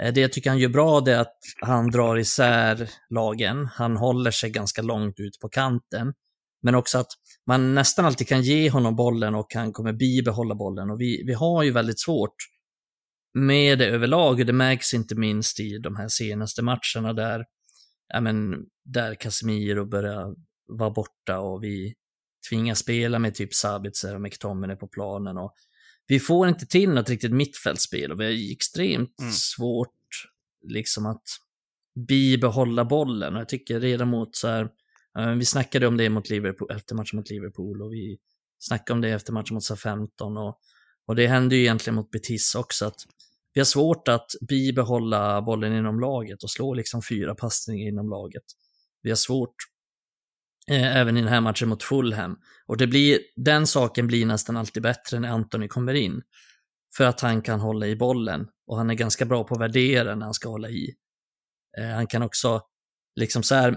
eh, 0.00 0.12
det 0.14 0.20
jag 0.20 0.32
tycker 0.32 0.50
han 0.50 0.58
gör 0.58 0.68
bra 0.68 1.00
det 1.00 1.12
är 1.12 1.18
att 1.18 1.38
han 1.60 1.90
drar 1.90 2.18
isär 2.18 2.90
lagen. 3.10 3.66
Han 3.66 3.96
håller 3.96 4.30
sig 4.30 4.50
ganska 4.50 4.82
långt 4.82 5.20
ut 5.20 5.38
på 5.40 5.48
kanten. 5.48 6.14
Men 6.62 6.74
också 6.74 6.98
att 6.98 7.10
man 7.46 7.74
nästan 7.74 8.04
alltid 8.04 8.28
kan 8.28 8.42
ge 8.42 8.70
honom 8.70 8.96
bollen 8.96 9.34
och 9.34 9.54
han 9.54 9.72
kommer 9.72 9.92
bibehålla 9.92 10.54
bollen. 10.54 10.90
Och 10.90 11.00
vi, 11.00 11.24
vi 11.26 11.32
har 11.32 11.62
ju 11.62 11.70
väldigt 11.70 12.00
svårt 12.00 12.34
med 13.34 13.78
det 13.78 13.86
överlag 13.86 14.40
och 14.40 14.46
det 14.46 14.52
märks 14.52 14.94
inte 14.94 15.14
minst 15.14 15.60
i 15.60 15.78
de 15.78 15.96
här 15.96 16.08
senaste 16.08 16.62
matcherna 16.62 17.12
där, 17.12 17.44
ja 18.08 18.20
men, 18.20 18.66
där 18.84 19.14
Casemiro 19.14 19.84
börjar 19.84 20.34
vara 20.68 20.90
borta 20.90 21.38
och 21.38 21.64
vi 21.64 21.94
tvingas 22.48 22.78
spela 22.78 23.18
med 23.18 23.34
typ 23.34 23.54
Sabitzer 23.54 24.14
och 24.14 24.20
McTominay 24.20 24.76
på 24.76 24.88
planen. 24.88 25.38
Och 25.38 25.54
vi 26.06 26.20
får 26.20 26.48
inte 26.48 26.66
till 26.66 26.90
något 26.90 27.08
riktigt 27.08 27.32
mittfältspel 27.32 28.12
och 28.12 28.20
vi 28.20 28.24
har 28.24 28.52
extremt 28.52 29.20
mm. 29.20 29.32
svårt 29.32 29.90
liksom 30.62 31.06
att 31.06 31.22
bibehålla 32.08 32.84
bollen. 32.84 33.34
Och 33.34 33.40
jag 33.40 33.48
tycker 33.48 33.80
redan 33.80 34.08
mot 34.08 34.36
så 34.36 34.48
här, 34.48 34.68
vi 35.38 35.44
snackade 35.44 35.86
om 35.86 35.96
det 35.96 36.10
mot 36.10 36.30
Liverpool, 36.30 36.70
efter 36.70 36.94
matchen 36.94 37.16
mot 37.16 37.30
Liverpool 37.30 37.82
och 37.82 37.92
vi 37.92 38.18
snackade 38.58 38.92
om 38.92 39.00
det 39.00 39.10
efter 39.10 39.32
matchen 39.32 39.54
mot 39.54 39.64
SA-15 39.64 40.48
och, 40.48 40.60
och 41.06 41.16
det 41.16 41.26
hände 41.26 41.56
ju 41.56 41.62
egentligen 41.62 41.94
mot 41.94 42.10
Betis 42.10 42.54
också 42.54 42.86
att 42.86 43.06
vi 43.54 43.60
har 43.60 43.64
svårt 43.64 44.08
att 44.08 44.26
bibehålla 44.48 45.42
bollen 45.42 45.72
inom 45.72 46.00
laget 46.00 46.42
och 46.42 46.50
slå 46.50 46.74
liksom 46.74 47.02
fyra 47.02 47.34
passningar 47.34 47.88
inom 47.88 48.08
laget. 48.08 48.44
Vi 49.02 49.10
har 49.10 49.16
svårt 49.16 49.54
Eh, 50.70 50.96
även 50.96 51.16
i 51.16 51.20
den 51.20 51.28
här 51.28 51.40
matchen 51.40 51.68
mot 51.68 51.82
Fulham. 51.82 52.36
Och 52.66 52.76
det 52.76 52.86
blir, 52.86 53.18
den 53.36 53.66
saken 53.66 54.06
blir 54.06 54.26
nästan 54.26 54.56
alltid 54.56 54.82
bättre 54.82 55.18
när 55.20 55.28
Anthony 55.28 55.68
kommer 55.68 55.94
in. 55.94 56.22
För 56.96 57.04
att 57.04 57.20
han 57.20 57.42
kan 57.42 57.60
hålla 57.60 57.86
i 57.86 57.96
bollen 57.96 58.46
och 58.66 58.76
han 58.76 58.90
är 58.90 58.94
ganska 58.94 59.24
bra 59.24 59.44
på 59.44 59.54
att 59.54 59.60
värdera 59.60 60.14
när 60.14 60.24
han 60.24 60.34
ska 60.34 60.48
hålla 60.48 60.68
i. 60.68 60.94
Eh, 61.78 61.88
han 61.88 62.06
kan 62.06 62.22
också, 62.22 62.60
liksom 63.20 63.42
så 63.42 63.54
här, 63.54 63.76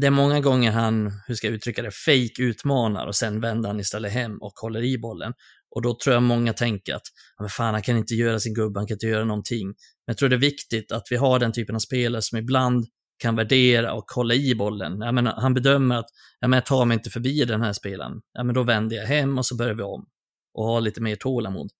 det 0.00 0.06
är 0.06 0.10
många 0.10 0.40
gånger 0.40 0.70
han, 0.70 1.12
hur 1.26 1.34
ska 1.34 1.46
jag 1.46 1.54
uttrycka 1.54 1.82
det, 1.82 1.90
fake 1.90 2.42
utmanar 2.42 3.06
och 3.06 3.16
sen 3.16 3.40
vänder 3.40 3.68
han 3.68 3.80
istället 3.80 4.12
hem 4.12 4.38
och 4.42 4.52
håller 4.52 4.82
i 4.82 4.98
bollen. 4.98 5.32
Och 5.74 5.82
då 5.82 5.96
tror 6.04 6.14
jag 6.14 6.22
många 6.22 6.52
tänker 6.52 6.94
att, 6.94 7.02
men 7.40 7.48
fan 7.48 7.74
han 7.74 7.82
kan 7.82 7.96
inte 7.96 8.14
göra 8.14 8.40
sin 8.40 8.54
gubbe, 8.54 8.80
han 8.80 8.86
kan 8.86 8.94
inte 8.94 9.06
göra 9.06 9.24
någonting. 9.24 9.66
Men 9.66 9.74
jag 10.06 10.16
tror 10.16 10.28
det 10.28 10.36
är 10.36 10.40
viktigt 10.40 10.92
att 10.92 11.06
vi 11.10 11.16
har 11.16 11.38
den 11.38 11.52
typen 11.52 11.74
av 11.74 11.78
spelare 11.78 12.22
som 12.22 12.38
ibland 12.38 12.86
kan 13.18 13.36
värdera 13.36 13.92
och 13.92 14.04
hålla 14.10 14.34
i 14.34 14.54
bollen. 14.54 15.00
Jag 15.00 15.14
menar, 15.14 15.40
han 15.40 15.54
bedömer 15.54 15.96
att 15.96 16.06
ja, 16.40 16.48
men 16.48 16.56
jag 16.56 16.66
tar 16.66 16.84
mig 16.84 16.94
inte 16.94 17.10
förbi 17.10 17.44
den 17.44 17.62
här 17.62 17.72
spelaren. 17.72 18.12
Ja, 18.32 18.44
men 18.44 18.54
då 18.54 18.62
vänder 18.62 18.96
jag 18.96 19.06
hem 19.06 19.38
och 19.38 19.46
så 19.46 19.56
börjar 19.56 19.74
vi 19.74 19.82
om 19.82 20.06
och 20.54 20.64
har 20.64 20.80
lite 20.80 21.00
mer 21.00 21.16
tålamod. 21.16 21.70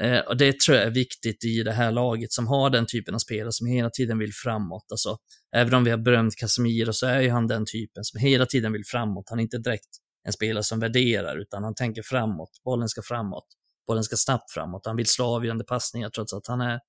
Eh, 0.00 0.18
och 0.18 0.36
det 0.36 0.60
tror 0.60 0.76
jag 0.76 0.86
är 0.86 0.90
viktigt 0.90 1.44
i 1.44 1.62
det 1.62 1.72
här 1.72 1.92
laget 1.92 2.32
som 2.32 2.46
har 2.46 2.70
den 2.70 2.86
typen 2.86 3.14
av 3.14 3.18
spelare 3.18 3.52
som 3.52 3.66
hela 3.66 3.90
tiden 3.90 4.18
vill 4.18 4.32
framåt. 4.34 4.86
Alltså, 4.90 5.16
även 5.56 5.74
om 5.74 5.84
vi 5.84 5.90
har 5.90 5.98
berömt 5.98 6.36
Casemiro 6.36 6.92
så 6.92 7.06
är 7.06 7.20
ju 7.20 7.30
han 7.30 7.46
den 7.46 7.64
typen 7.66 8.04
som 8.04 8.20
hela 8.20 8.46
tiden 8.46 8.72
vill 8.72 8.84
framåt. 8.86 9.24
Han 9.28 9.38
är 9.38 9.42
inte 9.42 9.58
direkt 9.58 9.88
en 10.28 10.32
spelare 10.32 10.64
som 10.64 10.80
värderar, 10.80 11.36
utan 11.36 11.64
han 11.64 11.74
tänker 11.74 12.02
framåt. 12.02 12.50
Bollen 12.64 12.88
ska 12.88 13.02
framåt. 13.02 13.46
Bollen 13.86 14.04
ska 14.04 14.16
snabbt 14.16 14.50
framåt. 14.50 14.86
Han 14.86 14.96
vill 14.96 15.06
slå 15.06 15.24
avgörande 15.24 15.64
passningar 15.64 16.10
trots 16.10 16.32
att 16.32 16.46
han 16.46 16.60
är 16.60 16.80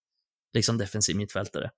liksom 0.53 0.77
defensiv 0.77 1.15
mittfältare. 1.15 1.69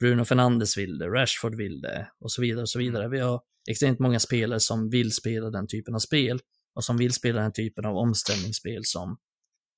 Bruno 0.00 0.24
Fernandes 0.24 0.78
vill 0.78 0.98
det, 0.98 1.06
Rashford 1.06 1.56
vill 1.56 1.80
det 1.80 2.10
och 2.20 2.32
så 2.32 2.42
vidare. 2.42 2.62
och 2.62 2.68
så 2.68 2.78
vidare. 2.78 3.08
Vi 3.08 3.20
har 3.20 3.40
extremt 3.70 3.98
många 3.98 4.20
spelare 4.20 4.60
som 4.60 4.90
vill 4.90 5.12
spela 5.12 5.50
den 5.50 5.66
typen 5.66 5.94
av 5.94 5.98
spel 5.98 6.40
och 6.74 6.84
som 6.84 6.96
vill 6.96 7.12
spela 7.12 7.42
den 7.42 7.52
typen 7.52 7.84
av 7.84 7.96
omställningsspel 7.96 8.84
som 8.84 9.18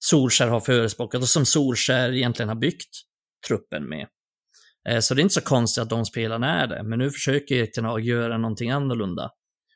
Solskär 0.05 0.48
har 0.48 0.61
förespråkat 0.61 1.22
och 1.22 1.29
som 1.29 1.46
Solskär 1.46 2.12
egentligen 2.12 2.48
har 2.48 2.57
byggt 2.57 2.96
truppen 3.48 3.88
med. 3.88 4.07
Eh, 4.88 5.00
så 5.00 5.14
det 5.14 5.20
är 5.20 5.22
inte 5.22 5.35
så 5.35 5.40
konstigt 5.40 5.83
att 5.83 5.90
de 5.90 6.05
spelarna 6.05 6.62
är 6.62 6.66
det, 6.66 6.83
men 6.83 6.98
nu 6.98 7.11
försöker 7.11 7.55
Erik 7.55 7.79
Hag 7.79 8.00
göra 8.00 8.38
någonting 8.38 8.70
annorlunda. 8.70 9.31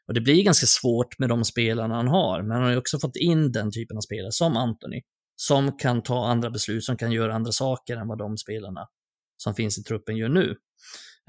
Och 0.06 0.14
det 0.14 0.20
blir 0.20 0.44
ganska 0.44 0.66
svårt 0.66 1.18
med 1.18 1.28
de 1.28 1.44
spelarna 1.44 1.94
han 1.94 2.08
har, 2.08 2.42
men 2.42 2.50
han 2.50 2.62
har 2.62 2.70
ju 2.70 2.76
också 2.76 2.98
fått 2.98 3.16
in 3.16 3.52
den 3.52 3.70
typen 3.72 3.96
av 3.96 4.00
spelare 4.00 4.32
som 4.32 4.56
Anthony, 4.56 5.02
som 5.36 5.78
kan 5.78 6.02
ta 6.02 6.26
andra 6.26 6.50
beslut, 6.50 6.84
som 6.84 6.96
kan 6.96 7.12
göra 7.12 7.34
andra 7.34 7.52
saker 7.52 7.96
än 7.96 8.08
vad 8.08 8.18
de 8.18 8.36
spelarna 8.36 8.86
som 9.36 9.54
finns 9.54 9.78
i 9.78 9.82
truppen 9.82 10.16
gör 10.16 10.28
nu. 10.28 10.56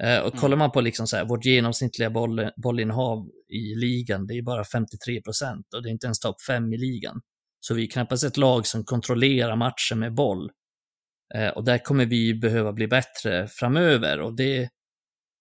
Eh, 0.02 0.18
och 0.18 0.34
kollar 0.34 0.56
man 0.56 0.70
på 0.72 0.80
liksom 0.80 1.06
så 1.06 1.16
här, 1.16 1.24
vårt 1.24 1.44
genomsnittliga 1.44 2.10
boll, 2.10 2.50
bollinnehav 2.56 3.28
i 3.48 3.74
ligan, 3.74 4.26
det 4.26 4.34
är 4.34 4.42
bara 4.42 4.64
53 4.64 5.20
procent 5.20 5.74
och 5.74 5.82
det 5.82 5.88
är 5.88 5.90
inte 5.90 6.06
ens 6.06 6.20
topp 6.20 6.42
5 6.48 6.72
i 6.72 6.78
ligan. 6.78 7.20
Så 7.60 7.74
vi 7.74 7.82
är 7.82 7.90
knappast 7.90 8.24
ett 8.24 8.36
lag 8.36 8.66
som 8.66 8.84
kontrollerar 8.84 9.56
matchen 9.56 9.98
med 9.98 10.14
boll. 10.14 10.50
Eh, 11.34 11.48
och 11.48 11.64
där 11.64 11.78
kommer 11.78 12.06
vi 12.06 12.34
behöva 12.34 12.72
bli 12.72 12.88
bättre 12.88 13.48
framöver 13.48 14.20
och 14.20 14.36
det 14.36 14.68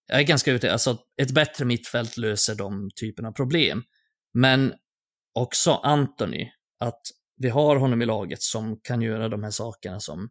jag 0.07 0.19
är 0.19 0.23
ganska 0.23 0.51
ute, 0.51 0.71
alltså 0.71 0.97
ett 1.21 1.31
bättre 1.31 1.65
mittfält 1.65 2.17
löser 2.17 2.55
de 2.55 2.89
typerna 2.95 3.27
av 3.27 3.31
problem. 3.31 3.83
Men 4.33 4.73
också 5.33 5.71
Anthony, 5.71 6.49
att 6.79 7.01
vi 7.37 7.49
har 7.49 7.75
honom 7.75 8.01
i 8.01 8.05
laget 8.05 8.41
som 8.41 8.79
kan 8.83 9.01
göra 9.01 9.29
de 9.29 9.43
här 9.43 9.51
sakerna 9.51 9.99
som 9.99 10.29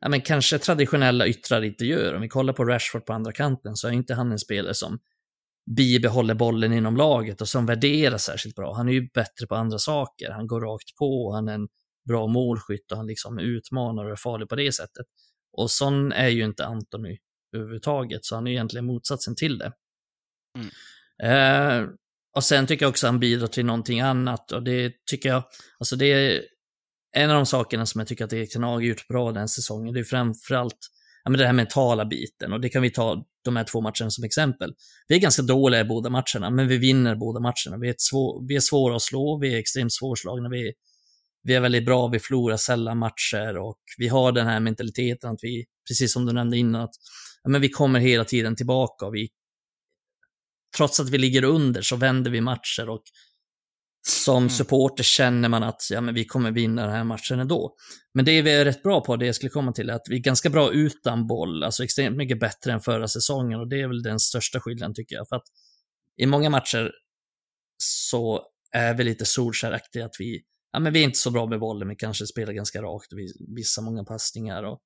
ja, 0.00 0.08
men 0.08 0.20
kanske 0.20 0.58
traditionella 0.58 1.26
yttrar 1.26 1.62
inte 1.62 1.84
gör. 1.84 2.14
Om 2.14 2.22
vi 2.22 2.28
kollar 2.28 2.52
på 2.52 2.64
Rashford 2.64 3.06
på 3.06 3.12
andra 3.12 3.32
kanten 3.32 3.76
så 3.76 3.88
är 3.88 3.92
inte 3.92 4.14
han 4.14 4.32
en 4.32 4.38
spelare 4.38 4.74
som 4.74 4.98
bibehåller 5.76 6.34
bollen 6.34 6.72
inom 6.72 6.96
laget 6.96 7.40
och 7.40 7.48
som 7.48 7.66
värderar 7.66 8.18
särskilt 8.18 8.56
bra. 8.56 8.74
Han 8.74 8.88
är 8.88 8.92
ju 8.92 9.08
bättre 9.14 9.46
på 9.48 9.54
andra 9.54 9.78
saker. 9.78 10.30
Han 10.30 10.46
går 10.46 10.60
rakt 10.60 10.96
på, 10.98 11.32
han 11.34 11.48
är 11.48 11.54
en 11.54 11.68
bra 12.08 12.26
målskytt 12.26 12.92
och 12.92 12.96
han 12.96 13.06
liksom 13.06 13.38
utmanar 13.38 14.04
och 14.04 14.10
är 14.10 14.16
farlig 14.16 14.48
på 14.48 14.56
det 14.56 14.72
sättet. 14.72 15.06
Och 15.52 15.70
sån 15.70 16.12
är 16.12 16.28
ju 16.28 16.44
inte 16.44 16.66
Anthony 16.66 17.18
överhuvudtaget, 17.52 18.24
så 18.24 18.34
han 18.34 18.46
är 18.46 18.50
egentligen 18.50 18.86
motsatsen 18.86 19.36
till 19.36 19.58
det. 19.58 19.72
Mm. 20.58 20.70
Eh, 21.22 21.88
och 22.36 22.44
sen 22.44 22.66
tycker 22.66 22.84
jag 22.84 22.90
också 22.90 23.06
att 23.06 23.12
han 23.12 23.20
bidrar 23.20 23.46
till 23.46 23.66
någonting 23.66 24.00
annat 24.00 24.52
och 24.52 24.62
det 24.62 24.92
tycker 25.10 25.28
jag, 25.28 25.42
alltså 25.78 25.96
det 25.96 26.06
är 26.06 26.42
en 27.16 27.30
av 27.30 27.36
de 27.36 27.46
sakerna 27.46 27.86
som 27.86 27.98
jag 27.98 28.08
tycker 28.08 28.24
att 28.24 28.32
Erik 28.32 28.52
Ten 28.52 28.62
har 28.62 28.80
gjort 28.80 29.08
bra 29.08 29.32
den 29.32 29.48
säsongen, 29.48 29.94
det 29.94 30.00
är 30.00 30.04
framförallt 30.04 30.78
ja, 31.24 31.30
men 31.30 31.38
den 31.38 31.46
här 31.46 31.54
mentala 31.54 32.04
biten 32.04 32.52
och 32.52 32.60
det 32.60 32.68
kan 32.68 32.82
vi 32.82 32.90
ta 32.90 33.24
de 33.44 33.56
här 33.56 33.64
två 33.64 33.80
matcherna 33.80 34.10
som 34.10 34.24
exempel. 34.24 34.74
Vi 35.08 35.14
är 35.14 35.18
ganska 35.18 35.42
dåliga 35.42 35.80
i 35.80 35.84
båda 35.84 36.10
matcherna, 36.10 36.50
men 36.50 36.68
vi 36.68 36.78
vinner 36.78 37.14
båda 37.14 37.40
matcherna. 37.40 37.78
Vi 37.80 37.88
är, 37.88 37.94
svår, 37.98 38.48
vi 38.48 38.56
är 38.56 38.60
svåra 38.60 38.96
att 38.96 39.02
slå, 39.02 39.38
vi 39.38 39.54
är 39.54 39.58
extremt 39.58 39.92
svårslagna, 39.92 40.48
vi, 40.48 40.72
vi 41.42 41.54
är 41.54 41.60
väldigt 41.60 41.84
bra, 41.84 42.08
vi 42.08 42.18
förlorar 42.18 42.56
sällan 42.56 42.98
matcher 42.98 43.56
och 43.56 43.78
vi 43.98 44.08
har 44.08 44.32
den 44.32 44.46
här 44.46 44.60
mentaliteten 44.60 45.30
att 45.30 45.38
vi, 45.42 45.64
precis 45.88 46.12
som 46.12 46.26
du 46.26 46.32
nämnde 46.32 46.56
innan, 46.56 46.80
att 46.80 46.94
men 47.48 47.60
vi 47.60 47.68
kommer 47.68 48.00
hela 48.00 48.24
tiden 48.24 48.56
tillbaka 48.56 49.06
och 49.06 49.14
vi, 49.14 49.28
trots 50.76 51.00
att 51.00 51.10
vi 51.10 51.18
ligger 51.18 51.44
under 51.44 51.82
så 51.82 51.96
vänder 51.96 52.30
vi 52.30 52.40
matcher 52.40 52.88
och 52.88 53.02
som 54.08 54.36
mm. 54.36 54.50
supporter 54.50 55.04
känner 55.04 55.48
man 55.48 55.62
att 55.62 55.88
ja, 55.90 56.00
men 56.00 56.14
vi 56.14 56.24
kommer 56.24 56.50
vinna 56.50 56.82
den 56.82 56.94
här 56.94 57.04
matchen 57.04 57.40
ändå. 57.40 57.74
Men 58.14 58.24
det 58.24 58.42
vi 58.42 58.50
är 58.50 58.64
rätt 58.64 58.82
bra 58.82 59.00
på, 59.00 59.16
det 59.16 59.26
jag 59.26 59.34
skulle 59.34 59.50
komma 59.50 59.72
till, 59.72 59.90
är 59.90 59.94
att 59.94 60.06
vi 60.10 60.16
är 60.16 60.20
ganska 60.20 60.50
bra 60.50 60.72
utan 60.72 61.26
boll, 61.26 61.62
alltså 61.62 61.84
extremt 61.84 62.16
mycket 62.16 62.40
bättre 62.40 62.72
än 62.72 62.80
förra 62.80 63.08
säsongen 63.08 63.60
och 63.60 63.68
det 63.68 63.80
är 63.80 63.88
väl 63.88 64.02
den 64.02 64.20
största 64.20 64.60
skillnaden 64.60 64.94
tycker 64.94 65.16
jag. 65.16 65.28
För 65.28 65.36
att 65.36 65.46
i 66.16 66.26
många 66.26 66.50
matcher 66.50 66.92
så 67.76 68.42
är 68.72 68.94
vi 68.94 69.04
lite 69.04 69.24
solskär 69.24 69.72
att 69.72 70.16
vi, 70.18 70.42
ja 70.72 70.78
men 70.78 70.92
vi 70.92 71.00
är 71.00 71.04
inte 71.04 71.18
så 71.18 71.30
bra 71.30 71.46
med 71.46 71.60
bollen, 71.60 71.88
vi 71.88 71.96
kanske 71.96 72.26
spelar 72.26 72.52
ganska 72.52 72.82
rakt, 72.82 73.12
vi 73.12 73.26
missar 73.48 73.82
många 73.82 74.04
passningar 74.04 74.62
och 74.62 74.80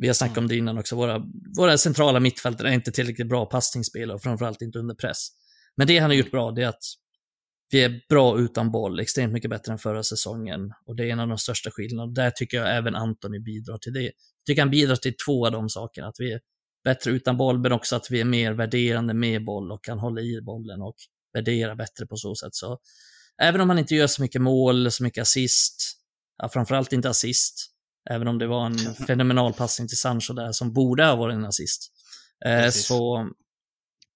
vi 0.00 0.06
har 0.06 0.14
snackat 0.14 0.36
mm. 0.36 0.44
om 0.44 0.48
det 0.48 0.56
innan 0.56 0.78
också, 0.78 0.96
våra, 0.96 1.22
våra 1.56 1.78
centrala 1.78 2.20
mittfältare 2.20 2.68
är 2.68 2.72
inte 2.72 2.92
tillräckligt 2.92 3.28
bra 3.28 3.46
passningsspelare 3.46 4.14
och 4.14 4.22
framförallt 4.22 4.62
inte 4.62 4.78
under 4.78 4.94
press. 4.94 5.28
Men 5.76 5.86
det 5.86 5.98
han 5.98 6.10
har 6.10 6.16
gjort 6.16 6.30
bra, 6.30 6.50
det 6.50 6.62
är 6.62 6.68
att 6.68 6.82
vi 7.70 7.84
är 7.84 8.00
bra 8.08 8.38
utan 8.40 8.70
boll, 8.70 9.00
extremt 9.00 9.32
mycket 9.32 9.50
bättre 9.50 9.72
än 9.72 9.78
förra 9.78 10.02
säsongen. 10.02 10.60
Och 10.86 10.96
det 10.96 11.04
är 11.04 11.12
en 11.12 11.20
av 11.20 11.28
de 11.28 11.38
största 11.38 11.70
skillnaderna. 11.70 12.12
Där 12.12 12.30
tycker 12.30 12.56
jag 12.56 12.76
även 12.76 12.94
Antoni 12.94 13.40
bidrar 13.40 13.78
till 13.78 13.92
det. 13.92 14.02
Jag 14.02 14.12
tycker 14.46 14.62
han 14.62 14.70
bidrar 14.70 14.96
till 14.96 15.14
två 15.26 15.46
av 15.46 15.52
de 15.52 15.68
sakerna. 15.68 16.08
Att 16.08 16.16
vi 16.18 16.32
är 16.32 16.40
bättre 16.84 17.10
utan 17.10 17.36
boll, 17.36 17.58
men 17.58 17.72
också 17.72 17.96
att 17.96 18.10
vi 18.10 18.20
är 18.20 18.24
mer 18.24 18.52
värderande 18.52 19.14
med 19.14 19.44
boll 19.44 19.72
och 19.72 19.84
kan 19.84 19.98
hålla 19.98 20.20
i 20.20 20.40
bollen 20.42 20.82
och 20.82 20.96
värdera 21.32 21.76
bättre 21.76 22.06
på 22.06 22.16
så 22.16 22.34
sätt. 22.34 22.54
Så 22.54 22.78
även 23.42 23.60
om 23.60 23.68
han 23.68 23.78
inte 23.78 23.94
gör 23.94 24.06
så 24.06 24.22
mycket 24.22 24.42
mål, 24.42 24.90
så 24.90 25.02
mycket 25.02 25.22
assist, 25.22 25.82
ja, 26.38 26.48
framförallt 26.48 26.92
inte 26.92 27.08
assist, 27.08 27.69
även 28.10 28.28
om 28.28 28.38
det 28.38 28.46
var 28.46 28.66
en 28.66 28.78
fenomenal 29.06 29.52
passning 29.52 29.88
till 29.88 29.96
Sancho 29.96 30.32
där 30.32 30.52
som 30.52 30.72
borde 30.72 31.04
ha 31.04 31.16
varit 31.16 31.34
en 31.34 31.44
assist, 31.44 31.92
eh, 32.46 32.70
så 32.70 33.30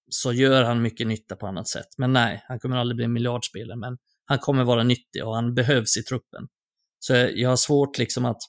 så 0.08 0.32
gör 0.32 0.64
han 0.64 0.82
mycket 0.82 1.06
nytta 1.06 1.36
på 1.36 1.46
annat 1.46 1.68
sätt. 1.68 1.88
Men 1.98 2.12
nej, 2.12 2.44
han 2.48 2.58
kommer 2.58 2.76
aldrig 2.76 2.96
bli 2.96 3.04
en 3.04 3.12
miljardspelare, 3.12 3.76
men 3.76 3.98
han 4.24 4.38
kommer 4.38 4.64
vara 4.64 4.82
nyttig 4.82 5.24
och 5.24 5.34
han 5.34 5.54
behövs 5.54 5.96
i 5.96 6.02
truppen. 6.02 6.48
Så 6.98 7.14
jag 7.14 7.48
har 7.48 7.56
svårt 7.56 7.98
liksom 7.98 8.24
att, 8.24 8.40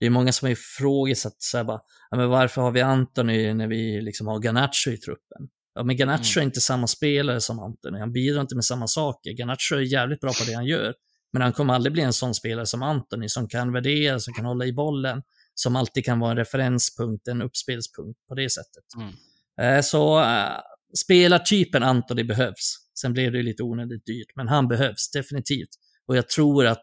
det 0.00 0.06
är 0.06 0.10
många 0.10 0.32
som 0.32 0.46
har 0.46 0.52
ifrågasatt 0.52 1.36
så 1.38 1.56
här 1.56 1.64
bara, 1.64 1.80
ja, 2.10 2.16
men 2.16 2.28
varför 2.28 2.62
har 2.62 2.70
vi 2.70 2.80
Antoni 2.80 3.54
när 3.54 3.68
vi 3.68 4.00
liksom 4.00 4.26
har 4.26 4.38
Ganacho 4.38 4.90
i 4.90 4.96
truppen? 4.96 5.48
Ja, 5.74 5.82
men 5.84 5.96
Ganacho 5.96 6.38
mm. 6.38 6.42
är 6.42 6.46
inte 6.46 6.60
samma 6.60 6.86
spelare 6.86 7.40
som 7.40 7.60
Antoni, 7.60 8.00
han 8.00 8.12
bidrar 8.12 8.40
inte 8.40 8.54
med 8.54 8.64
samma 8.64 8.86
saker. 8.86 9.30
Ganacho 9.32 9.74
är 9.74 9.80
jävligt 9.80 10.20
bra 10.20 10.30
på 10.30 10.44
det 10.46 10.54
han 10.54 10.66
gör, 10.66 10.94
men 11.32 11.42
han 11.42 11.52
kommer 11.52 11.74
aldrig 11.74 11.92
bli 11.92 12.02
en 12.02 12.12
sån 12.12 12.34
spelare 12.34 12.66
som 12.66 12.82
Antoni 12.82 13.28
som 13.28 13.48
kan 13.48 13.72
värdera, 13.72 14.20
som 14.20 14.34
kan 14.34 14.44
hålla 14.44 14.66
i 14.66 14.72
bollen, 14.72 15.22
som 15.54 15.76
alltid 15.76 16.04
kan 16.04 16.20
vara 16.20 16.30
en 16.30 16.36
referenspunkt, 16.36 17.28
en 17.28 17.42
uppspelspunkt 17.42 18.26
på 18.28 18.34
det 18.34 18.50
sättet. 18.50 18.84
Mm. 18.96 19.12
Eh, 19.60 19.82
så 19.82 20.20
eh, 20.20 20.60
spelartypen 21.04 21.82
Antoni 21.82 22.24
behövs. 22.24 22.76
Sen 23.00 23.12
blev 23.12 23.32
det 23.32 23.42
lite 23.42 23.62
onödigt 23.62 24.06
dyrt, 24.06 24.36
men 24.36 24.48
han 24.48 24.68
behövs 24.68 25.10
definitivt. 25.10 25.68
Och 26.06 26.16
jag 26.16 26.28
tror 26.28 26.66
att 26.66 26.82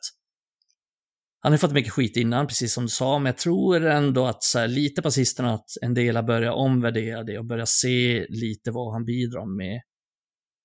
han 1.40 1.54
har 1.54 1.58
fått 1.58 1.74
mycket 1.74 1.94
skit 1.94 2.18
innan, 2.18 2.48
precis 2.48 2.74
som 2.74 2.84
du 2.84 2.90
sa, 2.90 3.20
men 3.20 3.26
jag 3.26 3.38
tror 3.38 3.86
ändå 3.86 4.26
att 4.26 4.44
så 4.44 4.60
här, 4.60 4.68
lite 4.68 5.02
på 5.02 5.12
sistone 5.12 5.54
att 5.54 5.70
en 5.82 5.94
del 5.94 6.16
har 6.16 6.24
börjat 6.24 6.56
omvärdera 6.56 7.24
det 7.24 7.38
och 7.38 7.46
börjat 7.46 7.70
se 7.70 8.26
lite 8.30 8.72
vad 8.72 8.94
han 8.94 9.06
bidrar 9.06 9.46
med. 9.46 9.82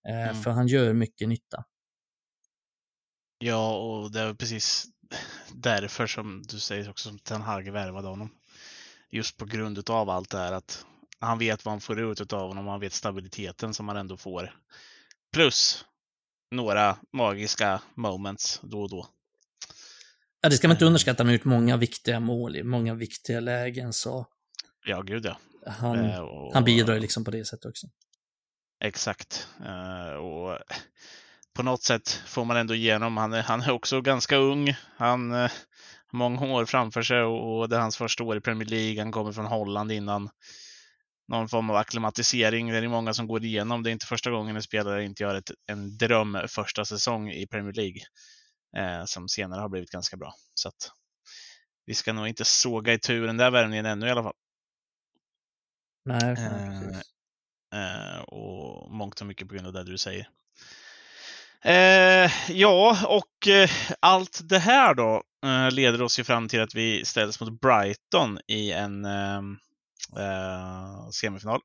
Eh, 0.09 0.29
mm. 0.29 0.42
För 0.42 0.51
han 0.51 0.66
gör 0.66 0.92
mycket 0.92 1.29
nytta. 1.29 1.64
Ja, 3.44 3.76
och 3.76 4.12
det 4.12 4.20
är 4.20 4.35
precis 4.35 4.87
därför 5.52 6.07
som 6.07 6.42
du 6.42 6.59
säger 6.59 6.90
också 6.90 7.09
som 7.09 7.18
Ten 7.18 7.42
Hag 7.42 7.70
värvade 7.70 8.09
honom. 8.09 8.31
Just 9.11 9.37
på 9.37 9.44
grund 9.44 9.90
av 9.90 10.11
allt 10.11 10.31
det 10.31 10.38
här 10.38 10.52
att 10.52 10.87
han 11.18 11.38
vet 11.38 11.64
vad 11.64 11.72
han 11.72 11.81
får 11.81 12.00
ut 12.00 12.33
av 12.33 12.48
honom, 12.48 12.66
han 12.66 12.81
vet 12.81 12.92
stabiliteten 12.92 13.74
som 13.74 13.88
han 13.88 13.96
ändå 13.96 14.16
får. 14.16 14.55
Plus 15.33 15.85
några 16.50 16.96
magiska 17.12 17.83
moments 17.94 18.61
då 18.62 18.83
och 18.83 18.90
då. 18.90 19.07
Ja, 20.40 20.48
det 20.48 20.57
ska 20.57 20.68
man 20.68 20.74
inte 20.74 20.85
eh. 20.85 20.87
underskatta. 20.87 21.22
Han 21.22 21.26
har 21.26 21.33
gjort 21.33 21.44
många 21.44 21.76
viktiga 21.76 22.20
mål 22.20 22.57
i 22.57 22.62
många 22.62 22.94
viktiga 22.94 23.40
lägen. 23.40 23.92
Så 23.92 24.26
ja, 24.87 25.02
gud 25.02 25.24
ja. 25.24 25.38
Han, 25.66 26.11
eh, 26.11 26.20
och, 26.20 26.55
han 26.55 26.64
bidrar 26.64 27.00
liksom 27.00 27.24
på 27.24 27.31
det 27.31 27.44
sättet 27.44 27.66
också. 27.66 27.87
Exakt. 28.85 29.48
Eh, 29.64 30.14
och 30.14 30.59
på 31.55 31.62
något 31.62 31.83
sätt 31.83 32.09
får 32.27 32.45
man 32.45 32.57
ändå 32.57 32.75
igenom, 32.75 33.17
han 33.17 33.33
är, 33.33 33.43
han 33.43 33.61
är 33.61 33.71
också 33.71 34.01
ganska 34.01 34.37
ung. 34.37 34.75
Han 34.97 35.31
har 35.31 35.51
många 36.12 36.47
år 36.47 36.65
framför 36.65 37.03
sig 37.03 37.23
och 37.23 37.69
det 37.69 37.77
är 37.77 37.81
hans 37.81 37.97
första 37.97 38.25
år 38.25 38.37
i 38.37 38.41
Premier 38.41 38.69
League. 38.69 39.03
Han 39.03 39.12
kommer 39.12 39.33
från 39.33 39.47
Holland 39.47 39.93
innan 39.93 40.31
någon 41.29 41.49
form 41.49 41.71
av 41.71 41.77
akklimatisering. 41.77 42.69
Det 42.69 42.79
är 42.79 42.88
många 42.88 43.15
som 43.15 43.27
går 43.27 43.45
igenom. 43.45 43.83
Det 43.83 43.91
är 43.91 43.93
inte 43.93 44.07
första 44.07 44.31
gången 44.31 44.57
en 44.57 44.62
spelare 44.62 45.05
inte 45.05 45.23
gör 45.23 45.35
ett, 45.35 45.51
en 45.67 45.97
dröm 45.97 46.38
första 46.49 46.85
säsong 46.85 47.31
i 47.31 47.47
Premier 47.47 47.73
League 47.73 48.01
eh, 48.77 49.05
som 49.05 49.29
senare 49.29 49.61
har 49.61 49.69
blivit 49.69 49.91
ganska 49.91 50.17
bra. 50.17 50.35
Så 50.55 50.69
att 50.69 50.91
vi 51.87 51.95
ska 51.95 52.12
nog 52.12 52.29
inte 52.29 52.45
såga 52.45 52.93
i 52.93 52.99
tur 52.99 53.27
den 53.27 53.37
där 53.37 53.51
värvningen 53.51 53.87
ännu 53.87 54.07
i 54.07 54.11
alla 54.11 54.23
fall. 54.23 54.35
Nej, 56.05 56.33
eh, 56.33 58.17
eh, 58.17 58.21
och 58.21 58.91
mångt 58.91 59.21
och 59.21 59.27
mycket 59.27 59.49
på 59.49 59.55
grund 59.55 59.67
av 59.67 59.73
det 59.73 59.85
du 59.85 59.99
säger. 59.99 60.29
Eh, 61.64 62.31
ja, 62.51 63.07
och 63.07 63.48
eh, 63.48 63.70
allt 64.01 64.40
det 64.48 64.59
här 64.59 64.94
då 64.94 65.22
eh, 65.44 65.70
leder 65.70 66.03
oss 66.03 66.18
ju 66.18 66.25
fram 66.25 66.48
till 66.48 66.61
att 66.61 66.75
vi 66.75 67.05
ställs 67.05 67.40
mot 67.40 67.61
Brighton 67.61 68.38
i 68.46 68.72
en 68.72 69.05
ehm, 69.05 69.57
eh, 70.18 71.09
semifinal. 71.11 71.61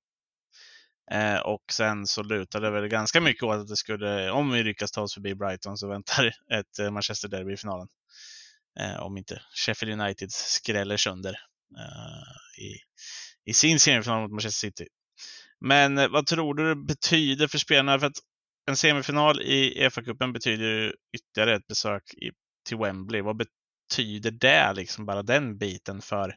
Eh, 1.12 1.40
och 1.40 1.64
sen 1.72 2.08
så 2.08 2.24
lutar 2.24 2.62
det 2.62 2.70
väl 2.72 2.88
ganska 2.88 3.22
mycket 3.22 3.44
åt 3.44 3.56
att 3.56 3.68
det 3.68 3.76
skulle, 3.76 4.32
om 4.32 4.52
vi 4.52 4.64
lyckas 4.64 4.92
ta 4.92 5.02
oss 5.02 5.14
förbi 5.14 5.36
Brighton 5.36 5.78
så 5.78 5.88
väntar 5.88 6.28
ett 6.54 6.80
eh, 6.80 6.92
Manchester 6.92 7.28
Derby 7.28 7.54
i 7.54 7.58
finalen. 7.58 7.88
Eh, 8.80 9.00
om 9.00 9.18
inte 9.18 9.42
Sheffield 9.66 10.02
United 10.02 10.32
skräller 10.32 10.98
sönder 10.98 11.40
eh, 11.78 12.64
i, 12.64 12.76
i 13.46 13.54
sin 13.54 13.80
semifinal 13.80 14.22
mot 14.22 14.32
Manchester 14.32 14.68
City. 14.68 14.88
Men 15.60 15.98
eh, 15.98 16.08
vad 16.08 16.26
tror 16.28 16.54
du 16.54 16.70
det 16.70 16.76
betyder 16.76 17.48
för 17.48 17.58
spelarna? 17.58 18.00
För 18.00 18.08
att 18.08 18.18
en 18.68 18.76
semifinal 18.76 19.42
i 19.42 19.84
EFA-cupen 19.84 20.34
betyder 20.34 20.96
ytterligare 21.18 21.56
ett 21.56 21.68
besök 21.68 22.14
i, 22.14 22.32
till 22.68 22.78
Wembley. 22.78 23.22
Vad 23.22 23.38
betyder 23.38 24.32
det, 24.32 24.74
liksom 24.74 25.06
bara 25.06 25.24
den 25.24 25.58
biten 25.58 26.02
för 26.02 26.36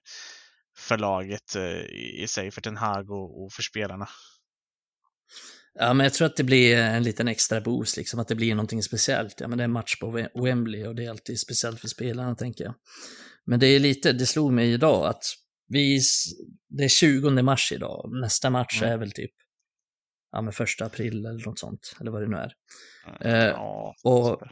för 0.79 0.99
laget 0.99 1.57
eh, 1.57 1.85
i 2.23 2.27
sig, 2.29 2.51
för 2.51 2.61
Ten 2.61 2.77
Hag 2.77 3.11
och, 3.11 3.45
och 3.45 3.53
för 3.53 3.63
spelarna. 3.63 4.09
Ja, 5.75 5.95
men 5.95 6.05
jag 6.05 6.15
tror 6.15 6.27
att 6.27 6.37
det 6.37 6.45
blir 6.45 6.77
en 6.77 7.03
liten 7.03 7.29
extra 7.29 7.61
boost, 7.61 7.97
liksom, 7.97 8.21
att 8.21 8.29
det 8.29 8.35
blir 8.35 8.55
någonting 8.55 8.83
speciellt. 8.83 9.41
Ja, 9.41 9.49
men 9.49 9.59
det 9.59 9.63
är 9.63 9.67
en 9.67 9.73
match 9.73 9.99
på 10.01 10.29
Wembley 10.35 10.87
och 10.87 10.95
det 10.95 11.05
är 11.05 11.11
alltid 11.11 11.41
speciellt 11.41 11.81
för 11.81 11.89
spelarna, 11.89 12.35
tänker 12.35 12.65
jag. 12.65 12.75
Men 13.45 13.61
det 13.61 13.67
är 13.67 13.81
lite, 13.81 14.13
det 14.13 14.27
slog 14.27 14.53
mig 14.53 14.73
idag 14.73 15.07
att 15.07 15.23
vi, 15.69 16.01
det 16.69 16.85
är 16.85 16.89
20 16.89 17.43
mars 17.43 17.73
idag. 17.73 18.11
Nästa 18.21 18.51
match 18.51 18.83
Mm. 18.83 18.93
är 18.93 18.99
väl 18.99 19.13
typ 19.13 19.31
ja, 20.33 20.41
men 20.43 20.53
första 20.53 20.85
april 20.85 21.27
eller 21.27 21.47
något 21.47 21.59
sånt. 21.59 21.97
Eller 22.01 22.11
vad 22.11 22.23
det 22.23 22.29
nu 22.29 22.37
är. 22.37 22.53
Eh, 23.21 23.45
ja, 23.47 23.95
och- 24.05 24.43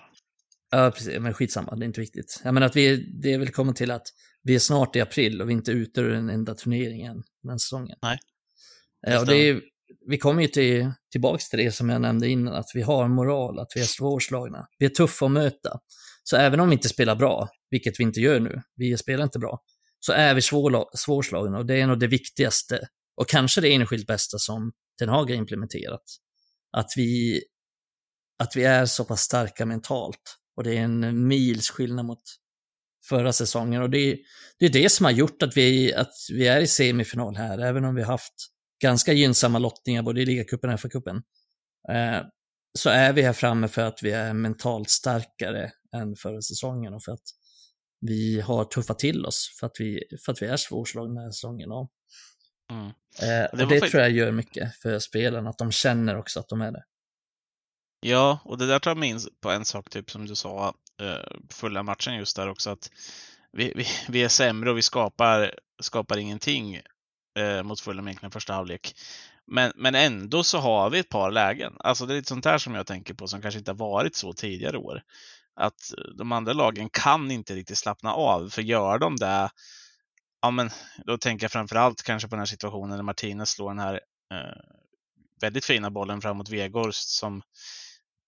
Ja, 0.71 0.91
precis. 0.91 1.19
Men 1.21 1.35
skitsamma, 1.35 1.77
det 1.77 1.85
är 1.85 1.87
inte 1.87 2.01
viktigt. 2.01 2.41
Jag 2.45 2.55
menar 2.55 2.67
att 2.67 2.77
vi, 2.77 2.97
det 3.23 3.33
är 3.33 3.39
väl 3.39 3.49
kommit 3.51 3.77
till 3.77 3.91
att 3.91 4.07
vi 4.43 4.55
är 4.55 4.59
snart 4.59 4.97
i 4.97 5.01
april 5.01 5.41
och 5.43 5.49
vi 5.49 5.53
är 5.53 5.57
inte 5.57 5.73
ute 5.73 6.01
ur 6.01 6.13
en 6.13 6.31
enda 6.31 6.55
turnering 6.55 7.03
än 7.03 7.23
den 7.43 7.59
säsongen. 7.59 7.99
Nej, 8.03 8.19
Eh, 9.07 9.21
och 9.21 9.27
det 9.27 9.37
är, 9.49 9.61
vi 10.09 10.19
kommer 10.19 10.43
ju 10.43 10.49
till, 10.49 10.91
tillbaks 11.13 11.49
till 11.49 11.59
det 11.59 11.73
som 11.73 11.89
jag 11.91 12.01
nämnde 12.01 12.29
innan, 12.29 12.55
att 12.55 12.67
vi 12.75 12.83
har 12.83 13.09
moral, 13.09 13.59
att 13.59 13.73
vi 13.75 13.81
är 13.81 13.85
svårslagna. 13.85 14.67
Vi 14.79 14.87
är 14.87 14.91
tuffa 14.91 15.27
att 15.27 15.33
möta. 15.33 15.79
Så 16.23 16.37
även 16.37 16.61
om 16.61 16.69
vi 16.69 16.75
inte 16.75 16.89
spelar 16.89 17.17
bra, 17.17 17.49
vilket 17.71 18.01
vi 18.01 18.05
inte 18.05 18.21
gör 18.21 18.41
nu, 18.41 18.63
vi 18.77 18.97
spelar 18.97 19.25
inte 19.25 19.39
bra, 19.39 19.61
så 20.01 20.13
är 20.13 20.35
vi 20.35 20.41
svårslagna 20.97 21.59
och 21.59 21.67
det 21.67 21.81
är 21.81 21.87
nog 21.87 22.01
det 22.01 22.07
viktigaste 22.07 22.81
och 23.17 23.29
kanske 23.29 23.61
det 23.61 23.75
enskilt 23.75 24.07
bästa 24.07 24.39
som 24.39 24.73
Ten 24.99 25.09
Hag 25.09 25.31
har 25.31 25.37
implementerat. 25.37 26.03
Att 26.73 26.89
vi, 26.97 27.43
att 28.39 28.57
vi 28.57 28.65
är 28.65 28.87
så 28.87 29.05
pass 29.05 29.21
starka 29.21 29.67
mentalt 29.67 30.37
och 30.57 30.65
det 30.65 30.77
är 30.79 30.83
en 30.83 31.29
mils 31.29 31.71
skillnad 31.71 32.05
mot 32.07 32.23
förra 33.09 33.33
säsongen 33.33 33.83
och 33.83 33.91
det, 33.91 33.99
är- 33.99 34.19
det 34.59 34.67
är 34.67 34.71
det 34.71 34.91
som 34.91 35.05
har 35.05 35.13
gjort 35.13 35.43
att 35.43 35.57
vi, 35.57 35.95
att 35.95 36.13
vi 36.33 36.47
är 36.47 36.61
i 36.61 36.67
semifinal 36.67 37.37
här, 37.37 37.59
även 37.59 37.85
om 37.85 37.95
vi 37.95 38.03
har 38.03 38.13
haft 38.13 38.35
ganska 38.83 39.13
gynnsamma 39.13 39.59
lottningar 39.59 40.03
både 40.03 40.23
i 40.23 40.27
ligacupen 40.27 40.71
och 40.71 40.81
FA-cupen. 40.81 41.23
Eh, 41.93 42.23
så 42.79 42.91
är 42.91 43.13
vi 43.13 43.23
här 43.23 43.33
framme 43.33 43.69
för 43.69 43.83
att 43.83 44.03
vi 44.03 44.11
är 44.11 44.33
mentalt 44.33 44.91
starkare 44.91 45.73
än 45.97 46.17
förra 46.17 46.43
säsongen 46.43 46.95
och 46.95 47.03
för 47.05 47.13
att 47.13 47.23
vi 48.01 48.41
har 48.41 48.65
tuffat 48.65 48.99
till 48.99 49.27
oss 49.27 49.57
för 49.61 49.67
att 49.67 49.77
vi, 49.79 50.03
för 50.25 50.33
att 50.33 50.43
vi 50.43 50.47
är 50.47 50.57
svårslagna 50.57 51.15
den 51.15 51.23
här 51.25 51.31
säsongen. 51.31 51.73
Och, 51.73 51.91
Mm. 52.71 52.87
eh, 52.87 52.93
Det 53.23 53.49
och 53.53 53.69
det 53.69 53.81
fakt- 53.81 53.91
tror 53.91 54.03
jag 54.03 54.11
gör 54.13 54.31
mycket 54.33 54.77
för 54.77 54.99
spelarna, 54.99 55.51
att 55.51 55.59
de 55.59 55.73
känner 55.73 56.17
också 56.19 56.41
att 56.41 56.49
de 56.49 56.61
är 56.61 56.73
det. 56.73 56.85
Ja, 58.01 58.39
och 58.45 58.59
det 58.59 58.67
där 58.67 58.79
tar 58.79 58.91
jag 58.91 58.99
minns 58.99 59.29
på 59.43 59.51
en 59.51 59.65
sak, 59.65 59.91
typ 59.91 60.11
som 60.11 60.27
du 60.27 60.35
sa, 60.35 60.75
eh, 61.03 61.37
fulla 61.51 61.83
matchen 61.83 62.17
just 62.17 62.37
där 62.37 62.49
också, 62.49 62.71
att 62.71 62.91
vi, 63.53 63.73
vi, 63.77 63.87
vi 64.09 64.25
är 64.25 64.29
sämre 64.29 64.71
och 64.71 64.77
vi 64.79 64.83
skapar, 64.83 65.55
skapar 65.83 66.17
ingenting 66.19 66.81
eh, 67.39 67.63
mot 67.63 67.81
Fulham 67.81 68.09
egentligen 68.09 68.31
första 68.31 68.53
halvlek. 68.53 68.95
Men, 69.47 69.73
men 69.77 69.95
ändå 69.95 70.45
så 70.45 70.59
har 70.59 70.91
vi 70.91 70.99
ett 70.99 71.09
par 71.09 71.31
lägen. 71.31 71.73
Alltså 71.79 72.07
det 72.07 72.15
är 72.15 72.17
lite 72.17 72.29
sånt 72.29 72.45
där 72.45 72.59
som 72.59 72.75
jag 72.75 72.87
tänker 72.87 73.15
på 73.15 73.29
som 73.29 73.43
kanske 73.43 73.59
inte 73.59 73.71
har 73.71 73.77
varit 73.77 74.17
så 74.17 74.33
tidigare 74.33 74.79
år. 74.79 75.03
Att 75.61 75.81
de 76.19 76.33
andra 76.33 76.53
lagen 76.53 76.89
kan 76.91 77.31
inte 77.31 77.55
riktigt 77.55 77.79
slappna 77.79 78.13
av, 78.13 78.49
för 78.51 78.63
gör 78.63 78.99
de 78.99 79.17
det, 79.17 79.51
ja 80.43 80.51
men 80.51 80.71
då 81.07 81.19
tänker 81.19 81.45
jag 81.45 81.53
framförallt 81.53 82.03
kanske 82.03 82.29
på 82.29 82.35
den 82.35 82.41
här 82.41 82.47
situationen 82.47 82.97
när 82.97 83.03
Martinez 83.03 83.51
slår 83.51 83.69
den 83.69 83.79
här 83.79 84.01
eh, 84.35 84.61
väldigt 85.41 85.65
fina 85.65 85.91
bollen 85.91 86.21
fram 86.21 86.37
mot 86.37 86.49
som 86.93 87.43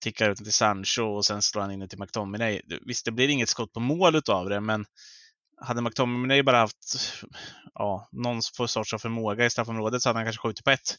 tickar 0.02 0.30
ut 0.30 0.36
den 0.36 0.44
till 0.44 0.52
Sancho 0.52 1.02
och 1.02 1.26
sen 1.26 1.42
slår 1.42 1.62
han 1.62 1.70
in 1.70 1.80
den 1.80 1.88
till 1.88 1.98
McTominay. 1.98 2.62
Visst, 2.86 3.04
det 3.04 3.10
blir 3.10 3.28
inget 3.28 3.48
skott 3.48 3.72
på 3.72 3.80
mål 3.80 4.16
utav 4.16 4.48
det, 4.48 4.60
men 4.60 4.86
hade 5.60 5.82
McTominay 5.82 6.42
bara 6.42 6.58
haft 6.58 7.12
ja, 7.74 8.08
någon 8.12 8.42
sorts 8.42 8.94
av 8.94 8.98
förmåga 8.98 9.46
i 9.46 9.50
straffområdet 9.50 10.02
så 10.02 10.08
hade 10.08 10.18
han 10.18 10.26
kanske 10.26 10.42
skjutit 10.42 10.64
på 10.64 10.70
ett. 10.70 10.96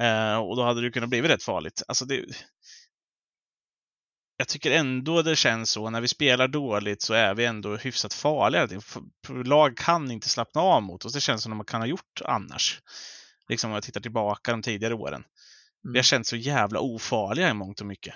Eh, 0.00 0.36
och 0.36 0.56
då 0.56 0.62
hade 0.62 0.80
det 0.80 0.90
kunnat 0.90 1.08
bli 1.08 1.22
rätt 1.22 1.42
farligt. 1.42 1.82
Alltså 1.88 2.04
det, 2.04 2.24
jag 4.40 4.48
tycker 4.48 4.70
ändå 4.70 5.22
det 5.22 5.36
känns 5.36 5.70
så. 5.70 5.90
När 5.90 6.00
vi 6.00 6.08
spelar 6.08 6.48
dåligt 6.48 7.02
så 7.02 7.14
är 7.14 7.34
vi 7.34 7.44
ändå 7.44 7.76
hyfsat 7.76 8.14
farliga. 8.14 8.68
Lag 9.44 9.76
kan 9.76 10.10
inte 10.10 10.28
slappna 10.28 10.60
av 10.60 10.82
mot 10.82 11.04
oss. 11.04 11.12
Det 11.12 11.20
känns 11.20 11.42
som 11.42 11.50
de 11.50 11.64
kan 11.64 11.80
ha 11.80 11.86
gjort 11.86 12.20
annars. 12.24 12.80
Liksom 13.48 13.70
om 13.70 13.74
jag 13.74 13.82
tittar 13.82 14.00
tillbaka 14.00 14.50
de 14.50 14.62
tidigare 14.62 14.94
åren. 14.94 15.24
Vi 15.92 15.98
har 15.98 16.02
känt 16.02 16.26
så 16.26 16.36
jävla 16.36 16.80
ofarliga 16.80 17.50
i 17.50 17.54
mångt 17.54 17.80
och 17.80 17.86
mycket. 17.86 18.14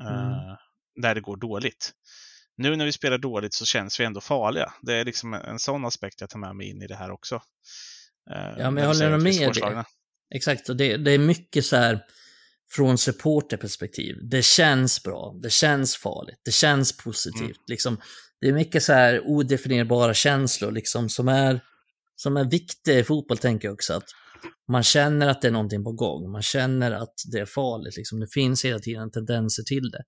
Mm. 0.00 0.14
Eh, 0.14 0.56
där 1.02 1.14
det 1.14 1.20
går 1.20 1.36
dåligt. 1.36 1.92
Nu 2.56 2.76
när 2.76 2.84
vi 2.84 2.92
spelar 2.92 3.18
dåligt 3.18 3.54
så 3.54 3.64
känns 3.64 4.00
vi 4.00 4.04
ändå 4.04 4.20
farliga. 4.20 4.72
Det 4.82 4.94
är 4.94 5.04
liksom 5.04 5.34
en 5.34 5.58
sån 5.58 5.84
aspekt 5.84 6.20
jag 6.20 6.30
tar 6.30 6.38
med 6.38 6.56
mig 6.56 6.70
in 6.70 6.82
i 6.82 6.86
det 6.86 6.96
här 6.96 7.10
också. 7.10 7.34
Eh, 8.30 8.58
Ja, 8.58 8.70
men 8.70 8.82
jag 8.82 8.88
håller 8.88 9.18
med 9.18 9.54
dig. 9.54 9.84
Exakt, 10.34 10.68
och 10.68 10.76
det, 10.76 10.96
det 10.96 11.10
är 11.10 11.18
mycket 11.18 11.64
så 11.64 11.76
här 11.76 12.04
från 12.76 12.98
supporterperspektiv. 12.98 14.16
Det 14.22 14.44
känns 14.44 15.02
bra, 15.02 15.34
det 15.42 15.52
känns 15.52 15.96
farligt, 15.96 16.40
det 16.44 16.50
känns 16.50 16.96
positivt. 16.96 17.40
Mm. 17.40 17.64
Liksom, 17.66 17.96
det 18.40 18.48
är 18.48 18.52
mycket 18.52 18.82
så 18.82 18.92
här 18.92 19.20
odefinierbara 19.26 20.14
känslor 20.14 20.72
liksom, 20.72 21.08
som, 21.08 21.28
är, 21.28 21.60
som 22.16 22.36
är 22.36 22.44
viktiga 22.44 22.98
i 22.98 23.04
fotboll, 23.04 23.38
tänker 23.38 23.68
jag 23.68 23.72
också. 23.74 23.94
Att 23.94 24.08
man 24.68 24.82
känner 24.82 25.28
att 25.28 25.42
det 25.42 25.48
är 25.48 25.52
någonting 25.52 25.84
på 25.84 25.92
gång, 25.92 26.30
man 26.30 26.42
känner 26.42 26.92
att 26.92 27.14
det 27.32 27.38
är 27.38 27.46
farligt. 27.46 27.96
Liksom. 27.96 28.20
Det 28.20 28.32
finns 28.32 28.64
hela 28.64 28.78
tiden 28.78 29.10
tendenser 29.10 29.62
till 29.62 29.90
det. 29.90 30.02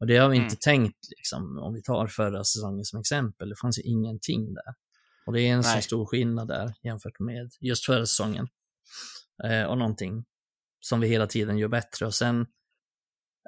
Och 0.00 0.06
det 0.06 0.16
har 0.16 0.28
vi 0.28 0.36
Mm. 0.36 0.44
inte 0.44 0.56
tänkt, 0.60 0.98
liksom, 1.16 1.58
om 1.58 1.74
vi 1.74 1.82
tar 1.82 2.06
förra 2.06 2.44
säsongen 2.44 2.84
som 2.84 3.00
exempel. 3.00 3.48
Det 3.48 3.56
fanns 3.60 3.78
ju 3.78 3.82
ingenting 3.82 4.54
där. 4.54 4.74
Och 5.26 5.32
det 5.32 5.40
är 5.42 5.52
en 5.52 5.64
så 5.64 5.80
stor 5.80 6.06
skillnad 6.06 6.48
där 6.48 6.74
jämfört 6.82 7.20
med 7.20 7.50
just 7.60 7.86
förra 7.86 8.06
säsongen. 8.06 8.48
Eh, 9.44 9.62
och 9.62 9.78
någonting 9.78 10.24
som 10.86 11.00
vi 11.00 11.08
hela 11.08 11.26
tiden 11.26 11.58
gör 11.58 11.68
bättre. 11.68 12.06
Och 12.06 12.14
sen, 12.14 12.46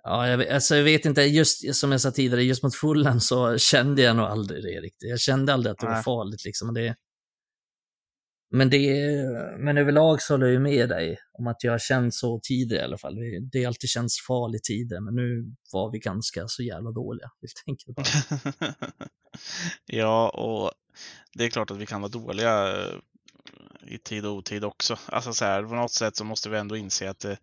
ja, 0.02 0.28
jag, 0.28 0.38
vet- 0.38 0.50
alltså 0.50 0.76
jag 0.76 0.84
vet 0.84 1.04
inte, 1.04 1.22
just 1.22 1.74
som 1.74 1.92
jag 1.92 2.00
sa 2.00 2.10
tidigare, 2.10 2.44
just 2.44 2.62
mot 2.62 2.74
Fulham 2.74 3.20
så 3.20 3.58
kände 3.58 4.02
jag 4.02 4.16
nog 4.16 4.26
aldrig 4.26 4.62
det 4.62 4.80
riktigt. 4.80 5.10
Jag 5.10 5.20
kände 5.20 5.52
aldrig 5.52 5.70
att 5.70 5.78
det 5.78 5.86
var 5.86 6.02
farligt 6.02 6.44
liksom. 6.44 6.74
Det, 6.74 6.94
men, 8.50 8.70
det, 8.70 8.78
men 9.58 9.78
överlag 9.78 10.22
så 10.22 10.34
håller 10.34 10.46
jag 10.46 10.62
med 10.62 10.88
dig 10.88 11.18
om 11.32 11.46
att 11.46 11.64
jag 11.64 11.72
har 11.72 11.78
känt 11.78 12.14
så 12.14 12.40
tidigare 12.42 12.82
i 12.82 12.84
alla 12.84 12.98
fall. 12.98 13.16
Det 13.52 13.58
har 13.58 13.66
alltid 13.66 13.90
känts 13.90 14.26
farligt 14.26 14.64
tidigare, 14.64 15.00
men 15.00 15.14
nu 15.14 15.54
var 15.72 15.92
vi 15.92 15.98
ganska 15.98 16.48
så 16.48 16.62
jävla 16.62 16.90
dåliga 16.90 17.30
helt 17.40 17.62
enkelt. 17.66 18.08
ja, 19.86 20.28
och 20.28 20.72
det 21.34 21.44
är 21.44 21.50
klart 21.50 21.70
att 21.70 21.78
vi 21.78 21.86
kan 21.86 22.00
vara 22.00 22.10
dåliga 22.10 22.68
eh, 22.68 22.98
i 23.88 23.98
tid 23.98 24.26
och 24.26 24.32
otid 24.32 24.64
också. 24.64 24.98
Alltså 25.06 25.34
så 25.34 25.44
här, 25.44 25.62
på 25.62 25.74
något 25.74 25.92
sätt 25.92 26.16
så 26.16 26.24
måste 26.24 26.48
vi 26.48 26.58
ändå 26.58 26.76
inse 26.76 27.10
att 27.10 27.20
det, 27.20 27.38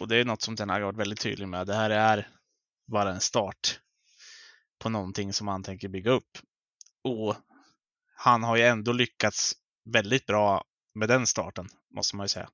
och 0.00 0.08
det 0.08 0.16
är 0.16 0.24
något 0.24 0.42
som 0.42 0.54
den 0.54 0.68
har 0.68 0.80
varit 0.80 0.98
väldigt 0.98 1.20
tydlig 1.20 1.48
med, 1.48 1.66
det 1.66 1.74
här 1.74 1.90
är 1.90 2.28
bara 2.86 3.12
en 3.12 3.20
start 3.20 3.80
på 4.78 4.88
någonting 4.88 5.32
som 5.32 5.48
han 5.48 5.62
tänker 5.62 5.88
bygga 5.88 6.10
upp. 6.10 6.38
Och 7.04 7.36
han 8.16 8.42
har 8.42 8.56
ju 8.56 8.62
ändå 8.62 8.92
lyckats 8.92 9.52
väldigt 9.84 10.26
bra 10.26 10.64
med 10.94 11.08
den 11.08 11.26
starten, 11.26 11.68
måste 11.94 12.16
man 12.16 12.24
ju 12.24 12.28
säga. 12.28 12.48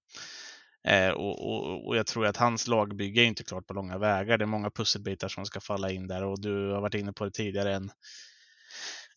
Eh, 0.84 1.10
och, 1.10 1.50
och, 1.50 1.86
och 1.86 1.96
jag 1.96 2.06
tror 2.06 2.26
att 2.26 2.36
hans 2.36 2.66
lagbygge 2.66 3.22
är 3.22 3.26
inte 3.26 3.44
klart 3.44 3.66
på 3.66 3.74
långa 3.74 3.98
vägar. 3.98 4.38
Det 4.38 4.44
är 4.44 4.46
många 4.46 4.70
pusselbitar 4.70 5.28
som 5.28 5.46
ska 5.46 5.60
falla 5.60 5.90
in 5.90 6.06
där 6.06 6.24
och 6.24 6.40
du 6.40 6.70
har 6.70 6.80
varit 6.80 6.94
inne 6.94 7.12
på 7.12 7.24
det 7.24 7.30
tidigare. 7.30 7.74
En 7.74 7.90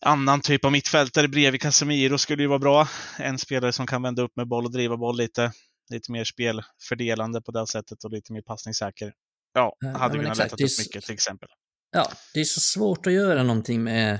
annan 0.05 0.41
typ 0.41 0.65
av 0.65 0.71
mittfältare 0.71 1.27
bredvid 1.27 1.61
Casemiro 1.61 2.17
skulle 2.17 2.43
ju 2.43 2.47
vara 2.49 2.59
bra. 2.59 2.87
En 3.19 3.37
spelare 3.37 3.71
som 3.71 3.87
kan 3.87 4.01
vända 4.01 4.21
upp 4.21 4.35
med 4.35 4.47
boll 4.47 4.65
och 4.65 4.71
driva 4.71 4.97
boll 4.97 5.17
lite. 5.17 5.51
Lite 5.89 6.11
mer 6.11 6.23
spelfördelande 6.23 7.41
på 7.41 7.51
det 7.51 7.67
sättet 7.67 8.03
och 8.03 8.11
lite 8.11 8.33
mer 8.33 8.41
passningssäker. 8.41 9.13
Ja, 9.53 9.75
Ja, 9.79 9.97
hade 9.97 10.17
kunnat 10.17 10.39
är 10.39 10.45
upp 10.53 10.59
mycket 10.79 11.03
till 11.03 11.13
exempel. 11.13 11.49
Ja, 11.91 12.11
det 12.33 12.39
är 12.39 12.43
så 12.43 12.59
svårt 12.59 13.07
att 13.07 13.13
göra 13.13 13.43
någonting 13.43 13.83
med, 13.83 14.19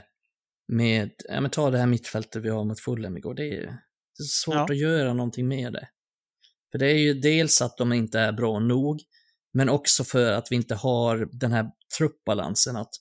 med 0.68 1.12
ja, 1.30 1.42
men 1.42 1.52
ta 1.52 1.70
det 1.70 1.78
här 1.78 1.88
mittfältet 1.88 2.44
vi 2.44 2.50
har 2.50 2.64
mot 2.64 2.80
Fulham 2.80 3.18
igår. 3.18 3.34
Det 3.34 3.44
är, 3.44 3.62
det 3.62 4.24
är 4.24 4.24
så 4.24 4.42
svårt 4.44 4.56
Ja. 4.56 4.64
att 4.64 4.78
göra 4.78 5.14
någonting 5.14 5.48
med 5.48 5.74
det. 5.74 5.90
För 6.72 6.80
det 6.80 6.88
är 6.92 6.98
ju 6.98 7.14
dels 7.14 7.62
att 7.62 7.78
de 7.78 7.94
inte 7.94 8.20
är 8.20 8.32
bra 8.32 8.60
nog, 8.60 9.02
men 9.54 9.70
också 9.70 10.04
för 10.04 10.32
att 10.32 10.48
vi 10.52 10.56
inte 10.56 10.76
har 10.76 11.30
den 11.32 11.52
här 11.52 11.66
truppbalansen. 11.98 12.76
Att 12.76 12.92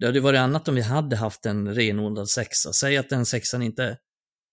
det 0.00 0.06
hade 0.06 0.20
varit 0.20 0.38
annat 0.38 0.68
om 0.68 0.74
vi 0.74 0.80
hade 0.80 1.16
haft 1.16 1.46
en 1.46 1.74
renodlad 1.74 2.28
sexa. 2.28 2.72
Säg 2.72 2.96
att 2.96 3.08
den 3.08 3.26
sexan 3.26 3.62
inte, 3.62 3.98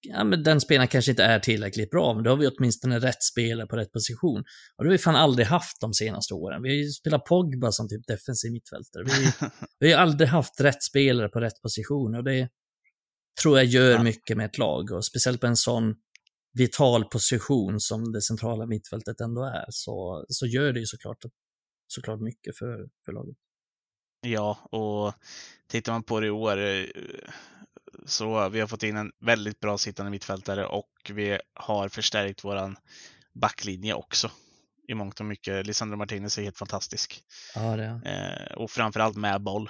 ja 0.07 0.23
men 0.23 0.43
den 0.43 0.61
spelaren 0.61 0.87
kanske 0.87 1.11
inte 1.11 1.23
är 1.23 1.39
tillräckligt 1.39 1.91
bra, 1.91 2.13
men 2.13 2.23
då 2.23 2.29
har 2.29 2.37
vi 2.37 2.47
åtminstone 2.47 2.99
rätt 2.99 3.23
spelare 3.23 3.67
på 3.67 3.77
rätt 3.77 3.91
position. 3.91 4.43
Och 4.77 4.83
det 4.83 4.89
har 4.89 4.91
vi 4.91 4.97
fan 4.97 5.15
aldrig 5.15 5.47
haft 5.47 5.81
de 5.81 5.93
senaste 5.93 6.33
åren. 6.33 6.61
Vi 6.63 6.69
har 6.69 6.75
ju 6.75 6.89
spelat 6.89 7.25
Pogba 7.25 7.71
som 7.71 7.89
typ 7.89 8.07
defensiv 8.07 8.51
mittfältare. 8.51 9.03
Vi, 9.03 9.47
vi 9.79 9.93
har 9.93 10.01
aldrig 10.01 10.29
haft 10.29 10.61
rätt 10.61 10.83
spelare 10.83 11.29
på 11.29 11.39
rätt 11.39 11.61
position 11.61 12.15
och 12.15 12.23
det 12.23 12.49
tror 13.41 13.57
jag 13.57 13.65
gör 13.65 14.03
mycket 14.03 14.37
med 14.37 14.45
ett 14.45 14.57
lag 14.57 14.91
och 14.91 15.05
speciellt 15.05 15.41
på 15.41 15.47
en 15.47 15.57
sån 15.57 15.95
vital 16.53 17.05
position 17.05 17.79
som 17.79 18.11
det 18.11 18.21
centrala 18.21 18.65
mittfältet 18.65 19.21
ändå 19.21 19.43
är 19.43 19.65
så, 19.69 20.25
så 20.29 20.45
gör 20.45 20.73
det 20.73 20.79
ju 20.79 20.85
såklart, 20.85 21.25
såklart 21.87 22.21
mycket 22.21 22.57
för, 22.57 22.87
för 23.05 23.11
laget. 23.11 23.37
Ja, 24.27 24.57
och 24.71 25.13
tittar 25.67 25.91
man 25.91 26.03
på 26.03 26.19
det 26.19 26.27
i 26.27 26.29
år 26.29 26.57
eh, 26.57 26.85
så 28.05 28.49
vi 28.49 28.59
har 28.59 28.67
fått 28.67 28.83
in 28.83 28.97
en 28.97 29.11
väldigt 29.19 29.59
bra 29.59 29.77
sittande 29.77 30.11
mittfältare 30.11 30.65
och 30.65 30.91
vi 31.09 31.39
har 31.53 31.89
förstärkt 31.89 32.43
våran 32.43 32.77
backlinje 33.33 33.93
också 33.93 34.31
i 34.87 34.93
mångt 34.93 35.19
och 35.19 35.25
mycket. 35.25 35.65
Lisandro 35.65 35.97
Martinez 35.97 36.37
är 36.37 36.43
helt 36.43 36.57
fantastisk. 36.57 37.23
Ja, 37.55 37.75
det 37.75 37.83
är 37.83 38.01
Eh, 38.05 38.57
och 38.57 38.71
framförallt 38.71 39.17
med 39.17 39.41
boll. 39.41 39.69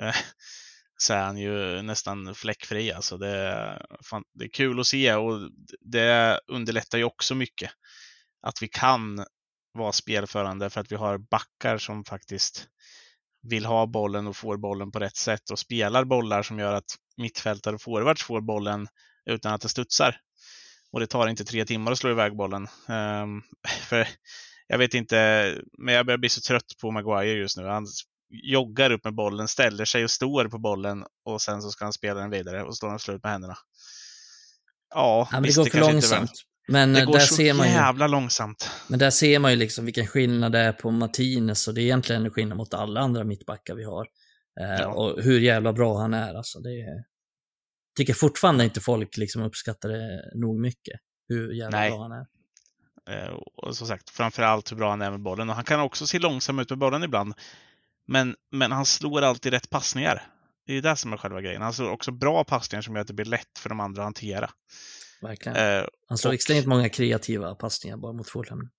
Eh, 0.00 0.14
så 0.96 1.14
är 1.14 1.22
han 1.22 1.38
ju 1.38 1.82
nästan 1.82 2.34
fläckfri. 2.34 2.92
Alltså 2.92 3.18
det, 3.18 3.86
fan, 4.02 4.24
det 4.34 4.44
är 4.44 4.48
kul 4.48 4.80
att 4.80 4.86
se 4.86 5.14
och 5.14 5.50
det 5.80 6.40
underlättar 6.46 6.98
ju 6.98 7.04
också 7.04 7.34
mycket 7.34 7.70
att 8.42 8.62
vi 8.62 8.68
kan 8.68 9.24
vara 9.72 9.92
spelförande 9.92 10.70
för 10.70 10.80
att 10.80 10.92
vi 10.92 10.96
har 10.96 11.18
backar 11.18 11.78
som 11.78 12.04
faktiskt 12.04 12.68
vill 13.48 13.66
ha 13.66 13.86
bollen 13.86 14.26
och 14.26 14.36
får 14.36 14.56
bollen 14.56 14.90
på 14.90 14.98
rätt 14.98 15.16
sätt 15.16 15.50
och 15.50 15.58
spelar 15.58 16.04
bollar 16.04 16.42
som 16.42 16.58
gör 16.58 16.72
att 16.72 16.96
mittfältare 17.16 17.74
och 17.74 17.82
forwards 17.82 18.22
får 18.22 18.40
bollen 18.40 18.88
utan 19.30 19.52
att 19.52 19.60
det 19.60 19.68
studsar. 19.68 20.16
Och 20.92 21.00
det 21.00 21.06
tar 21.06 21.28
inte 21.28 21.44
tre 21.44 21.64
timmar 21.64 21.92
att 21.92 21.98
slå 21.98 22.10
iväg 22.10 22.36
bollen. 22.36 22.68
Um, 22.88 23.42
för 23.88 24.08
jag 24.66 24.78
vet 24.78 24.94
inte, 24.94 25.16
men 25.78 25.94
jag 25.94 26.06
börjar 26.06 26.18
bli 26.18 26.28
så 26.28 26.40
trött 26.40 26.74
på 26.80 26.90
Maguire 26.90 27.38
just 27.38 27.56
nu. 27.56 27.66
Han 27.66 27.86
joggar 28.30 28.90
upp 28.90 29.04
med 29.04 29.14
bollen, 29.14 29.48
ställer 29.48 29.84
sig 29.84 30.04
och 30.04 30.10
står 30.10 30.44
på 30.44 30.58
bollen 30.58 31.04
och 31.24 31.42
sen 31.42 31.62
så 31.62 31.70
ska 31.70 31.84
han 31.84 31.92
spela 31.92 32.20
den 32.20 32.30
vidare 32.30 32.64
och 32.64 32.76
står 32.76 32.86
han 32.88 32.94
och 32.94 33.00
slår 33.00 33.16
ut 33.16 33.22
med 33.22 33.32
händerna. 33.32 33.56
Ja, 34.94 35.28
ja 35.30 35.36
men 35.36 35.42
visst, 35.42 35.64
det 35.64 35.70
går 35.70 35.70
för 35.70 35.92
långsamt. 35.92 36.30
Men 36.68 36.92
det 36.92 37.04
går 37.04 37.12
där 37.12 37.20
så 37.20 37.34
ser 37.34 37.54
man 37.54 37.66
ju, 37.66 37.72
jävla 37.72 38.06
långsamt. 38.06 38.70
Men 38.88 38.98
där 38.98 39.10
ser 39.10 39.38
man 39.38 39.50
ju 39.50 39.56
liksom 39.56 39.84
vilken 39.84 40.06
skillnad 40.06 40.52
det 40.52 40.58
är 40.58 40.72
på 40.72 40.90
Martinez 40.90 41.68
och 41.68 41.74
det 41.74 41.80
är 41.80 41.82
egentligen 41.82 42.24
en 42.24 42.30
skillnad 42.30 42.58
mot 42.58 42.74
alla 42.74 43.00
andra 43.00 43.24
mittbackar 43.24 43.74
vi 43.74 43.84
har. 43.84 44.06
Eh, 44.60 44.80
ja. 44.80 44.86
Och 44.86 45.22
hur 45.22 45.40
jävla 45.40 45.72
bra 45.72 45.98
han 45.98 46.14
är 46.14 46.34
alltså. 46.34 46.60
Det 46.60 46.80
är, 46.80 47.04
tycker 47.96 48.14
fortfarande 48.14 48.64
inte 48.64 48.80
folk 48.80 49.16
liksom 49.16 49.42
uppskattar 49.42 49.88
det 49.88 50.22
nog 50.34 50.60
mycket. 50.60 51.00
Hur 51.28 51.52
jävla 51.52 51.78
Nej. 51.78 51.90
bra 51.90 52.02
han 52.02 52.12
är. 52.12 52.26
Eh, 53.10 53.34
och 53.56 53.76
som 53.76 53.86
sagt, 53.86 54.10
framförallt 54.10 54.72
hur 54.72 54.76
bra 54.76 54.90
han 54.90 55.02
är 55.02 55.10
med 55.10 55.22
bollen. 55.22 55.50
Och 55.50 55.54
han 55.54 55.64
kan 55.64 55.80
också 55.80 56.06
se 56.06 56.18
långsam 56.18 56.58
ut 56.58 56.70
med 56.70 56.78
bollen 56.78 57.02
ibland. 57.02 57.34
Men, 58.06 58.36
men 58.52 58.72
han 58.72 58.86
slår 58.86 59.22
alltid 59.22 59.52
rätt 59.52 59.70
passningar. 59.70 60.22
Det 60.66 60.74
är 60.74 60.82
det 60.82 60.96
som 60.96 61.12
är 61.12 61.16
själva 61.16 61.40
grejen. 61.40 61.62
Han 61.62 61.72
slår 61.72 61.90
också 61.90 62.10
bra 62.10 62.44
passningar 62.44 62.82
som 62.82 62.94
gör 62.94 63.00
att 63.00 63.06
det 63.06 63.14
blir 63.14 63.26
lätt 63.26 63.58
för 63.58 63.68
de 63.68 63.80
andra 63.80 64.02
att 64.02 64.06
hantera. 64.06 64.50
Verkligen. 65.20 65.56
Eh, 65.56 65.86
han 66.08 66.18
slår 66.18 66.30
och, 66.30 66.34
extremt 66.34 66.66
många 66.66 66.88
kreativa 66.88 67.54
passningar 67.54 67.96
bara 67.96 68.12
mot 68.12 68.28
Fulham. 68.28 68.70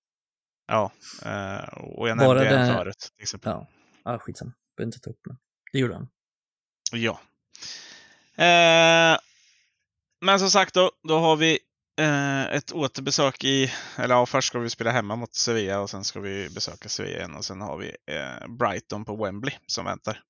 Ja, 0.68 0.92
eh, 1.26 1.78
och 1.78 2.10
jag 2.10 2.18
nämnde 2.18 2.44
det... 2.44 2.58
en 2.58 2.76
förut. 2.76 3.12
Till 3.16 3.24
exempel. 3.24 3.52
Ja, 3.52 3.68
ja 4.04 4.20
skitsamma. 4.20 4.54
Behöver 4.78 4.88
inte 4.88 5.00
ta 5.00 5.10
upp 5.10 5.20
det. 5.24 5.36
Det 5.72 5.80
gjorde 5.80 5.94
han. 5.94 6.10
Ja. 6.92 7.22
Eh, 8.44 9.20
men 10.22 10.40
som 10.40 10.50
sagt 10.50 10.74
då, 10.74 10.92
då 11.08 11.20
har 11.20 11.36
vi 11.36 11.60
eh, 12.00 12.44
ett 12.46 12.72
återbesök 12.72 13.44
i, 13.44 13.72
eller 13.98 14.16
ja, 14.16 14.26
först 14.26 14.48
ska 14.48 14.60
vi 14.60 14.70
spela 14.70 14.92
hemma 14.92 15.16
mot 15.16 15.36
Sevilla 15.36 15.80
och 15.80 15.90
sen 15.90 16.04
ska 16.04 16.20
vi 16.20 16.50
besöka 16.50 16.90
Sevilla 16.90 17.18
igen 17.18 17.36
och 17.36 17.46
sen 17.46 17.62
har 17.62 17.78
vi 17.78 17.88
eh, 17.88 18.48
Brighton 18.60 19.06
på 19.06 19.24
Wembley 19.24 19.56
som 19.68 19.86
väntar 19.86 20.24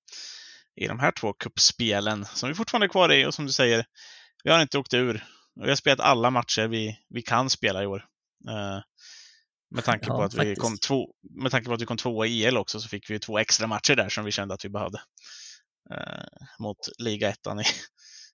i 0.75 0.87
de 0.87 0.99
här 0.99 1.11
två 1.11 1.33
kuppspelen 1.33 2.25
som 2.25 2.49
vi 2.49 2.55
fortfarande 2.55 2.85
är 2.85 2.89
kvar 2.89 3.13
i 3.13 3.25
och 3.25 3.33
som 3.33 3.45
du 3.45 3.51
säger, 3.51 3.85
vi 4.43 4.51
har 4.51 4.61
inte 4.61 4.77
åkt 4.77 4.93
ur. 4.93 5.25
Vi 5.55 5.69
har 5.69 5.75
spelat 5.75 5.99
alla 5.99 6.29
matcher 6.29 6.67
vi, 6.67 6.99
vi 7.09 7.21
kan 7.21 7.49
spela 7.49 7.83
i 7.83 7.85
år. 7.85 8.05
Eh, 8.49 8.81
med 9.71 9.83
tanke, 9.83 10.05
ja, 10.07 10.15
på 10.15 10.23
att 10.23 10.33
vi 10.33 10.55
kom 10.55 10.77
två, 10.77 11.07
med 11.41 11.51
tanke 11.51 11.67
på 11.67 11.73
att 11.73 11.81
vi 11.81 11.85
kom 11.85 11.97
tvåa 11.97 12.27
i 12.27 12.45
EL 12.45 12.57
också 12.57 12.79
så 12.79 12.89
fick 12.89 13.09
vi 13.09 13.19
två 13.19 13.39
extra 13.39 13.67
matcher 13.67 13.95
där 13.95 14.09
som 14.09 14.25
vi 14.25 14.31
kände 14.31 14.53
att 14.53 14.65
vi 14.65 14.69
behövde. 14.69 15.01
Eh, 15.91 16.25
mot 16.59 16.77
ligaettan 16.97 17.59
i, 17.59 17.63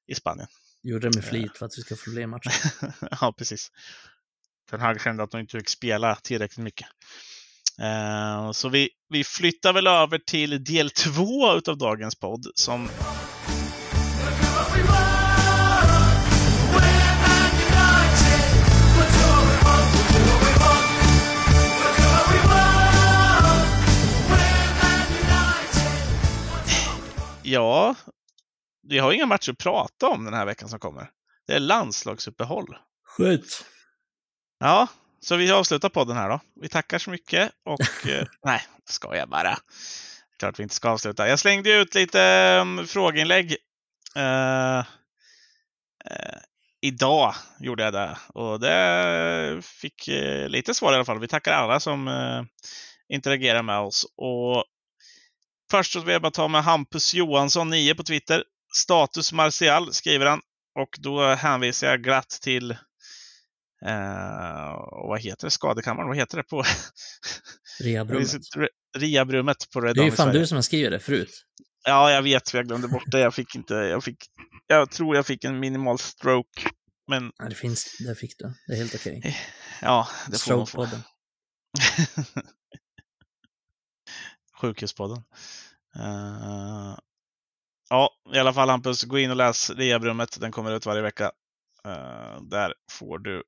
i 0.07 0.16
Spanien. 0.16 0.47
Gjorde 0.84 1.09
det 1.09 1.18
med 1.18 1.26
flit 1.26 1.57
för 1.57 1.66
att 1.66 1.78
vi 1.78 1.82
ska 1.82 1.95
få 1.95 2.11
fler 2.11 2.28
matcher. 2.28 2.51
ja, 3.22 3.34
precis. 3.38 3.72
Ten 4.70 4.80
Hag 4.80 5.01
kände 5.01 5.24
att 5.24 5.32
de 5.32 5.39
inte 5.39 5.57
fick 5.57 5.70
spela 5.70 6.16
tillräckligt 6.16 6.63
mycket. 6.63 6.88
Uh, 7.82 8.51
så 8.51 8.70
vi, 8.70 8.89
vi 9.09 9.24
flyttar 9.24 9.74
väl 9.74 9.88
över 9.88 10.18
till 10.18 10.63
del 10.63 10.89
två 10.89 11.47
av 11.47 11.78
dagens 11.78 12.16
podd 12.16 12.45
som 12.55 12.89
Ja, 27.47 27.95
vi 28.87 28.99
har 28.99 29.11
inga 29.11 29.25
matcher 29.25 29.51
att 29.51 29.57
prata 29.57 30.09
om 30.09 30.25
den 30.25 30.33
här 30.33 30.45
veckan 30.45 30.69
som 30.69 30.79
kommer. 30.79 31.09
Det 31.47 31.53
är 31.53 31.59
landslagsuppehåll. 31.59 32.77
Skönt. 33.03 33.65
Ja, 34.59 34.87
så 35.19 35.35
vi 35.35 35.51
avslutar 35.51 35.89
podden 35.89 36.17
här 36.17 36.29
då. 36.29 36.39
Vi 36.61 36.69
tackar 36.69 36.99
så 36.99 37.09
mycket 37.09 37.51
och 37.65 38.07
eh, 38.07 38.27
nej, 38.43 38.61
ska 38.85 39.15
jag 39.15 39.29
bara. 39.29 39.57
Klart 40.39 40.59
vi 40.59 40.63
inte 40.63 40.75
ska 40.75 40.89
avsluta. 40.89 41.27
Jag 41.27 41.39
slängde 41.39 41.71
ut 41.71 41.95
lite 41.95 42.19
um, 42.61 42.87
frågeinlägg. 42.87 43.57
Uh, 44.17 44.79
uh, 46.11 46.37
idag 46.81 47.33
gjorde 47.59 47.83
jag 47.83 47.93
det 47.93 48.17
och 48.27 48.59
det 48.59 49.61
fick 49.65 50.09
uh, 50.09 50.49
lite 50.49 50.73
svar 50.73 50.91
i 50.91 50.95
alla 50.95 51.05
fall. 51.05 51.19
Vi 51.19 51.27
tackar 51.27 51.53
alla 51.53 51.79
som 51.79 52.09
interagerar 53.09 53.63
med 53.63 53.79
oss. 53.79 54.05
Och 54.17 54.65
Först 55.76 55.91
så 55.91 55.99
vill 55.99 56.13
jag 56.13 56.21
bara 56.21 56.32
ta 56.32 56.47
med 56.47 56.63
Hampus 56.63 57.13
Johansson, 57.13 57.69
9 57.69 57.95
på 57.95 58.03
Twitter. 58.03 58.43
Status 58.76 59.34
Martial 59.34 59.93
skriver 59.93 60.26
han. 60.26 60.41
Och 60.80 60.89
då 60.99 61.34
hänvisar 61.34 61.88
jag 61.88 62.03
glatt 62.03 62.30
till 62.30 62.71
eh, 62.71 62.78
vad 65.07 65.21
heter 65.21 65.47
det? 65.47 65.51
Skadekammaren? 65.51 66.07
Vad 66.07 66.17
heter 66.17 66.38
det 66.38 66.43
på? 66.43 66.63
Rehabrummet. 67.80 68.32
Rehabrummet 68.97 69.71
på 69.73 69.82
Red 69.82 69.95
Det 69.95 70.01
är 70.01 70.05
ju 70.05 70.11
fan 70.11 70.34
du 70.34 70.47
som 70.47 70.55
har 70.55 70.61
skrivit 70.61 70.91
det 70.91 70.99
förut. 70.99 71.45
Ja, 71.86 72.11
jag 72.11 72.21
vet, 72.21 72.53
jag 72.53 72.67
glömde 72.67 72.88
bort 72.88 73.11
det. 73.11 73.19
Jag 73.19 73.34
fick 73.34 73.55
inte, 73.55 73.73
jag 73.73 74.03
fick, 74.03 74.17
jag 74.67 74.91
tror 74.91 75.15
jag 75.15 75.26
fick 75.26 75.43
en 75.43 75.59
minimal 75.59 75.99
stroke. 75.99 76.69
Men... 77.07 77.32
Ja, 77.38 77.49
det 77.49 77.55
finns, 77.55 77.97
det 77.99 78.15
fick 78.15 78.38
du. 78.38 78.53
Det 78.67 78.73
är 78.73 78.78
helt 78.78 78.95
okej. 78.95 79.17
Okay. 79.17 79.34
Ja, 79.82 80.07
det 80.32 80.41
får 80.41 80.57
man 80.57 80.67
få. 80.67 80.88
Sjukhuspodden. 84.61 85.23
Uh, 85.99 86.97
ja, 87.89 88.09
i 88.33 88.39
alla 88.39 88.53
fall 88.53 88.69
Hampus, 88.69 89.03
gå 89.03 89.19
in 89.19 89.31
och 89.31 89.37
läs 89.37 89.69
rehabrummet. 89.69 90.39
Den 90.39 90.51
kommer 90.51 90.71
ut 90.71 90.85
varje 90.85 91.01
vecka. 91.01 91.31
Uh, 91.87 92.41
där 92.41 92.73
får 92.91 93.19
du 93.19 93.43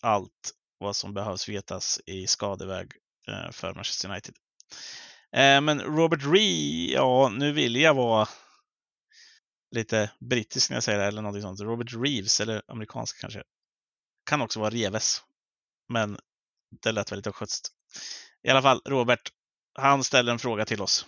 allt 0.00 0.52
vad 0.78 0.96
som 0.96 1.14
behövs 1.14 1.48
vetas 1.48 2.00
i 2.06 2.26
skadeväg 2.26 2.92
uh, 3.28 3.50
för 3.50 3.74
Manchester 3.74 4.08
United. 4.08 4.34
men 5.62 5.80
Robert 5.80 6.22
Ree, 6.24 6.92
ja, 6.92 7.28
nu 7.28 7.52
vill 7.52 7.76
jag 7.76 7.94
vara 7.94 8.28
lite 9.70 10.10
brittisk 10.20 10.70
när 10.70 10.76
jag 10.76 10.84
säger 10.84 10.98
det, 10.98 11.04
eller 11.04 11.22
någonting 11.22 11.42
sånt. 11.42 11.60
Robert 11.60 11.94
Reeves, 11.94 12.40
eller 12.40 12.62
amerikansk 12.68 13.20
kanske. 13.20 13.42
Kan 14.30 14.42
också 14.42 14.60
vara 14.60 14.70
Reves. 14.70 15.22
Men 15.88 16.18
det 16.82 16.92
lät 16.92 17.12
väldigt 17.12 17.26
östgötskt. 17.26 17.68
I 18.42 18.50
alla 18.50 18.62
fall, 18.62 18.82
Robert, 18.84 19.32
han 19.74 20.04
ställer 20.04 20.32
en 20.32 20.38
fråga 20.38 20.64
till 20.64 20.82
oss. 20.82 21.06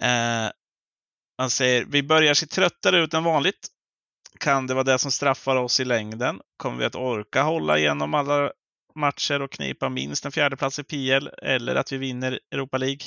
Eh, 0.00 0.50
han 1.38 1.50
säger, 1.50 1.84
vi 1.84 2.02
börjar 2.02 2.34
se 2.34 2.46
tröttare 2.46 3.02
ut 3.04 3.14
än 3.14 3.24
vanligt. 3.24 3.68
Kan 4.40 4.66
det 4.66 4.74
vara 4.74 4.84
det 4.84 4.98
som 4.98 5.10
straffar 5.10 5.56
oss 5.56 5.80
i 5.80 5.84
längden? 5.84 6.40
Kommer 6.56 6.78
vi 6.78 6.84
att 6.84 6.94
orka 6.94 7.42
hålla 7.42 7.78
igenom 7.78 8.14
alla 8.14 8.52
matcher 8.94 9.42
och 9.42 9.52
knipa 9.52 9.88
minst 9.88 10.24
en 10.24 10.32
fjärdeplats 10.32 10.78
i 10.78 10.84
PL 10.84 11.28
eller 11.42 11.74
att 11.74 11.92
vi 11.92 11.96
vinner 11.96 12.40
Europa 12.50 12.78
League? 12.78 13.06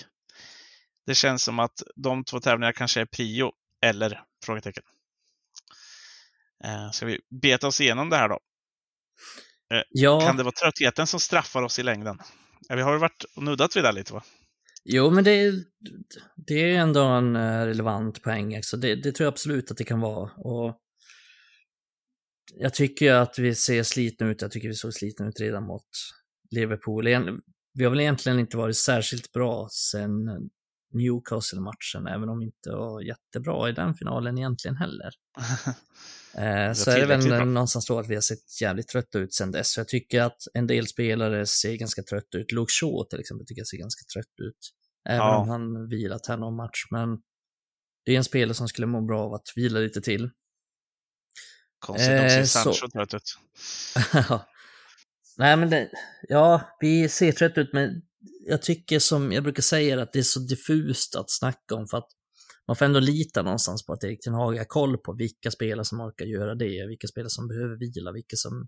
Det 1.06 1.16
känns 1.16 1.44
som 1.44 1.60
att 1.60 1.84
de 1.96 2.24
två 2.24 2.40
tävlingarna 2.40 2.74
kanske 2.74 3.02
är 3.02 3.06
prio, 3.06 3.52
eller? 3.82 4.24
Frågetecken. 4.46 4.84
Eh, 6.64 6.92
ska 6.92 7.06
vi 7.06 7.20
beta 7.42 7.68
oss 7.68 7.82
igenom 7.82 8.10
det 8.10 8.18
här 8.18 8.30
då? 8.30 8.40
Eh, 9.74 9.84
ja. 9.90 10.22
Kan 10.22 10.38
det 10.38 10.44
vara 10.44 10.52
tröttheten 10.52 11.08
som 11.08 11.20
straffar 11.20 11.62
oss 11.62 11.80
i 11.80 11.84
längden? 11.84 12.22
Ja, 12.68 12.76
vi 12.76 12.82
har 12.82 12.98
varit 12.98 13.24
och 13.36 13.44
nuddat 13.44 13.76
vid 13.76 13.84
det 13.84 13.92
lite 13.92 14.14
va? 14.14 14.24
Jo, 14.86 15.10
men 15.10 15.24
det, 15.24 15.54
det 16.36 16.72
är 16.72 16.80
ändå 16.80 17.04
en 17.04 17.36
eh, 17.36 17.66
relevant 17.66 18.24
poäng. 18.24 18.64
Så 18.64 18.78
det, 18.78 18.96
det 18.96 19.12
tror 19.12 19.26
jag 19.26 19.32
absolut 19.32 19.72
att 19.72 19.78
det 19.78 19.84
kan 19.84 20.00
vara. 20.00 20.32
Och 20.32 20.80
jag 22.56 22.74
tycker 22.74 23.14
att 23.14 23.40
vi 23.40 23.56
ser 23.56 23.84
slitna 23.84 24.28
ut. 24.28 24.42
Jag 24.42 24.52
tycker 24.52 24.68
vi 24.68 24.74
såg 24.74 24.94
slitna 24.94 25.28
ut 25.28 25.40
redan 25.40 25.64
mot 25.64 25.88
Liverpool. 26.52 27.06
Vi 27.74 27.84
har 27.84 27.92
väl 27.92 28.00
egentligen 28.00 28.40
inte 28.40 28.58
varit 28.58 28.78
särskilt 28.78 29.32
bra 29.32 29.68
sen 29.72 30.12
Newcastle-matchen, 30.94 32.08
även 32.08 32.30
om 32.30 32.40
vi 32.40 32.46
inte 32.46 32.72
var 32.72 33.02
jättebra 33.02 33.70
i 33.70 33.72
den 33.72 33.96
finalen 33.96 34.38
egentligen 34.38 34.78
heller. 34.78 35.12
eh, 36.38 36.74
så 36.74 36.92
är 36.92 37.00
det 37.00 37.06
väl 37.06 37.28
bra. 37.28 37.46
någonstans 37.46 37.86
då 37.86 38.00
att 38.00 38.10
vi 38.10 38.16
har 38.16 38.22
sett 38.22 38.62
jävligt 38.62 38.88
trötta 38.88 39.20
ut 39.20 39.34
sen 39.34 39.52
dess. 39.52 39.72
Så 39.72 39.80
jag 39.80 39.88
tycker 39.88 40.22
att 40.22 40.38
en 40.54 40.68
del 40.68 40.88
spelare 40.88 41.46
ser 41.46 41.76
ganska 41.76 42.04
trötta 42.04 42.38
ut. 42.38 42.52
Luke 42.52 42.72
Shaw 42.72 43.04
till 43.10 43.20
exempel 43.20 43.48
tycker 43.48 43.60
jag 43.60 43.68
ser 43.68 43.78
ganska 43.78 44.04
trött 44.14 44.40
ut. 44.42 44.74
Även 45.10 45.18
ja. 45.18 45.38
om 45.38 45.50
han 45.50 45.88
vilat 45.90 46.28
här 46.28 46.38
någon 46.38 46.56
match. 46.56 46.88
Men 46.92 47.10
det 48.06 48.14
är 48.14 48.18
en 48.18 48.24
spelare 48.24 48.54
som 48.54 48.68
skulle 48.68 48.88
må 48.88 49.02
bra 49.02 49.22
av 49.22 49.34
att 49.34 49.48
vila 49.56 49.80
lite 49.80 50.02
till. 50.02 50.30
Konstigt, 51.80 52.10
eh, 52.10 52.24
de 52.24 52.30
ser 52.30 52.46
Sancho 52.46 52.88
trött 52.88 53.14
ut. 53.14 53.38
Nej 55.38 55.58
men 55.58 55.70
det, 55.70 55.90
ja, 56.30 56.78
vi 56.80 57.10
ser 57.10 57.32
trött 57.32 57.58
ut 57.58 57.74
men 57.74 58.02
jag 58.48 58.62
tycker 58.62 59.00
som 59.00 59.32
jag 59.32 59.44
brukar 59.44 59.62
säga 59.62 60.02
att 60.02 60.14
det 60.14 60.20
är 60.20 60.24
så 60.24 60.40
diffust 60.40 61.16
att 61.16 61.32
snacka 61.32 61.76
om 61.76 61.88
för 61.88 61.98
att 61.98 62.10
man 62.68 62.76
får 62.76 62.86
ändå 62.86 63.00
lita 63.00 63.42
någonstans 63.42 63.86
på 63.86 63.94
att 63.94 64.04
Erik 64.04 64.24
Ten 64.24 64.34
Hag 64.34 64.58
har 64.58 64.66
koll 64.66 64.98
på 64.98 65.14
vilka 65.14 65.52
spelare 65.52 65.86
som 65.86 66.02
orkar 66.02 66.26
göra 66.26 66.56
det, 66.56 66.88
vilka 66.88 67.08
spelare 67.08 67.30
som 67.30 67.48
behöver 67.48 67.76
vila, 67.76 68.12
vilka 68.12 68.36
som 68.36 68.68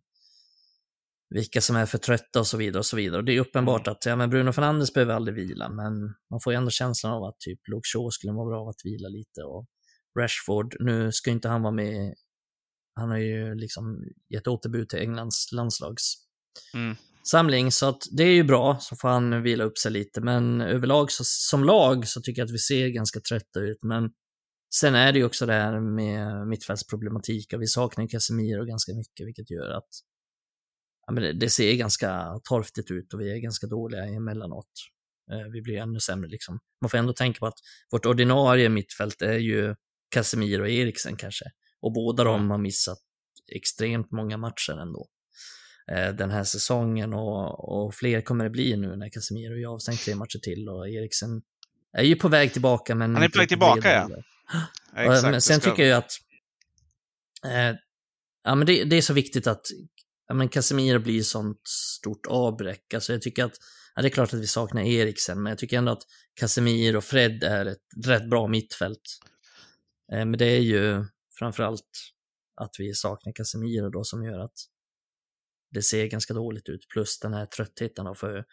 vilka 1.29 1.61
som 1.61 1.75
är 1.75 1.85
för 1.85 1.97
trötta 1.97 2.39
och 2.39 2.47
så 2.47 2.57
vidare. 2.57 2.79
och 2.79 2.85
så 2.85 2.95
vidare. 2.95 3.17
Och 3.17 3.25
det 3.25 3.35
är 3.35 3.39
uppenbart 3.39 3.87
att 3.87 4.05
ja, 4.05 4.15
men 4.15 4.29
Bruno 4.29 4.51
Fernandes 4.51 4.93
behöver 4.93 5.13
aldrig 5.13 5.35
vila, 5.35 5.69
men 5.69 5.93
man 6.29 6.39
får 6.43 6.53
ju 6.53 6.57
ändå 6.57 6.69
känslan 6.69 7.13
av 7.13 7.23
att 7.23 7.39
typ 7.39 7.59
Luke 7.67 7.87
Shaw 7.93 8.09
skulle 8.11 8.33
vara 8.33 8.45
bra 8.45 8.69
att 8.69 8.85
vila 8.85 9.07
lite. 9.07 9.43
Och 9.43 9.65
Rashford, 10.19 10.75
nu 10.79 11.11
ska 11.11 11.31
inte 11.31 11.47
han 11.47 11.61
vara 11.61 11.73
med, 11.73 12.15
han 12.95 13.09
har 13.09 13.17
ju 13.17 13.55
liksom 13.55 14.03
gett 14.29 14.47
återbud 14.47 14.89
till 14.89 14.99
Englands 14.99 15.51
landslags 15.51 16.25
Mm. 16.73 16.95
Samling, 17.29 17.71
så 17.71 17.89
att 17.89 18.01
det 18.11 18.23
är 18.23 18.33
ju 18.33 18.43
bra, 18.43 18.77
så 18.79 18.95
får 18.95 19.09
han 19.09 19.43
vila 19.43 19.63
upp 19.63 19.77
sig 19.77 19.91
lite. 19.91 20.21
Men 20.21 20.61
överlag, 20.61 21.11
så, 21.11 21.23
som 21.25 21.63
lag, 21.63 22.07
så 22.07 22.21
tycker 22.21 22.41
jag 22.41 22.45
att 22.45 22.53
vi 22.53 22.57
ser 22.57 22.87
ganska 22.87 23.19
trötta 23.19 23.59
ut. 23.59 23.83
Men 23.83 24.09
sen 24.75 24.95
är 24.95 25.13
det 25.13 25.19
ju 25.19 25.25
också 25.25 25.45
det 25.45 25.53
här 25.53 25.79
med 25.79 26.47
mittfältsproblematik 26.47 27.53
och 27.53 27.61
vi 27.61 27.67
saknar 27.67 28.07
Casemiro 28.07 28.65
ganska 28.65 28.93
mycket, 28.93 29.27
vilket 29.27 29.51
gör 29.51 29.69
att 29.69 29.89
ja, 31.07 31.13
men 31.13 31.23
det, 31.23 31.33
det, 31.33 31.49
ser 31.49 31.75
ganska 31.75 32.39
torftigt 32.43 32.91
ut 32.91 33.13
och 33.13 33.21
vi 33.21 33.31
är 33.31 33.37
ganska 33.37 33.67
dåliga 33.67 34.05
emellanåt. 34.05 34.71
Eh, 35.31 35.51
vi 35.53 35.61
blir 35.61 35.77
ännu 35.77 35.99
sämre 35.99 36.29
liksom. 36.29 36.59
Man 36.81 36.89
får 36.89 36.97
ändå 36.97 37.13
tänka 37.13 37.39
på 37.39 37.47
att 37.47 37.59
vårt 37.91 38.05
ordinarie 38.05 38.69
mittfält 38.69 39.21
är 39.21 39.37
ju 39.37 39.75
Casemiro 40.09 40.61
och 40.61 40.69
Eriksen 40.69 41.15
kanske. 41.15 41.45
Och 41.81 41.93
båda 41.93 42.23
de 42.23 42.51
har 42.51 42.57
missat 42.57 42.97
extremt 43.55 44.11
många 44.11 44.37
matcher 44.37 44.81
ändå 44.81 45.07
den 46.17 46.31
här 46.31 46.43
säsongen 46.43 47.13
och, 47.13 47.69
och 47.69 47.95
fler 47.95 48.21
kommer 48.21 48.43
det 48.43 48.49
bli 48.49 48.77
nu 48.77 48.95
när 48.95 49.09
Casemiro 49.09 49.59
är 49.59 49.73
avstängd 49.73 49.99
tre 49.99 50.15
matcher 50.15 50.39
till 50.39 50.69
och 50.69 50.89
Eriksen 50.89 51.41
är 51.97 52.03
ju 52.03 52.15
på 52.15 52.27
väg 52.27 52.53
tillbaka. 52.53 52.95
Men 52.95 53.15
Han 53.15 53.23
är 53.23 53.29
på 53.29 53.37
väg 53.37 53.49
tillbaka, 53.49 53.93
ja. 53.93 54.09
ja 54.95 55.01
exakt, 55.01 55.31
men 55.31 55.41
sen 55.41 55.59
tycker 55.59 55.83
jag 55.85 55.97
att 55.97 56.11
eh, 57.45 57.75
ja, 58.43 58.55
men 58.55 58.67
det, 58.67 58.83
det, 58.83 58.95
är 58.95 59.01
så 59.01 59.13
viktigt 59.13 59.47
att 59.47 59.61
ja, 60.27 60.33
men 60.33 60.49
Casemiro 60.49 60.99
blir 60.99 61.21
sånt 61.21 61.61
stort 61.67 62.25
avbräck. 62.25 62.93
Alltså 62.93 63.13
jag 63.13 63.21
tycker 63.21 63.45
att, 63.45 63.53
ja, 63.95 64.01
det 64.01 64.07
är 64.07 64.09
klart 64.09 64.33
att 64.33 64.39
vi 64.39 64.47
saknar 64.47 64.81
Eriksen, 64.81 65.43
men 65.43 65.49
jag 65.49 65.57
tycker 65.57 65.77
ändå 65.77 65.91
att 65.91 66.03
Casemiro 66.39 66.97
och 66.97 67.03
Fred 67.03 67.43
är 67.43 67.65
ett 67.65 68.05
rätt 68.05 68.29
bra 68.29 68.47
mittfält. 68.47 69.19
Eh, 70.11 70.25
men 70.25 70.37
det 70.37 70.45
är 70.45 70.61
ju 70.61 71.05
framförallt 71.39 71.89
att 72.61 72.75
vi 72.79 72.93
saknar 72.93 73.33
Casemiro 73.33 73.89
då 73.89 74.03
som 74.03 74.23
gör 74.23 74.39
att 74.39 74.57
det 75.71 75.81
ser 75.81 76.07
ganska 76.07 76.33
dåligt 76.33 76.69
ut, 76.69 76.87
plus 76.89 77.19
den 77.19 77.33
här 77.33 77.45
tröttheten. 77.45 78.05
Då 78.05 78.15
för, 78.15 78.45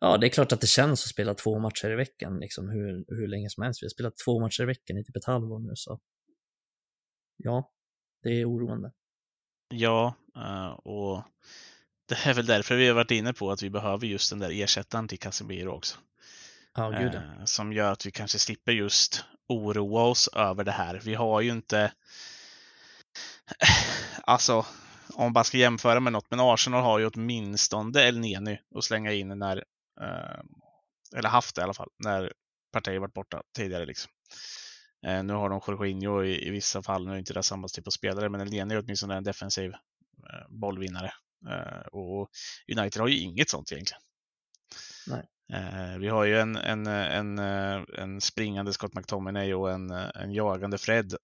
ja, 0.00 0.18
det 0.18 0.26
är 0.26 0.30
klart 0.30 0.52
att 0.52 0.60
det 0.60 0.66
känns 0.66 1.04
att 1.04 1.10
spela 1.10 1.34
två 1.34 1.58
matcher 1.58 1.90
i 1.90 1.94
veckan, 1.94 2.38
liksom 2.40 2.68
hur, 2.68 3.04
hur 3.08 3.28
länge 3.28 3.50
som 3.50 3.62
helst. 3.62 3.82
Vi 3.82 3.86
har 3.86 3.90
spelat 3.90 4.16
två 4.24 4.40
matcher 4.40 4.62
i 4.62 4.66
veckan 4.66 4.98
i 4.98 5.04
typ 5.04 5.16
ett 5.16 5.24
halvår 5.24 5.58
nu, 5.58 5.72
så 5.74 6.00
ja, 7.36 7.72
det 8.22 8.40
är 8.40 8.50
oroande. 8.50 8.92
Ja, 9.68 10.14
eh, 10.36 10.70
och 10.70 11.24
det 12.08 12.26
är 12.26 12.34
väl 12.34 12.46
därför 12.46 12.76
vi 12.76 12.88
har 12.88 12.94
varit 12.94 13.10
inne 13.10 13.32
på 13.32 13.50
att 13.50 13.62
vi 13.62 13.70
behöver 13.70 14.06
just 14.06 14.30
den 14.30 14.38
där 14.38 14.62
ersättaren 14.62 15.08
till 15.08 15.18
Casemiro 15.18 15.70
också. 15.70 15.98
Ja, 16.74 16.90
gud 16.90 17.14
ja. 17.14 17.46
Som 17.46 17.72
gör 17.72 17.92
att 17.92 18.06
vi 18.06 18.10
kanske 18.10 18.38
slipper 18.38 18.72
just 18.72 19.24
oroa 19.48 20.02
oss 20.02 20.28
över 20.28 20.64
det 20.64 20.72
här. 20.72 21.00
Vi 21.04 21.14
har 21.14 21.40
ju 21.40 21.50
inte... 21.50 21.92
Alltså, 24.22 24.66
om 25.18 25.24
man 25.24 25.32
bara 25.32 25.44
ska 25.44 25.58
jämföra 25.58 26.00
med 26.00 26.12
något, 26.12 26.30
men 26.30 26.40
Arsenal 26.40 26.82
har 26.82 26.98
ju 26.98 27.06
åtminstone 27.06 28.00
El 28.00 28.18
Neny 28.18 28.58
att 28.74 28.84
slänga 28.84 29.12
in 29.12 29.38
när, 29.38 29.56
eh, 30.00 30.40
eller 31.16 31.28
haft 31.28 31.54
det 31.54 31.60
i 31.60 31.64
alla 31.64 31.74
fall, 31.74 31.88
när 32.04 32.32
Partey 32.72 32.98
varit 32.98 33.14
borta 33.14 33.42
tidigare. 33.56 33.86
Liksom. 33.86 34.12
Eh, 35.06 35.22
nu 35.22 35.32
har 35.32 35.50
de 35.50 35.60
Jorginho 35.66 36.24
i, 36.24 36.46
i 36.46 36.50
vissa 36.50 36.82
fall, 36.82 37.06
nu 37.06 37.12
är 37.12 37.18
inte 37.18 37.32
det 37.32 37.42
samma 37.42 37.68
typ 37.68 37.86
av 37.86 37.90
spelare, 37.90 38.28
men 38.28 38.40
El 38.40 38.50
Neny 38.50 38.74
är 38.74 38.78
åtminstone 38.78 39.16
en 39.16 39.24
defensiv 39.24 39.70
eh, 40.30 40.46
bollvinnare. 40.48 41.12
Och 41.92 42.30
United 42.76 43.00
har 43.00 43.08
ju 43.08 43.18
inget 43.18 43.50
sånt 43.50 43.72
egentligen. 43.72 44.02
Nej. 45.06 45.28
Vi 45.98 46.08
har 46.08 46.24
ju 46.24 46.38
en, 46.38 46.56
en, 46.56 46.86
en, 46.86 47.38
en 47.38 48.20
springande 48.20 48.72
Scott 48.72 48.94
McTominay 48.94 49.54
och 49.54 49.70
en, 49.70 49.90
en 49.90 50.32
jagande 50.32 50.78
Fred. 50.78 51.14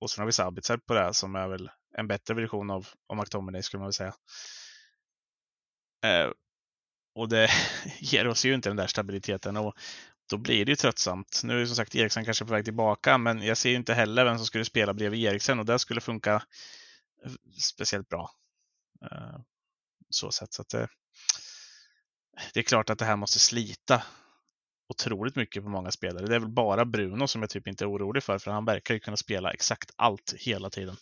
Och 0.00 0.10
sen 0.10 0.22
har 0.22 0.26
vi 0.26 0.32
Sabitzer 0.32 0.76
på 0.76 0.94
det 0.94 1.14
som 1.14 1.34
är 1.34 1.48
väl 1.48 1.70
en 1.98 2.08
bättre 2.08 2.34
version 2.34 2.70
av, 2.70 2.88
av 3.08 3.16
McTominay 3.16 3.62
skulle 3.62 3.78
man 3.78 3.86
väl 3.86 3.92
säga. 3.92 4.14
Eh, 6.04 6.30
och 7.14 7.28
det 7.28 7.50
ger 7.98 8.28
oss 8.28 8.44
ju 8.44 8.54
inte 8.54 8.68
den 8.68 8.76
där 8.76 8.86
stabiliteten 8.86 9.56
och 9.56 9.74
då 10.30 10.36
blir 10.36 10.64
det 10.64 10.72
ju 10.72 10.76
tröttsamt. 10.76 11.40
Nu 11.44 11.62
är 11.62 11.66
som 11.66 11.76
sagt 11.76 11.94
Eriksen 11.94 12.24
kanske 12.24 12.44
på 12.44 12.52
väg 12.52 12.64
tillbaka, 12.64 13.18
men 13.18 13.42
jag 13.42 13.56
ser 13.56 13.70
ju 13.70 13.76
inte 13.76 13.94
heller 13.94 14.24
vem 14.24 14.36
som 14.36 14.46
skulle 14.46 14.64
spela 14.64 14.94
bredvid 14.94 15.24
Eriksen 15.24 15.58
och 15.58 15.66
det 15.66 15.78
skulle 15.78 16.00
funka 16.00 16.34
eh, 17.24 17.32
speciellt 17.60 18.08
bra. 18.08 18.30
Eh, 19.02 19.38
så 20.10 20.30
sätt. 20.30 20.52
Så 20.52 20.62
att 20.62 20.68
det, 20.68 20.88
det 22.54 22.60
är 22.60 22.64
klart 22.64 22.90
att 22.90 22.98
det 22.98 23.04
här 23.04 23.16
måste 23.16 23.38
slita 23.38 24.02
otroligt 24.88 25.36
mycket 25.36 25.62
på 25.62 25.68
många 25.68 25.90
spelare. 25.90 26.26
Det 26.26 26.34
är 26.34 26.40
väl 26.40 26.48
bara 26.48 26.84
Bruno 26.84 27.26
som 27.26 27.42
jag 27.42 27.50
typ 27.50 27.66
inte 27.66 27.84
är 27.84 27.90
orolig 27.92 28.22
för, 28.22 28.38
för 28.38 28.50
han 28.50 28.64
verkar 28.64 28.94
ju 28.94 29.00
kunna 29.00 29.16
spela 29.16 29.52
exakt 29.52 29.90
allt 29.96 30.34
hela 30.38 30.70
tiden. 30.70 30.96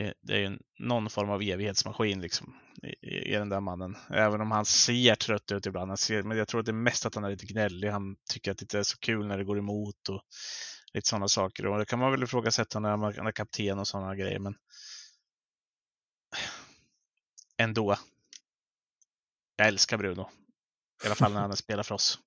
Det, 0.00 0.14
det 0.20 0.34
är 0.34 0.38
ju 0.38 0.58
någon 0.78 1.10
form 1.10 1.30
av 1.30 1.42
evighetsmaskin 1.42 2.20
liksom 2.20 2.54
i, 2.82 3.08
i, 3.08 3.32
den 3.32 3.48
där 3.48 3.60
mannen. 3.60 3.96
Även 4.10 4.40
om 4.40 4.50
han 4.50 4.64
ser 4.64 5.14
trött 5.14 5.52
ut 5.52 5.66
ibland. 5.66 5.98
Ser, 5.98 6.22
men 6.22 6.36
jag 6.38 6.48
tror 6.48 6.60
att 6.60 6.66
det 6.66 6.72
är 6.72 6.74
mest 6.74 7.06
att 7.06 7.14
han 7.14 7.24
är 7.24 7.30
lite 7.30 7.46
gnällig. 7.46 7.88
Han 7.88 8.16
tycker 8.30 8.50
att 8.50 8.58
det 8.58 8.62
inte 8.62 8.78
är 8.78 8.82
så 8.82 8.98
kul 8.98 9.26
när 9.26 9.38
det 9.38 9.44
går 9.44 9.58
emot 9.58 10.08
och 10.08 10.22
lite 10.94 11.08
sådana 11.08 11.28
saker. 11.28 11.66
Och 11.66 11.78
det 11.78 11.84
kan 11.84 11.98
man 11.98 12.10
väl 12.10 12.22
ifrågasätta 12.22 12.80
när 12.80 12.90
han 12.90 13.26
är 13.26 13.32
kapten 13.32 13.78
och 13.78 13.88
sådana 13.88 14.16
grejer. 14.16 14.38
Men 14.38 14.54
ändå. 17.58 17.96
Jag 19.56 19.68
älskar 19.68 19.96
Bruno. 19.96 20.30
I 21.04 21.06
alla 21.06 21.14
fall 21.14 21.32
när 21.32 21.40
han 21.40 21.56
spelar 21.56 21.82
för 21.82 21.94
oss. 21.94 22.18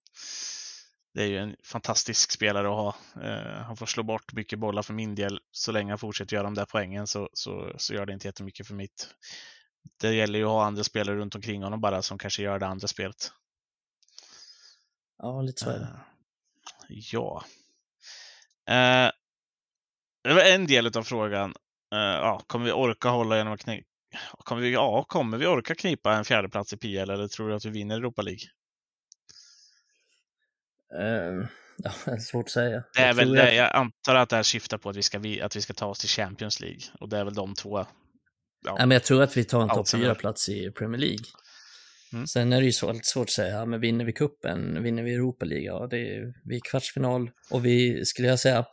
Det 1.13 1.23
är 1.23 1.27
ju 1.27 1.37
en 1.37 1.55
fantastisk 1.63 2.31
spelare 2.31 2.67
att 2.67 2.73
ha. 2.73 2.95
Uh, 3.23 3.61
han 3.63 3.77
får 3.77 3.85
slå 3.85 4.03
bort 4.03 4.33
mycket 4.33 4.59
bollar 4.59 4.81
för 4.83 4.93
min 4.93 5.15
del. 5.15 5.39
Så 5.51 5.71
länge 5.71 5.91
han 5.91 5.99
fortsätter 5.99 6.35
göra 6.35 6.43
de 6.43 6.53
där 6.53 6.65
poängen 6.65 7.07
så, 7.07 7.29
så, 7.33 7.73
så 7.77 7.93
gör 7.93 8.05
det 8.05 8.13
inte 8.13 8.27
jättemycket 8.27 8.67
för 8.67 8.73
mitt. 8.73 9.15
Det 10.01 10.13
gäller 10.13 10.39
ju 10.39 10.45
att 10.45 10.51
ha 10.51 10.65
andra 10.65 10.83
spelare 10.83 11.15
runt 11.15 11.35
omkring 11.35 11.63
honom 11.63 11.81
bara 11.81 12.01
som 12.01 12.17
kanske 12.17 12.43
gör 12.43 12.59
det 12.59 12.67
andra 12.67 12.87
spelet. 12.87 13.31
Ja, 15.17 15.41
lite 15.41 15.63
så 15.63 15.69
är 15.69 15.79
det. 15.79 15.85
Uh, 15.85 16.99
ja. 17.11 17.43
Uh, 18.69 19.11
det 20.23 20.33
var 20.33 20.41
en 20.41 20.67
del 20.67 20.97
av 20.97 21.03
frågan. 21.03 21.53
ja, 21.91 22.41
kommer 22.47 22.65
vi 22.65 22.71
orka 22.71 23.09
hålla 23.09 23.37
genom 23.37 23.53
att 23.53 23.63
knipa? 23.63 23.87
Kommer 24.37 24.61
vi, 24.61 24.73
ja, 24.73 25.03
kommer 25.03 25.37
vi 25.37 25.45
orka 25.45 25.75
knipa 25.75 26.13
en 26.13 26.25
fjärdeplats 26.25 26.73
i 26.73 26.77
PL 26.77 27.09
eller 27.09 27.27
tror 27.27 27.49
du 27.49 27.55
att 27.55 27.65
vi 27.65 27.69
vinner 27.69 27.97
Europa 27.97 28.21
League? 28.21 28.49
Uh, 30.99 31.45
ja, 31.77 31.91
det 32.05 32.11
är 32.11 32.17
svårt 32.17 32.45
att 32.45 32.51
säga. 32.51 32.83
Det 32.93 32.99
är 32.99 33.07
jag, 33.07 33.13
väl, 33.13 33.35
jag... 33.35 33.55
jag 33.55 33.75
antar 33.75 34.15
att 34.15 34.29
det 34.29 34.35
här 34.35 34.43
syftar 34.43 34.77
på 34.77 34.89
att 34.89 34.95
vi, 34.95 35.01
ska, 35.01 35.17
att 35.41 35.55
vi 35.55 35.61
ska 35.61 35.73
ta 35.73 35.85
oss 35.85 35.99
till 35.99 36.09
Champions 36.09 36.59
League 36.59 36.81
och 36.99 37.09
det 37.09 37.17
är 37.17 37.25
väl 37.25 37.33
de 37.33 37.55
två. 37.55 37.85
Ja, 38.65 38.75
men 38.77 38.91
jag 38.91 39.03
tror 39.03 39.23
att 39.23 39.37
vi 39.37 39.43
tar 39.43 39.61
en 39.61 39.69
topp 39.69 39.87
4-plats 39.87 40.49
i 40.49 40.71
Premier 40.71 41.01
League. 41.01 41.25
Mm. 42.13 42.27
Sen 42.27 42.53
är 42.53 42.59
det 42.59 42.65
ju 42.65 42.71
så, 42.71 42.91
lite 42.91 43.07
svårt 43.07 43.27
att 43.27 43.29
säga, 43.29 43.65
men 43.65 43.79
vinner 43.79 44.05
vi 44.05 44.13
kuppen, 44.13 44.83
vinner 44.83 45.03
vi 45.03 45.13
Europa 45.13 45.45
League, 45.45 45.65
ja, 45.65 45.87
det 45.87 45.97
är, 45.97 46.33
vi 46.45 46.55
är 46.55 46.59
kvartsfinal 46.59 47.31
och 47.51 47.65
vi, 47.65 48.05
skulle 48.05 48.27
jag 48.27 48.39
säga, 48.39 48.65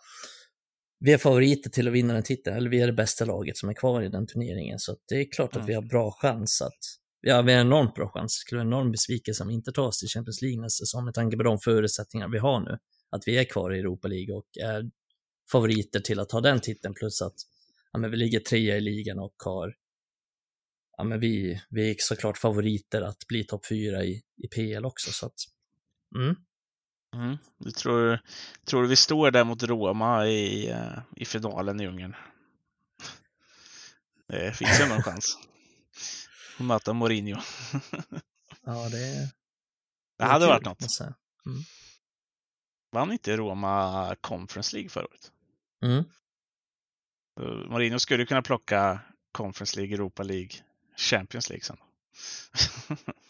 vi 1.01 1.13
är 1.13 1.19
favoriter 1.19 1.71
till 1.71 1.89
att 1.89 1.95
vinna 1.95 2.15
den 2.15 2.23
titeln, 2.23 2.57
eller 2.57 2.71
vi 2.71 2.81
är 2.81 2.87
det 2.87 2.93
bästa 2.93 3.25
laget 3.25 3.57
som 3.57 3.69
är 3.69 3.75
kvar 3.75 4.03
i 4.03 4.09
den 4.09 4.27
turneringen, 4.27 4.79
så 4.79 4.97
det 5.09 5.15
är 5.15 5.33
klart 5.33 5.55
mm. 5.55 5.63
att 5.63 5.69
vi 5.69 5.75
har 5.75 5.83
bra 5.83 6.13
chans 6.21 6.63
att 6.63 7.00
Ja, 7.21 7.43
vi 7.43 7.53
har 7.53 7.61
en 7.61 7.67
enormt 7.67 7.95
bra 7.95 8.09
chans. 8.09 8.39
Det 8.39 8.41
skulle 8.41 8.59
vara 8.59 8.67
en 8.67 8.73
enorm 8.73 8.93
besvikelse 8.93 9.43
om 9.43 9.49
vi 9.49 9.55
inte 9.55 9.73
tar 9.73 9.87
oss 9.87 9.99
till 9.99 10.09
Champions 10.09 10.43
League 10.43 10.61
nästa 10.61 10.83
säsong 10.83 11.05
med 11.05 11.15
tanke 11.15 11.37
på 11.37 11.43
de 11.43 11.59
förutsättningar 11.59 12.29
vi 12.29 12.39
har 12.39 12.61
nu. 12.61 12.79
Att 13.11 13.23
vi 13.27 13.39
är 13.39 13.45
kvar 13.45 13.75
i 13.75 13.79
Europa 13.79 14.09
League 14.09 14.35
och 14.35 14.47
är 14.63 14.91
favoriter 15.53 16.01
till 16.01 16.21
att 16.21 16.29
ta 16.29 16.41
den 16.41 16.61
titeln 16.61 16.95
plus 16.95 17.23
att 17.23 17.35
ja, 17.93 17.99
men 17.99 18.11
vi 18.11 18.17
ligger 18.17 18.41
trea 18.41 18.77
i 18.77 18.81
ligan 18.81 19.19
och 19.19 19.35
har 19.45 19.75
ja, 20.97 21.05
men 21.05 21.21
vi, 21.21 21.63
vi 21.71 21.91
är 21.91 21.97
såklart 21.99 22.39
favoriter 22.39 23.03
att 23.03 23.27
bli 23.29 23.45
topp 23.45 23.67
fyra 23.67 24.05
i, 24.05 24.23
i 24.37 24.49
PL 24.49 24.85
också. 24.85 25.13
Så 25.13 25.27
att, 25.27 25.35
mm. 26.17 26.37
Mm. 27.15 27.37
Du 27.59 27.71
tror, 27.71 28.21
tror 28.65 28.83
du 28.83 28.89
vi 28.89 28.97
står 28.97 29.31
där 29.31 29.45
mot 29.45 29.63
Roma 29.63 30.27
i, 30.27 30.71
eh, 30.71 30.99
i 31.17 31.25
finalen 31.25 31.81
i 31.81 31.87
Ungern? 31.87 32.15
Det 34.29 34.57
finns 34.57 34.81
ju 34.81 34.89
någon 34.89 35.03
chans 35.03 35.50
och 36.61 36.67
möta 36.67 36.93
Mourinho. 36.93 37.41
ja, 38.65 38.89
det, 38.89 39.31
det 40.19 40.25
hade 40.25 40.45
kul, 40.45 40.49
varit 40.49 40.65
något. 40.65 41.01
Mm. 41.47 41.63
Vann 42.93 43.13
inte 43.13 43.37
Roma 43.37 44.17
Conference 44.21 44.77
League 44.77 44.91
förra 44.91 45.05
året? 45.05 45.33
Mm. 45.85 46.05
Mourinho 47.71 47.99
skulle 47.99 48.27
kunna 48.27 48.43
plocka 48.43 49.01
Conference 49.33 49.77
League, 49.77 49.95
Europa 49.95 50.23
League, 50.23 50.51
Champions 50.97 51.49
League 51.49 51.65
sen. 51.65 51.77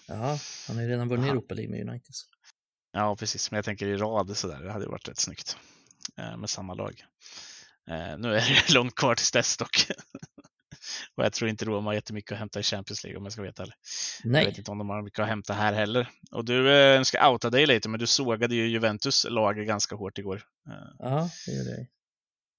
ja, 0.09 0.39
han 0.67 0.77
har 0.77 0.83
ju 0.83 0.89
redan 0.89 1.09
vunnit 1.09 1.31
Europa 1.31 1.55
League 1.55 1.71
med 1.71 1.89
United. 1.89 2.15
Ja, 2.93 3.17
precis. 3.17 3.51
Men 3.51 3.57
jag 3.59 3.65
tänker 3.65 3.87
i 3.87 3.97
rad 3.97 4.37
sådär. 4.37 4.63
Det 4.63 4.73
hade 4.73 4.87
varit 4.87 5.09
rätt 5.09 5.19
snyggt 5.19 5.57
eh, 6.17 6.37
med 6.37 6.51
samma 6.51 6.75
lag. 6.75 7.05
Eh, 7.91 8.19
nu 8.19 8.35
är 8.35 8.67
det 8.67 8.69
långt 8.75 8.95
kvar 8.95 9.15
tills 9.15 9.31
dess 9.31 9.57
dock. 9.57 9.87
Och 11.15 11.25
jag 11.25 11.33
tror 11.33 11.51
inte 11.51 11.65
Roma 11.65 11.89
har 11.91 11.95
jättemycket 11.95 12.33
att 12.33 12.39
hämta 12.39 12.61
i 12.61 12.63
Champions 12.63 13.05
League 13.05 13.19
om 13.19 13.25
jag 13.25 13.33
ska 13.33 13.43
veta 13.43 13.67
det. 13.67 13.73
Nej. 14.25 14.43
Jag 14.43 14.49
vet 14.51 14.59
inte 14.59 14.71
om 14.71 14.79
de 14.79 14.89
har 14.89 15.03
mycket 15.03 15.19
att 15.21 15.29
hämta 15.29 15.53
här 15.53 15.73
heller. 15.73 16.09
Och 16.31 16.45
du 16.45 16.73
eh, 16.73 17.03
ska 17.03 17.31
outa 17.31 17.51
dig 17.51 17.67
lite, 17.67 17.89
men 17.89 18.01
du 18.01 18.07
sågade 18.07 18.55
ju 18.55 18.67
Juventus 18.69 19.27
lag 19.29 19.57
ganska 19.57 19.95
hårt 19.97 20.19
igår. 20.19 20.37
Eh, 20.69 20.75
Ja, 20.99 21.31
det 21.47 21.53
gör 21.53 21.65
det. 21.65 21.87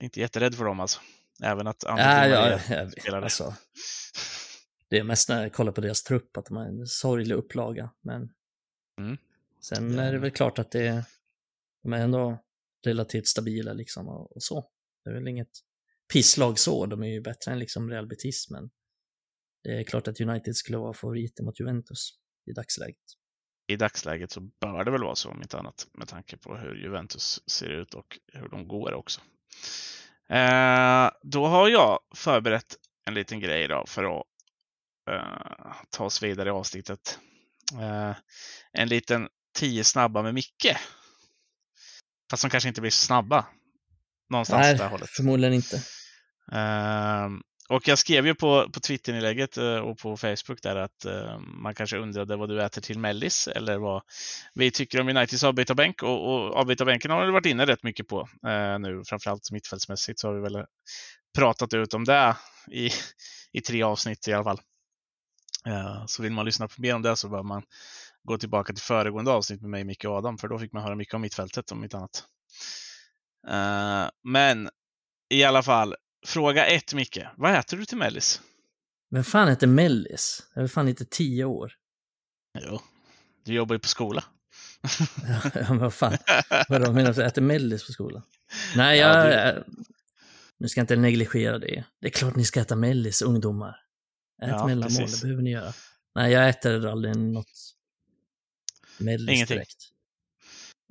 inte 0.06 0.20
jätterädd 0.20 0.56
för 0.56 0.66
dem 0.66 0.80
alltså. 0.80 1.00
Även 1.44 1.68
att 1.68 1.84
Ja, 1.88 1.96
Di 1.96 2.32
ja, 2.32 2.60
ja, 2.70 2.90
spelade. 2.90 3.24
alltså, 3.24 3.56
det 4.90 4.98
är 4.98 5.04
mest 5.04 5.30
när 5.30 5.42
jag 5.42 5.54
kollar 5.54 5.72
på 5.72 5.82
deras 5.82 6.04
trupp 6.04 6.38
att 6.38 6.46
de 6.46 6.58
har 6.58 6.66
en 6.66 6.88
sorglig 6.88 7.36
upplaga. 7.36 7.90
Men 8.02 8.30
Mm. 9.00 9.18
sen 9.62 10.00
är 10.00 10.12
det 10.12 10.20
väl 10.20 10.32
klart 10.32 10.60
att 10.60 10.72
det 10.72 10.88
är, 10.88 11.04
de 11.84 11.94
är 11.94 11.98
ändå 11.98 12.38
relativt 12.86 13.28
stabila 13.28 13.74
liksom 13.74 14.08
och, 14.08 14.36
och 14.36 14.44
så. 14.44 14.68
Det 15.04 15.10
är 15.10 15.14
väl 15.14 15.28
inget 15.28 15.48
pisslag 16.12 16.60
så, 16.60 16.86
de 16.86 17.04
är 17.04 17.08
ju 17.08 17.22
bättre 17.22 17.52
än 17.52 17.60
liksom 17.60 17.90
Real 17.90 18.08
Betis, 18.08 18.50
men 18.50 18.70
det 19.64 19.80
är 19.80 19.84
klart 19.84 20.08
att 20.08 20.22
United 20.22 20.56
skulle 20.56 20.78
vara 20.78 20.94
favoriter 20.94 21.44
mot 21.44 21.60
Juventus 21.60 22.10
i 22.52 22.54
dagsläget. 22.54 22.98
I 23.68 23.76
dagsläget 23.76 24.32
så 24.32 24.42
bör 24.42 24.84
det 24.84 24.92
väl 24.92 25.04
vara 25.04 25.16
så 25.16 25.30
om 25.30 25.42
inte 25.42 25.58
annat 25.60 25.88
med 25.94 26.08
tanke 26.08 26.38
på 26.38 26.58
hur 26.58 26.76
Juventus 26.76 27.50
ser 27.50 27.70
ut 27.70 27.94
och 27.94 28.20
hur 28.34 28.50
de 28.50 28.68
går 28.68 28.94
också. 28.94 29.22
Eh, 30.30 31.10
då 31.24 31.46
har 31.46 31.70
jag 31.70 32.00
förberett 32.16 32.76
en 33.06 33.14
liten 33.14 33.40
grej 33.40 33.68
då 33.68 33.84
för 33.88 34.04
att 34.04 34.26
eh, 35.12 35.74
ta 35.90 36.06
oss 36.06 36.24
vidare 36.24 36.50
i 36.50 36.52
avsnittet. 36.52 37.20
Eh, 37.80 38.16
en 38.72 38.88
liten 38.88 39.30
tio 39.60 39.84
snabba 39.84 40.22
med 40.22 40.34
Micke. 40.34 40.76
Fast 42.32 42.44
de 42.44 42.50
kanske 42.50 42.70
inte 42.70 42.82
blir 42.82 42.92
så 42.92 43.06
snabba. 43.06 43.46
Någonstans 44.30 44.62
Nej, 44.62 44.78
här 44.78 44.90
hållet. 44.90 45.10
förmodligen 45.10 45.54
inte. 45.54 45.84
Ehm, 46.52 47.42
och 47.70 47.88
jag 47.88 47.98
skrev 47.98 48.28
ju 48.28 48.36
på, 48.36 48.70
på 48.74 48.80
Twitter-inlägget 48.80 49.58
eh, 49.58 49.76
och 49.76 49.98
på 49.98 50.18
Facebook 50.18 50.62
där 50.62 50.76
att 50.76 51.06
eh, 51.06 51.40
man 51.40 51.76
kanske 51.76 51.98
undrade 51.98 52.36
vad 52.36 52.50
du 52.50 52.64
äter 52.64 52.82
till 52.82 53.00
mellis 53.00 53.48
eller 53.48 53.78
vad 53.78 54.02
vi 54.54 54.72
tycker 54.72 55.02
om 55.02 55.10
Uniteds 55.10 55.44
avbytarbänk. 55.44 56.04
Och, 56.04 56.34
och 56.34 56.56
avbytarbänken 56.56 57.12
har 57.12 57.26
vi 57.26 57.32
varit 57.32 57.46
inne 57.46 57.66
rätt 57.66 57.84
mycket 57.84 58.08
på 58.08 58.30
eh, 58.48 58.80
nu, 58.80 59.04
framförallt 59.06 59.52
mittfältsmässigt 59.52 60.20
så 60.20 60.28
har 60.28 60.36
vi 60.36 60.42
väl 60.42 60.66
pratat 61.38 61.74
ut 61.74 61.94
om 61.94 62.04
det 62.04 62.36
i, 62.72 62.90
i 63.52 63.62
tre 63.62 63.84
avsnitt 63.84 64.28
i 64.28 64.34
alla 64.34 64.44
fall. 64.44 64.62
Ehm, 65.66 66.08
så 66.08 66.24
vill 66.24 66.32
man 66.32 66.46
lyssna 66.46 66.68
på 66.68 66.82
mer 66.82 66.96
om 66.96 67.02
det 67.02 67.16
så 67.16 67.30
bör 67.30 67.44
man 67.44 67.64
gå 68.24 68.38
tillbaka 68.38 68.74
till 68.74 68.84
föregående 68.84 69.32
avsnitt 69.32 69.62
med 69.62 69.70
mig, 69.70 69.84
Micke 69.84 70.06
och 70.06 70.16
Adam, 70.16 70.38
för 70.38 70.48
då 70.48 70.60
fick 70.60 70.74
man 70.74 70.84
höra 70.84 70.96
mycket 70.96 71.14
om 71.14 71.22
mittfältet 71.22 71.72
om 71.72 71.84
inte 71.84 71.98
annat. 71.98 72.24
Ehm, 73.48 74.10
men 74.24 74.70
i 75.30 75.44
alla 75.44 75.64
fall, 75.64 75.96
fråga 76.26 76.66
ett 76.68 76.94
Micke. 76.94 77.20
Vad 77.38 77.56
äter 77.56 77.78
du 77.78 77.86
till 77.86 77.98
mellis? 77.98 78.42
Men 79.10 79.24
fan 79.24 79.48
heter 79.48 79.68
Mellis? 79.68 80.44
Jag 80.54 80.64
är 80.64 80.68
fan 80.68 80.88
inte 80.88 81.06
tio 81.06 81.46
år. 81.46 81.74
Jo, 82.60 82.82
du 83.46 83.54
jobbar 83.54 83.76
ju 83.76 83.80
på 83.80 83.88
skola. 83.88 84.24
Ja, 85.56 85.66
men 85.70 85.78
vad 85.78 85.94
fan, 85.94 86.18
vadå 86.70 86.92
menar 86.94 87.04
du? 87.04 87.10
att 87.12 87.18
jag 87.18 87.28
äter 87.28 87.42
Mellis 87.42 87.86
på 87.88 87.92
skolan? 87.92 88.22
Nej, 88.76 89.00
Ja, 89.00 89.28
jag... 89.30 89.56
du- 89.56 89.64
Nu 90.58 90.68
ska 90.68 90.80
jag 90.80 90.84
inte 90.84 90.96
negligera 90.96 91.60
det. 91.60 91.84
Det 92.02 92.08
är 92.08 92.12
klart 92.12 92.36
ni 92.36 92.46
ska 92.46 92.60
äta 92.62 92.76
Mellis, 92.76 93.22
ungdomar. 93.22 93.70
Ät 94.42 94.48
Ja, 94.50 94.66
mellanmål, 94.68 95.02
precis. 95.02 95.22
det 95.22 95.26
behöver 95.28 95.44
ni 95.44 95.52
göra. 95.52 95.74
Nej, 96.16 96.32
jag 96.32 96.50
äter 96.50 96.88
aldrig 96.88 97.16
något 97.18 97.76
Mellis 98.98 99.30
Ingenting. 99.36 99.56
direkt. 99.58 99.78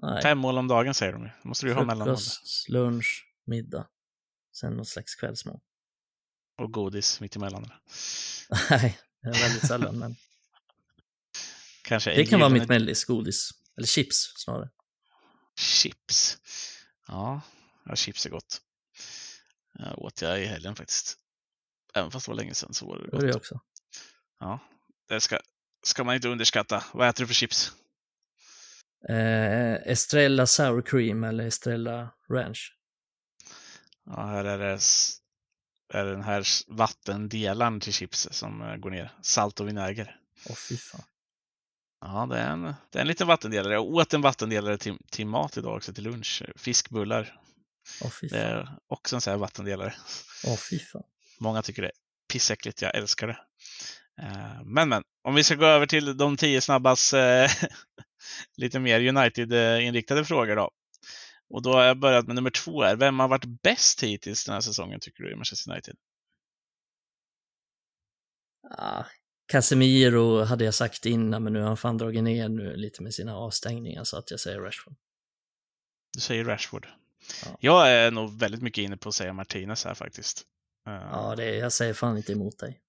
Nej, 0.02 0.22
Fem 0.22 0.38
mål 0.38 0.58
om 0.58 0.68
dagen 0.68 0.94
säger 0.94 1.12
de 1.12 1.22
ju. 1.22 1.30
Måste 1.42 1.66
du 1.66 1.70
ju 1.70 1.74
ha 1.74 1.84
mellanmål. 1.84 2.16
frukost, 2.16 2.68
lunch, 2.68 3.26
middag. 3.46 3.86
Sen 4.52 4.72
något 4.72 4.88
slags 4.88 5.14
kvällsmål. 5.14 5.60
Och 6.58 6.72
godis 6.72 7.20
mitt 7.20 7.36
emellan. 7.36 7.70
Nej, 8.70 8.98
väldigt 9.22 9.66
sällan, 9.66 9.98
men 9.98 10.16
Kanske 11.82 12.14
det 12.14 12.26
kan 12.26 12.40
vara 12.40 12.50
mitt 12.50 12.68
Mellis, 12.68 13.04
godis. 13.04 13.50
Eller 13.76 13.86
chips 13.86 14.32
snarare. 14.36 14.70
Chips. 15.58 16.38
Ja, 17.06 17.40
ja, 17.84 17.96
chips 17.96 18.26
är 18.26 18.30
gott. 18.30 18.60
Jag 19.72 19.98
åt 19.98 20.22
jag 20.22 20.42
i 20.42 20.46
helgen 20.46 20.76
faktiskt. 20.76 21.18
Även 21.94 22.10
fast 22.10 22.26
det 22.26 22.30
var 22.30 22.36
länge 22.36 22.54
sedan 22.54 22.74
så 22.74 22.86
var 22.86 22.98
det 22.98 23.16
är 23.16 23.20
det 23.20 23.26
gott. 23.26 23.36
också. 23.36 23.60
Ja, 24.40 24.58
det 25.08 25.20
ska, 25.20 25.38
ska 25.82 26.04
man 26.04 26.14
inte 26.14 26.28
underskatta. 26.28 26.84
Vad 26.92 27.08
äter 27.08 27.22
du 27.22 27.26
för 27.26 27.34
chips? 27.34 27.72
Eh, 29.08 29.74
Estrella 29.74 30.46
Sour 30.46 30.82
Cream 30.82 31.24
eller 31.24 31.46
Estrella 31.46 32.14
Ranch. 32.30 32.76
Ja, 34.06 34.26
här 34.26 34.44
är 34.44 34.58
det, 34.58 34.80
är 35.94 36.04
det 36.04 36.10
den 36.10 36.22
här 36.24 36.44
vattendelaren 36.68 37.80
till 37.80 37.92
chips 37.92 38.28
som 38.30 38.62
eh, 38.62 38.76
går 38.76 38.90
ner. 38.90 39.12
Salt 39.22 39.60
och 39.60 39.68
vinäger. 39.68 40.16
Åh 40.48 40.56
fy 40.68 40.76
fan. 40.76 41.02
Ja, 42.00 42.26
det 42.30 42.38
är, 42.38 42.50
en, 42.52 42.62
det 42.62 42.98
är 42.98 43.00
en 43.00 43.06
liten 43.08 43.26
vattendelare. 43.26 43.72
Jag 43.72 43.84
åt 43.84 44.14
en 44.14 44.20
vattendelare 44.22 44.78
till, 44.78 44.96
till 45.10 45.26
mat 45.26 45.56
idag 45.56 45.76
också 45.76 45.92
till 45.92 46.04
lunch. 46.04 46.42
Fiskbullar. 46.56 47.40
Åh 48.04 48.10
fy 48.10 48.28
Det 48.28 48.36
fan. 48.36 48.46
är 48.50 48.76
också 48.86 49.16
en 49.16 49.20
sån 49.20 49.30
här 49.30 49.38
vattendelare. 49.38 49.94
Åh 50.46 50.56
fy 50.70 50.78
fan. 50.78 51.02
Många 51.40 51.62
tycker 51.62 51.82
det 51.82 51.88
är 51.88 51.92
pissäckligt. 52.32 52.82
Jag 52.82 52.94
älskar 52.94 53.26
det. 53.26 53.38
Eh, 54.22 54.62
Men, 54.64 54.88
men, 54.88 55.02
om 55.24 55.34
vi 55.34 55.44
ska 55.44 55.54
gå 55.54 55.66
över 55.66 55.86
till 55.86 56.16
de 56.16 56.36
tio 56.36 56.60
snabbas 56.60 57.14
eh, 57.14 57.50
lite 58.56 58.78
mer 58.80 59.00
United-inriktade 59.00 60.24
frågor 60.24 60.56
då. 60.56 60.70
Och 61.50 61.62
då 61.62 61.72
har 61.72 61.84
jag 61.84 61.98
börjat 61.98 62.26
med 62.26 62.36
nummer 62.36 62.50
två. 62.50 62.82
Här. 62.82 62.96
Vem 62.96 63.18
har 63.18 63.28
varit 63.28 63.62
bäst 63.62 64.02
hittills 64.02 64.44
den 64.44 64.54
här 64.54 64.60
säsongen 64.60 65.00
tycker 65.00 65.22
du 65.22 65.32
i 65.32 65.36
Manchester 65.36 65.72
United? 65.72 65.96
Ah, 68.70 69.04
Casemiro 69.46 70.44
hade 70.44 70.64
jag 70.64 70.74
sagt 70.74 71.06
innan, 71.06 71.44
men 71.44 71.52
nu 71.52 71.60
har 71.60 71.66
han 71.66 71.76
fan 71.76 71.98
dragit 71.98 72.22
ner 72.22 72.48
nu 72.48 72.76
lite 72.76 73.02
med 73.02 73.14
sina 73.14 73.36
avstängningar 73.36 74.04
så 74.04 74.16
att 74.16 74.30
jag 74.30 74.40
säger 74.40 74.60
Rashford. 74.60 74.94
Du 76.12 76.20
säger 76.20 76.44
Rashford. 76.44 76.86
Ja. 77.44 77.56
Jag 77.60 77.90
är 77.90 78.10
nog 78.10 78.38
väldigt 78.38 78.62
mycket 78.62 78.82
inne 78.82 78.96
på 78.96 79.08
att 79.08 79.14
säga 79.14 79.32
Martinez 79.32 79.84
här 79.84 79.94
faktiskt. 79.94 80.42
Eh, 80.86 80.92
Ja, 80.92 81.34
det, 81.36 81.56
jag 81.56 81.72
säger 81.72 81.94
fan 81.94 82.16
inte 82.16 82.32
emot 82.32 82.58
dig. 82.58 82.80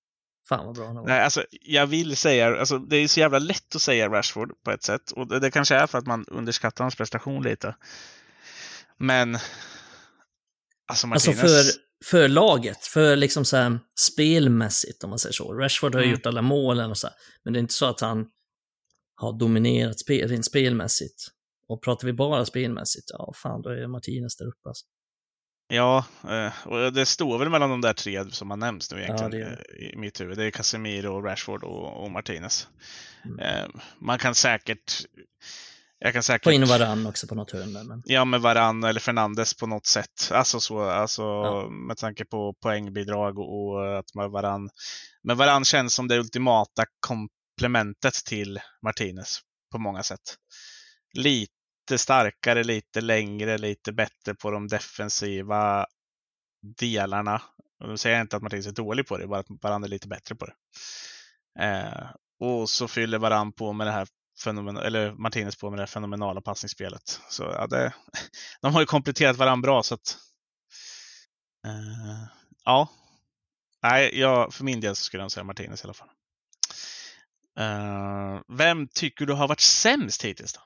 Fan 0.50 0.66
vad 0.66 0.76
bra 0.76 0.86
han 0.86 0.96
var. 0.96 1.08
Nej, 1.08 1.22
alltså, 1.22 1.46
jag 1.52 1.88
vill 1.88 2.18
säga, 2.18 2.60
alltså, 2.60 2.78
det 2.78 2.98
är 2.98 3.08
så 3.08 3.20
jävla 3.20 3.40
lätt 3.40 3.76
att 3.76 3.82
säga 3.82 4.10
Rashford 4.10 4.64
på 4.64 4.72
ett 4.72 4.84
sätt. 4.84 5.12
Och 5.12 5.28
det, 5.28 5.40
det 5.40 5.52
kanske 5.52 5.76
är 5.76 5.88
för 5.88 5.98
att 5.98 6.08
man 6.08 6.26
underskattar 6.28 6.84
hans 6.84 6.96
prestation 6.96 7.44
lite. 7.44 7.76
Men, 9.02 9.36
alltså 9.36 11.08
Alltså 11.08 11.30
Martinez. 11.32 11.42
för, 11.74 11.82
för 12.06 12.28
laget, 12.28 12.86
för 12.86 13.16
liksom 13.16 13.46
så 13.46 13.58
här 13.58 13.80
spelmässigt 14.00 15.04
om 15.04 15.10
man 15.10 15.20
säger 15.20 15.34
så. 15.34 15.54
Rashford 15.54 15.96
har 15.96 16.02
Mm. 16.02 16.12
gjort 16.14 16.26
alla 16.26 16.42
målen 16.42 16.90
och 16.92 16.98
så 16.98 17.08
här, 17.08 17.16
men 17.44 17.54
det 17.54 17.60
är 17.60 17.62
inte 17.62 17.74
så 17.74 17.86
att 17.86 18.02
han 18.02 18.26
har 19.16 19.40
dominerat 19.40 20.00
spel, 20.00 20.30
rent 20.30 20.46
spelmässigt. 20.46 21.28
Och 21.68 21.84
pratar 21.84 22.08
vi 22.08 22.14
bara 22.14 22.46
spelmässigt, 22.46 23.06
ja 23.10 23.34
fan 23.36 23.62
då 23.62 23.70
är 23.70 23.88
Martinez 23.88 24.38
där 24.38 24.46
uppe 24.46 24.70
alltså. 24.70 24.86
Ja, 25.68 26.06
eh, 26.30 26.68
och 26.68 26.94
det 26.94 27.06
står 27.06 27.38
väl 27.40 27.50
mellan 27.50 27.70
de 27.70 27.82
där 27.82 27.94
tre 27.94 28.32
som 28.32 28.50
har 28.50 28.58
nämnts 28.58 28.92
nu 28.92 29.02
egentligen 29.04 29.32
det 29.32 29.38
gör 29.40 29.66
eh, 29.80 29.86
i 29.94 29.96
mitt 29.98 30.22
huvud. 30.22 30.38
Det 30.38 30.44
är 30.46 30.52
Casemiro, 30.52 31.22
Rashford 31.22 31.64
och, 31.64 32.04
och 32.04 32.12
Martinez. 32.12 32.68
Mm. 33.26 33.40
Eh, 33.40 33.70
Man 34.00 34.18
kan 34.20 34.36
säkert... 34.36 35.06
Jag 36.04 36.14
kan 36.14 36.24
säkert... 36.24 36.44
Få 36.44 36.52
in 36.52 36.66
varann 36.66 37.06
också 37.06 37.28
på 37.28 37.36
något 37.36 37.52
hörn 37.52 37.72
men 37.88 38.04
Ja, 38.06 38.26
med 38.26 38.42
Varann 38.42 38.84
eller 38.84 39.00
Fernandes 39.00 39.54
på 39.54 39.68
något 39.68 39.86
sätt. 39.86 40.32
Alltså 40.32 40.60
så, 40.60 40.82
alltså 40.82 41.22
Ja. 41.22 41.70
med 41.70 41.98
tanke 41.98 42.26
på 42.26 42.54
poängbidrag 42.54 43.40
och, 43.40 43.72
och 43.72 44.00
att 44.00 44.14
man 44.16 44.32
Varann... 44.32 44.70
Men 45.24 45.38
Varann 45.38 45.66
känns 45.66 45.96
som 45.96 46.08
det 46.08 46.20
ultimata 46.20 46.86
komplementet 47.00 48.14
till 48.14 48.60
Martinez 48.82 49.40
på 49.72 49.78
många 49.78 50.04
sätt. 50.04 50.22
Lite 51.14 51.98
starkare, 51.98 52.64
lite 52.64 53.02
längre, 53.02 53.58
lite 53.58 53.92
bättre 53.92 54.36
på 54.42 54.52
de 54.52 54.68
defensiva 54.68 55.86
delarna. 56.80 57.42
Och 57.84 57.88
då 57.90 57.98
säger 57.98 58.16
jag 58.16 58.24
inte 58.24 58.36
att 58.36 58.44
Martinez 58.44 58.68
är 58.68 58.72
dålig 58.72 59.08
på 59.08 59.18
det, 59.18 59.28
bara 59.28 59.40
att 59.40 59.48
Varann 59.62 59.84
är 59.84 59.88
lite 59.88 60.08
bättre 60.08 60.36
på 60.36 60.46
det. 60.46 60.54
Eh, 61.66 62.10
och 62.40 62.70
så 62.70 62.88
fyller 62.88 63.18
Varann 63.20 63.54
på 63.54 63.74
med 63.74 63.88
det 63.88 63.92
här 63.92 64.08
fenomen 64.42 64.78
eller 64.78 65.14
Martinez 65.14 65.56
på 65.56 65.70
med 65.70 65.80
det 65.80 65.88
fenomenala 65.88 66.42
passningsspelet. 66.42 67.22
Så 67.30 67.44
ja, 67.44 67.68
det, 67.68 67.94
de 68.62 68.74
har 68.74 68.82
ju 68.82 68.86
kompletterat 68.86 69.38
varandra 69.38 69.68
bra 69.68 69.84
så 69.84 69.94
att 69.94 70.18
eh, 71.66 72.28
ja. 72.66 72.90
Nej, 73.84 74.20
jag, 74.20 74.54
för 74.54 74.64
min 74.64 74.80
del 74.80 74.96
så 74.96 75.04
skulle 75.04 75.24
jag 75.24 75.32
säga 75.32 75.44
Martinez 75.44 75.82
i 75.82 75.84
alla 75.84 75.94
fall. 75.94 76.10
Eh, 77.60 78.42
vem 78.48 78.88
tycker 78.88 79.26
du 79.26 79.34
har 79.34 79.48
varit 79.48 79.60
sämst 79.60 80.26
hittills 80.26 80.54
då? 80.54 80.62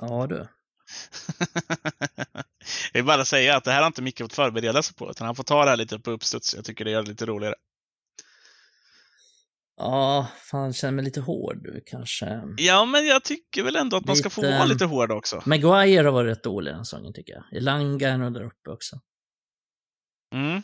ja 0.06 0.26
du. 0.26 0.36
jag 2.92 2.94
vill 2.94 3.04
bara 3.04 3.24
säga 3.24 3.56
att 3.56 3.64
det 3.64 3.72
här 3.72 3.80
har 3.80 3.86
inte 3.86 4.02
Micke 4.02 4.18
fått 4.18 4.32
förbereda 4.32 4.82
sig 4.82 4.94
på, 4.96 5.10
utan 5.10 5.26
han 5.26 5.36
får 5.36 5.44
ta 5.44 5.64
det 5.64 5.70
här 5.70 5.76
lite 5.76 5.98
på 5.98 6.10
uppstuds. 6.10 6.54
Jag 6.54 6.64
tycker 6.64 6.84
det 6.84 6.90
gör 6.90 7.02
det 7.02 7.08
lite 7.08 7.26
roligare. 7.26 7.54
Ja, 9.82 10.26
fan 10.50 10.72
känner 10.72 10.92
mig 10.92 11.04
lite 11.04 11.20
hård 11.20 11.68
kanske. 11.86 12.42
Ja, 12.56 12.84
men 12.84 13.06
jag 13.06 13.24
tycker 13.24 13.62
väl 13.62 13.76
ändå 13.76 13.96
att 13.96 14.04
man 14.04 14.16
ska 14.16 14.30
få 14.30 14.42
vara 14.42 14.64
lite 14.64 14.84
hård 14.84 15.12
också. 15.12 15.42
Maguire 15.46 16.04
har 16.04 16.12
varit 16.12 16.36
rätt 16.36 16.44
dålig 16.44 16.74
den 16.74 16.84
säsongen 16.84 17.12
tycker 17.12 17.32
jag. 17.32 17.44
Elanga 17.52 18.08
är 18.08 18.18
nog 18.18 18.34
där 18.34 18.42
uppe 18.42 18.70
också. 18.70 19.00
Mm. 20.34 20.62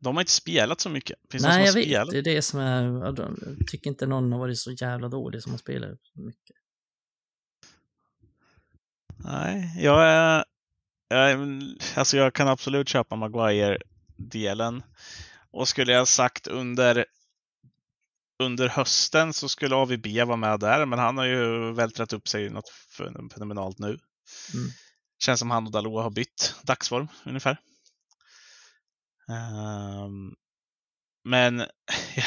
De 0.00 0.16
har 0.16 0.22
inte 0.22 0.32
spelat 0.32 0.80
så 0.80 0.90
mycket. 0.90 1.18
Finns 1.30 1.44
Nej, 1.44 1.60
jag 1.60 1.72
har 1.72 1.74
vet. 1.74 1.84
spelat? 1.84 2.10
Det 2.10 2.18
är 2.18 2.22
det 2.22 2.42
som 2.42 2.60
är... 2.60 3.04
Jag 3.04 3.38
tycker 3.68 3.90
inte 3.90 4.06
någon 4.06 4.32
har 4.32 4.38
varit 4.38 4.58
så 4.58 4.72
jävla 4.72 5.08
dålig 5.08 5.42
som 5.42 5.52
har 5.52 5.58
spelat 5.58 5.98
så 6.02 6.20
mycket. 6.20 6.56
Nej, 9.16 9.74
jag 9.78 10.06
är... 10.06 10.44
Jag, 11.08 11.48
alltså 11.96 12.16
jag 12.16 12.34
kan 12.34 12.48
absolut 12.48 12.88
köpa 12.88 13.16
Maguire-delen. 13.16 14.82
Och 15.50 15.68
skulle 15.68 15.92
jag 15.92 16.08
sagt 16.08 16.46
under, 16.46 17.06
under 18.40 18.68
hösten 18.68 19.32
så 19.32 19.48
skulle 19.48 19.74
AVB 19.74 20.06
vara 20.26 20.36
med 20.36 20.60
där, 20.60 20.86
men 20.86 20.98
han 20.98 21.18
har 21.18 21.24
ju 21.24 21.72
vältrat 21.72 22.12
upp 22.12 22.28
sig 22.28 22.50
något 22.50 22.68
fen- 22.68 23.30
fenomenalt 23.34 23.78
nu. 23.78 23.86
Mm. 23.86 24.70
Känns 25.18 25.40
som 25.40 25.50
han 25.50 25.66
och 25.66 25.72
Dalot 25.72 26.02
har 26.02 26.10
bytt 26.10 26.54
dagsform 26.62 27.08
ungefär. 27.24 27.58
Ehm, 29.28 30.34
men 31.24 31.58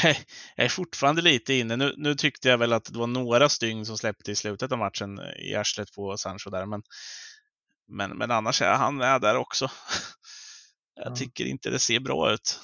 jag 0.04 0.16
är, 0.56 0.70
fortfarande 0.70 1.22
lite 1.22 1.54
inne. 1.54 1.76
Nu, 1.76 1.94
nu 1.98 2.16
tyckte 2.16 2.50
jag 2.50 2.58
väl 2.58 2.74
att 2.74 2.86
det 2.86 2.98
var 3.00 3.08
några 3.08 3.50
stygn 3.50 3.86
som 3.86 3.98
släppte 3.98 4.32
i 4.32 4.36
slutet 4.36 4.72
av 4.72 4.78
matchen 4.78 5.20
i 5.40 5.56
arslet 5.56 5.94
på 5.96 6.18
Sancho 6.18 6.50
där, 6.50 6.66
men, 6.66 6.82
men, 7.88 8.18
men 8.18 8.32
annars 8.32 8.62
är 8.62 8.74
han 8.76 8.96
med 8.98 9.22
där 9.22 9.36
också. 9.36 9.72
Jag 10.96 11.12
Ja. 11.12 11.16
tycker 11.16 11.46
inte 11.46 11.70
det 11.70 11.80
ser 11.80 12.00
bra 12.00 12.34
ut. 12.34 12.60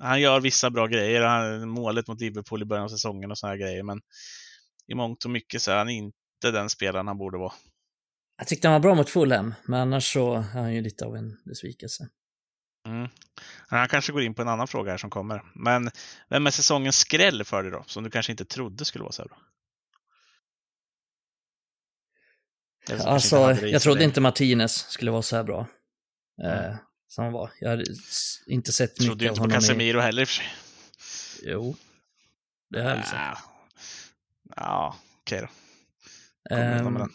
Han 0.00 0.20
gör 0.20 0.40
vissa 0.40 0.70
bra 0.70 0.86
grejer, 0.86 1.22
han, 1.22 1.68
målet 1.68 2.08
mot 2.08 2.20
Liverpool 2.20 2.62
i 2.62 2.64
början 2.64 2.84
av 2.84 2.88
säsongen 2.88 3.30
och 3.30 3.36
här 3.42 3.56
grejer, 3.56 3.82
men 3.82 4.00
i 4.86 4.94
mångt 4.94 5.24
och 5.24 5.30
mycket 5.30 5.62
så 5.62 5.70
är 5.70 5.76
han 5.76 5.88
inte 5.88 6.50
den 6.52 6.70
spelaren 6.70 7.06
han 7.06 7.18
borde 7.18 7.38
vara. 7.38 7.52
Jag 8.38 8.46
tyckte 8.46 8.68
han 8.68 8.72
var 8.72 8.80
bra 8.80 8.94
mot 8.94 9.10
Fulham, 9.10 9.54
men 9.66 9.80
annars 9.80 10.12
så 10.12 10.34
är 10.34 10.40
han 10.40 10.74
ju 10.74 10.80
lite 10.80 11.04
av 11.04 11.16
en 11.16 11.36
besvikelse. 11.44 12.08
Mm. 12.88 13.08
Han 13.68 13.88
kanske 13.88 14.12
går 14.12 14.22
in 14.22 14.34
på 14.34 14.42
en 14.42 14.48
annan 14.48 14.68
fråga 14.68 14.90
här 14.90 14.98
som 14.98 15.10
kommer. 15.10 15.42
Men 15.54 15.90
vem 16.28 16.46
är 16.46 16.50
säsongens 16.50 16.96
skräll 16.96 17.44
för 17.44 17.62
dig 17.62 17.72
då? 17.72 17.84
Som 17.86 18.04
du 18.04 18.10
kanske 18.10 18.32
inte 18.32 18.44
trodde 18.44 18.84
skulle 18.84 19.02
vara 19.02 19.12
så 19.12 19.22
här 19.22 19.28
bra? 19.28 19.38
Alltså, 23.06 23.52
jag 23.52 23.82
trodde 23.82 24.04
inte 24.04 24.20
Martinez 24.20 24.72
skulle 24.72 25.10
vara 25.10 25.22
så 25.22 25.36
här 25.36 25.44
bra. 25.44 25.66
Mm. 26.42 26.70
Eh, 26.70 26.76
som 27.14 27.24
han 27.24 27.32
var. 27.32 27.50
Jag 27.60 27.80
s- 27.80 28.42
inte 28.46 28.72
sett 28.72 28.96
Trodde 28.96 29.10
mycket 29.12 29.22
ju 29.22 29.28
av 29.28 29.32
inte 29.32 29.38
på 29.38 29.42
honom 29.42 29.56
i... 29.56 29.60
Casemiro 29.60 30.00
heller 30.00 30.22
i 30.22 30.24
och 30.24 30.28
för 30.28 30.34
sig. 30.34 30.46
Jo. 31.42 31.76
Det 32.70 32.82
har 32.82 32.88
jag 32.88 32.96
väl 32.96 33.04
sett. 33.04 33.18
Ja, 34.56 34.96
okej 35.20 35.40
då. 35.40 35.48
Med 36.56 36.80
Ehm, 36.80 36.94
den. 36.94 37.10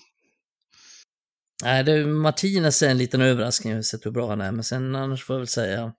Nej, 1.63 1.83
det, 1.83 2.05
Martinez 2.07 2.81
är 2.81 2.89
en 2.89 2.97
liten 2.97 3.21
överraskning, 3.21 3.71
jag 3.71 3.77
har 3.77 3.81
sett 3.83 4.05
hur 4.05 4.11
bra 4.11 4.29
han 4.29 4.41
är, 4.41 4.51
men 4.51 4.63
sen 4.63 4.95
annars 4.95 5.23
får 5.25 5.33
jag 5.33 5.39
väl 5.39 5.47
säga 5.47 5.93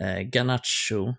eh, 0.00 0.18
Garnacho. 0.20 1.14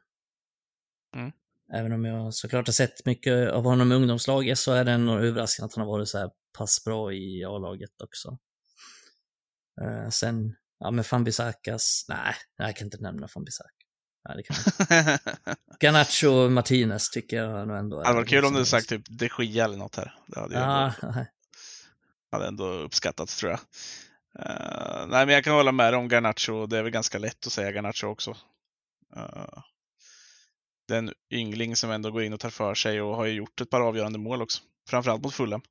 Mm. 1.16 1.32
Även 1.74 1.91
om 1.91 2.05
jag 2.05 2.34
såklart 2.34 2.68
har 2.68 2.74
sett 2.74 3.05
mycket 3.05 3.51
av 3.51 3.64
honom 3.64 3.91
i 3.91 3.95
ungdomslaget 3.95 4.57
så 4.59 4.72
är 4.74 4.84
det 4.84 4.91
en 4.91 5.09
överraskning 5.09 5.66
att 5.66 5.76
han 5.76 5.86
har 5.86 5.91
varit 5.91 6.09
så 6.09 6.18
här 6.18 6.30
pass 6.57 6.84
bra 6.86 7.14
i 7.14 7.43
A-laget 7.45 8.01
också. 8.03 8.38
Eh, 9.82 10.09
sen, 10.09 10.55
ja 10.84 10.91
men 10.91 11.03
Fambisakas, 11.03 12.05
nej, 12.09 12.36
jag 12.57 12.75
kan 12.75 12.86
inte 12.88 12.97
nämna 12.97 13.27
Fambisaka. 13.27 13.69
Nej, 14.29 14.38
det 14.38 14.43
kan 14.43 14.55
jag 14.89 14.99
inte. 15.01 15.19
Garnacho 15.79 16.27
och 16.27 16.51
Martinez 16.51 17.09
tycker 17.09 17.38
jag 17.38 17.67
nog 17.67 17.77
ändå 17.77 17.99
Det 17.99 18.07
hade 18.07 18.19
varit 18.19 18.29
kul 18.29 18.45
om 18.45 18.53
du 18.53 18.59
som- 18.59 18.65
sagt 18.65 18.89
typ 18.89 19.01
de 19.09 19.29
Gia 19.45 19.63
eller 19.65 19.77
något 19.77 19.95
här. 19.95 20.13
Det 20.27 20.39
hade, 20.39 20.55
Ja, 20.55 20.93
ändå, 21.01 21.13
nej. 21.15 21.31
hade 22.31 22.47
ändå 22.47 22.65
uppskattats 22.67 23.38
tror 23.38 23.51
jag. 23.51 23.59
Eh, 24.39 25.07
nej, 25.07 25.25
men 25.25 25.29
jag 25.36 25.43
kan 25.43 25.53
hålla 25.53 25.71
med 25.71 25.93
dig 25.93 25.99
om 25.99 26.07
Garnacho. 26.07 26.65
Det 26.65 26.77
är 26.77 26.84
väl 26.84 26.91
ganska 26.91 27.17
lätt 27.19 27.47
att 27.47 27.53
säga 27.53 27.71
Garnacho 27.71 28.07
också. 28.07 28.31
Uh, 29.17 29.63
den 30.88 31.13
yngling 31.31 31.75
som 31.75 31.91
ändå 31.91 32.11
går 32.11 32.23
in 32.23 32.34
och 32.34 32.39
tar 32.39 32.49
för 32.49 32.75
sig 32.75 33.01
och 33.01 33.15
har 33.15 33.25
ju 33.25 33.34
gjort 33.34 33.61
ett 33.61 33.69
par 33.69 33.81
avgörande 33.81 34.19
mål 34.19 34.41
också. 34.41 34.61
Framförallt 34.89 35.23
mot 35.23 35.34
Fulham. 35.34 35.61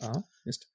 ja, 0.00 0.22
just 0.44 0.62
det. 0.62 0.68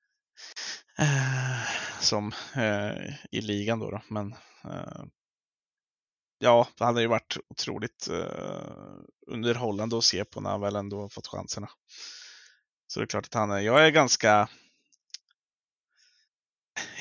Som 2.01 2.31
eh, 2.55 3.13
i 3.31 3.41
ligan 3.41 3.79
då. 3.79 3.91
då. 3.91 4.01
Men 4.07 4.35
eh, 4.63 5.03
ja, 6.39 6.67
det 6.77 6.85
hade 6.85 7.01
ju 7.01 7.07
varit 7.07 7.37
otroligt 7.49 8.07
eh, 8.07 8.95
underhållande 9.27 9.97
att 9.97 10.03
se 10.03 10.25
på 10.25 10.41
när 10.41 10.49
han 10.49 10.61
väl 10.61 10.75
ändå 10.75 11.09
fått 11.09 11.27
chanserna. 11.27 11.69
Så 12.87 12.99
det 12.99 13.03
är 13.03 13.07
klart 13.07 13.25
att 13.25 13.33
han 13.33 13.51
är, 13.51 13.59
jag 13.59 13.85
är 13.85 13.89
ganska 13.89 14.49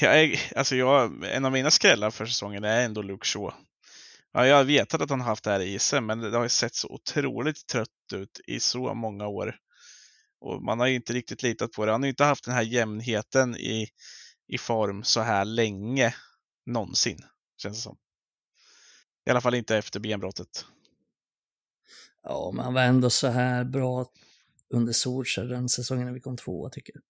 jag 0.00 0.22
är, 0.22 0.52
alltså 0.56 0.76
jag, 0.76 1.24
en 1.24 1.44
av 1.44 1.52
mina 1.52 1.70
skrällar 1.70 2.10
för 2.10 2.26
säsongen 2.26 2.64
är 2.64 2.84
ändå 2.84 3.02
Luke 3.02 3.26
Shaw. 3.26 3.52
Ja, 4.32 4.46
jag 4.46 4.56
har 4.56 4.64
vetat 4.64 5.00
att 5.00 5.10
han 5.10 5.20
haft 5.20 5.44
det 5.44 5.50
här 5.50 5.60
i 5.60 5.78
sig, 5.78 6.00
men 6.00 6.18
det 6.18 6.36
har 6.36 6.42
ju 6.42 6.48
sett 6.48 6.74
så 6.74 6.88
otroligt 6.88 7.66
trött 7.66 7.88
ut 8.14 8.40
i 8.46 8.60
så 8.60 8.94
många 8.94 9.26
år. 9.26 9.56
Och 10.40 10.62
man 10.62 10.80
har 10.80 10.86
ju 10.86 10.94
inte 10.94 11.12
riktigt 11.12 11.42
litat 11.42 11.72
på 11.72 11.86
det. 11.86 11.92
Han 11.92 12.00
har 12.02 12.06
ju 12.06 12.10
inte 12.10 12.24
haft 12.24 12.44
den 12.44 12.54
här 12.54 12.62
jämnheten 12.62 13.56
i, 13.56 13.88
i 14.50 14.58
form 14.58 15.04
så 15.04 15.20
här 15.20 15.44
länge 15.44 16.14
någonsin, 16.66 17.18
känns 17.56 17.76
det 17.76 17.82
som. 17.82 17.96
I 19.26 19.30
alla 19.30 19.40
fall 19.40 19.54
inte 19.54 19.76
efter 19.76 20.00
benbrottet. 20.00 20.64
Ja, 22.22 22.52
men 22.54 22.64
han 22.64 22.74
var 22.74 22.82
ändå 22.82 23.10
så 23.10 23.28
här 23.28 23.64
bra 23.64 24.06
under 24.70 24.92
Solskjaer 24.92 25.46
den 25.46 25.68
säsongen 25.68 26.06
när 26.06 26.12
vi 26.12 26.20
kom 26.20 26.36
tvåa 26.36 26.70
tycker 26.70 26.92
jag. 26.94 27.02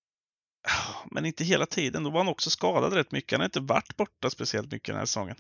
Ja, 0.62 1.08
Men 1.10 1.26
inte 1.26 1.44
hela 1.44 1.66
tiden. 1.66 2.04
Då 2.04 2.10
var 2.10 2.20
han 2.20 2.28
också 2.28 2.50
skadad 2.50 2.92
rätt 2.92 3.12
mycket. 3.12 3.32
Han 3.32 3.40
har 3.40 3.44
inte 3.46 3.60
varit 3.60 3.96
borta 3.96 4.30
speciellt 4.30 4.72
mycket 4.72 4.86
den 4.86 4.98
här 4.98 5.06
säsongen. 5.06 5.36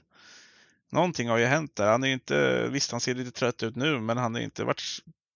Någonting 0.92 1.28
har 1.28 1.38
ju 1.38 1.44
hänt 1.44 1.76
där. 1.76 1.90
Han 1.90 2.04
är 2.04 2.08
inte, 2.08 2.68
visst 2.68 2.90
han 2.90 3.00
ser 3.00 3.14
lite 3.14 3.30
trött 3.30 3.62
ut 3.62 3.76
nu, 3.76 4.00
men 4.00 4.16
han 4.16 4.34
har 4.34 4.40
inte 4.40 4.64
varit 4.64 4.82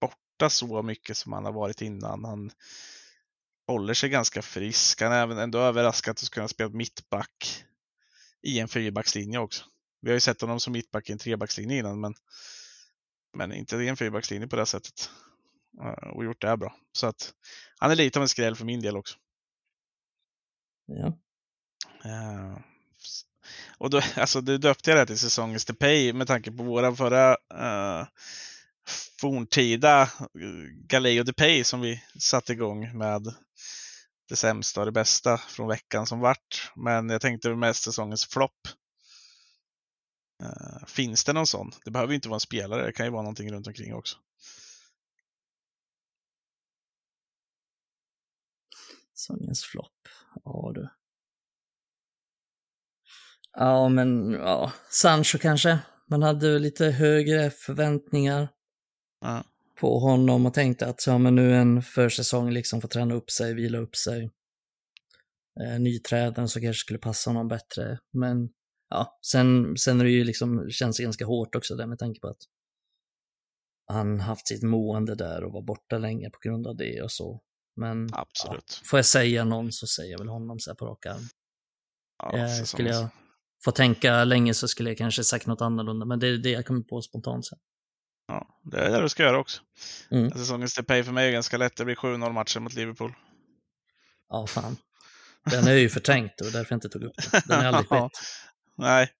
borta 0.00 0.50
så 0.50 0.82
mycket 0.82 1.16
som 1.16 1.32
han 1.32 1.44
har 1.44 1.52
varit 1.52 1.82
innan. 1.82 2.24
Han 2.24 2.50
håller 3.66 3.94
sig 3.94 4.08
ganska 4.08 4.42
frisk. 4.42 5.00
Han 5.02 5.12
är 5.12 5.22
även 5.22 5.38
ändå 5.38 5.58
överraskat 5.58 6.22
att 6.22 6.30
kunna 6.30 6.48
spela 6.48 6.70
mittback 6.70 7.64
i 8.42 8.58
en 8.60 8.68
fyrbackslinje 8.68 9.38
också. 9.38 9.64
Vi 10.00 10.10
har 10.10 10.14
ju 10.14 10.20
sett 10.20 10.40
honom 10.40 10.60
som 10.60 10.72
mittback 10.72 11.08
i 11.08 11.12
en 11.12 11.18
trebackslinje 11.18 11.78
innan, 11.78 12.00
men, 12.00 12.14
men 13.36 13.52
inte 13.52 13.76
i 13.76 13.88
en 13.88 13.96
fyrbackslinje 13.96 14.48
på 14.48 14.56
det 14.56 14.66
sättet. 14.66 15.10
Eh, 15.82 16.08
Och 16.08 16.24
gjort 16.24 16.40
det 16.40 16.48
här 16.48 16.56
bra. 16.56 16.76
Så 16.92 17.06
att 17.06 17.34
han 17.78 17.90
är 17.90 17.96
lite 17.96 18.18
av 18.18 18.22
en 18.22 18.28
skräll 18.28 18.56
för 18.56 18.64
min 18.64 18.80
del 18.80 18.96
också. 18.96 19.18
Ja. 20.86 21.18
S- 23.02 23.22
Och 23.78 23.90
då, 23.90 24.00
alltså, 24.16 24.40
det 24.40 24.58
döpte 24.58 24.90
jag 24.90 24.98
det 24.98 25.06
till 25.06 25.18
säsongens 25.18 25.64
The 25.64 25.74
Pay 25.74 26.12
med 26.12 26.26
tanke 26.26 26.52
på 26.52 26.62
våra 26.62 26.94
förra 26.96 27.30
uh, 27.54 28.06
forntida 29.20 30.02
uh, 30.02 30.64
Galeo 30.86 31.24
The 31.24 31.32
Pay 31.32 31.64
som 31.64 31.80
vi 31.80 32.02
satte 32.18 32.52
igång 32.52 32.98
med 32.98 33.34
det 34.28 34.36
sämsta 34.36 34.80
och 34.80 34.86
det 34.86 34.92
bästa 34.92 35.38
från 35.38 35.68
veckan 35.68 36.06
som 36.06 36.20
vart. 36.20 36.72
Men 36.76 37.08
jag 37.08 37.20
tänkte 37.20 37.54
mest 37.54 37.82
säsongens 37.84 38.26
flopp. 38.26 38.60
Eh, 40.42 40.86
finns 40.86 41.24
det 41.24 41.32
någon 41.32 41.46
sån? 41.46 41.70
Det 41.84 41.90
behöver 41.90 42.10
ju 42.12 42.14
inte 42.14 42.28
vara 42.28 42.36
en 42.36 42.40
spelare, 42.40 42.86
det 42.86 42.92
kan 42.92 43.06
ju 43.06 43.12
vara 43.12 43.22
någonting 43.22 43.52
runt 43.52 43.66
omkring 43.66 43.94
också. 43.94 44.16
Säsongens 49.14 49.64
flopp. 49.64 50.08
Ja 50.44 50.72
du. 50.74 50.88
Ja, 53.52 53.88
men 53.88 54.32
ja. 54.32 54.72
Sancho 54.90 55.38
kanske. 55.38 55.78
Man 56.10 56.22
hade 56.22 56.58
lite 56.58 56.86
högre 56.86 57.50
förväntningar 57.50 58.48
Ja. 59.20 59.44
På 59.80 59.98
honom 59.98 60.46
och 60.46 60.54
tänkte 60.54 60.86
att 60.86 61.06
ja, 61.06 61.18
men 61.18 61.34
nu 61.34 61.56
en 61.56 61.82
försäsong 61.82 62.50
liksom 62.50 62.80
får 62.80 62.88
träna 62.88 63.14
upp 63.14 63.30
sig, 63.30 63.54
vila 63.54 63.78
upp 63.78 63.96
sig. 63.96 64.30
Eh, 65.60 65.80
nyträden 65.80 66.48
så 66.48 66.60
kanske 66.60 66.80
skulle 66.80 66.98
passa 66.98 67.30
honom 67.30 67.48
bättre. 67.48 67.98
Men 68.12 68.48
ja, 68.90 69.18
sen, 69.32 69.76
sen 69.76 70.00
är 70.00 70.04
det 70.04 70.10
ju 70.10 70.24
liksom, 70.24 70.70
känns 70.70 70.96
det 70.96 71.02
ganska 71.02 71.26
hårt 71.26 71.54
också 71.54 71.76
där 71.76 71.86
med 71.86 71.98
tanke 71.98 72.20
på 72.20 72.28
att 72.28 72.42
han 73.86 74.20
haft 74.20 74.48
sitt 74.48 74.62
mående 74.62 75.14
där 75.14 75.44
och 75.44 75.52
var 75.52 75.62
borta 75.62 75.98
länge 75.98 76.30
på 76.30 76.38
grund 76.42 76.66
av 76.66 76.76
det 76.76 77.02
och 77.02 77.12
så. 77.12 77.40
Men 77.76 78.08
Absolut. 78.12 78.82
får 78.84 78.98
jag 78.98 79.06
säga 79.06 79.44
någon 79.44 79.72
så 79.72 79.86
säger 79.86 80.10
jag 80.10 80.18
väl 80.18 80.28
honom 80.28 80.58
så 80.58 80.70
här 80.70 80.74
på 80.74 80.86
rak 80.86 81.06
arm. 81.06 81.28
Ja, 82.22 82.38
Eh, 82.38 82.64
skulle 82.64 82.90
jag 82.90 83.08
få 83.64 83.70
tänka 83.70 84.24
länge 84.24 84.54
så 84.54 84.68
skulle 84.68 84.90
jag 84.90 84.98
kanske 84.98 85.24
sagt 85.24 85.46
något 85.46 85.60
annorlunda, 85.60 86.06
men 86.06 86.18
det 86.18 86.28
är 86.28 86.38
det 86.38 86.50
jag 86.50 86.66
kommer 86.66 86.82
på 86.82 87.02
spontant 87.02 87.46
sen. 87.46 87.58
ja, 88.28 88.60
det 88.62 88.78
är 88.78 88.90
det 88.90 89.00
du 89.00 89.08
ska 89.08 89.22
göra 89.22 89.38
också. 89.38 89.62
Mm. 90.10 90.30
Säsongens 90.30 90.74
The 90.74 90.82
Pay 90.82 91.04
för 91.04 91.12
mig 91.12 91.28
är 91.28 91.32
ganska 91.32 91.56
lätt. 91.56 91.76
Det 91.76 91.84
blir 91.84 91.94
7-0 91.94 92.32
matcher 92.32 92.60
mot 92.60 92.74
Liverpool. 92.74 93.14
Ja, 94.28 94.46
fan. 94.46 94.76
Den 95.44 95.66
är 95.66 95.72
ju 95.72 95.88
förträngt 95.88 96.40
och 96.40 96.52
därför 96.52 96.72
jag 96.72 96.76
inte 96.76 96.88
tog 96.88 97.02
upp 97.02 97.16
den. 97.32 97.42
Den 97.44 97.58
har 97.58 97.66
aldrig 97.66 97.88
skett. 97.88 98.12
Nej. 98.76 99.10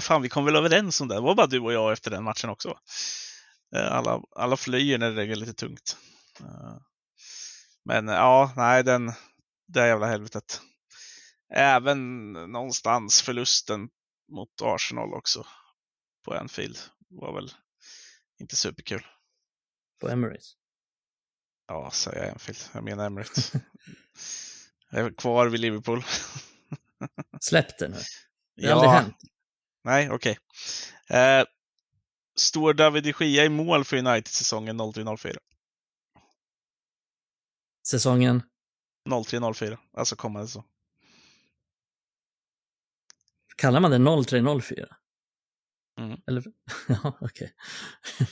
Fan, 0.00 0.22
vi 0.22 0.28
kom 0.28 0.44
väl 0.44 0.56
överens 0.56 1.00
om 1.00 1.08
det. 1.08 1.14
Det 1.14 1.20
var 1.20 1.34
bara 1.34 1.46
du 1.46 1.60
och 1.60 1.72
jag 1.72 1.92
efter 1.92 2.10
den 2.10 2.24
matchen 2.24 2.50
också. 2.50 2.78
Eh, 3.76 3.92
alla, 3.92 4.22
alla 4.36 4.56
flyger 4.56 4.98
när 4.98 5.10
det 5.10 5.16
regnar 5.16 5.36
lite 5.36 5.54
tungt. 5.54 5.96
Eh, 6.40 6.76
men 7.84 8.08
ja, 8.08 8.52
nej, 8.56 8.84
den, 8.84 9.12
det 9.68 9.86
jävla 9.86 10.06
helvetet. 10.06 10.60
Även 11.54 12.32
någonstans 12.32 13.22
förlusten 13.22 13.88
mot 14.32 14.62
Arsenal 14.62 15.14
också 15.14 15.46
på 16.24 16.34
Anfield 16.34 16.78
var 17.08 17.34
väl 17.34 17.50
inte 18.40 18.56
superkul. 18.56 19.06
På 20.00 20.08
Emirates? 20.08 20.52
Ja, 21.66 21.90
säger 21.90 22.22
jag 22.22 22.32
Anfield. 22.32 22.58
Jag 22.72 22.84
menar 22.84 23.06
Emirates. 23.06 23.52
jag 24.90 25.06
är 25.06 25.10
kvar 25.10 25.46
vid 25.46 25.60
Liverpool. 25.60 26.04
Släpp 27.40 27.78
det 27.78 27.88
nu. 27.88 27.96
Det 28.56 28.66
har 28.66 28.70
ja. 28.70 28.74
aldrig 28.74 28.90
hänt. 28.90 29.16
Nej, 29.84 30.10
okej. 30.10 30.38
Okay. 31.08 31.18
Eh, 31.18 31.44
står 32.36 32.74
David 32.74 33.02
de 33.02 33.24
Gia 33.24 33.44
i 33.44 33.48
mål 33.48 33.84
för 33.84 33.96
United 33.96 34.28
säsongen 34.32 34.80
03-04? 34.80 35.36
Säsongen? 37.90 38.42
03-04, 39.08 39.78
alltså 39.92 40.16
kommande 40.16 40.48
säsong. 40.48 40.64
Kallar 43.56 43.80
man 43.80 43.90
det 43.90 43.98
03-04? 43.98 44.86
Eller, 46.28 46.44
ja, 46.88 47.18
okej. 47.20 47.52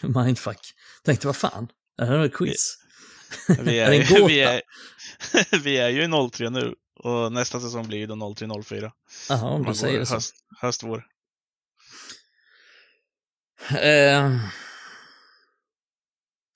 Okay. 0.00 0.10
Mindfuck. 0.24 0.60
Tänkte, 1.04 1.26
vad 1.26 1.36
fan? 1.36 1.68
Är 2.02 2.10
det 2.10 2.18
här 2.18 2.24
ett 2.24 2.34
quiz? 2.34 2.78
Vi 3.48 3.78
är, 3.78 3.92
är, 3.92 4.22
är 4.22 4.26
vi, 4.26 4.40
är, 4.40 4.62
vi 5.62 5.76
är 5.76 5.88
ju 5.88 6.04
i 6.04 6.30
03 6.30 6.50
nu 6.50 6.74
och 6.96 7.32
nästa 7.32 7.60
säsong 7.60 7.88
blir 7.88 7.98
ju 7.98 8.06
då 8.06 8.14
03-04. 8.14 8.90
Jaha, 9.28 9.48
om 9.48 9.62
du 9.62 9.74
säger 9.74 9.98
det 9.98 10.06
så. 10.06 10.14
Höst, 10.14 10.34
höst 10.60 10.82
vår. 10.82 11.06
Eh, 13.70 14.36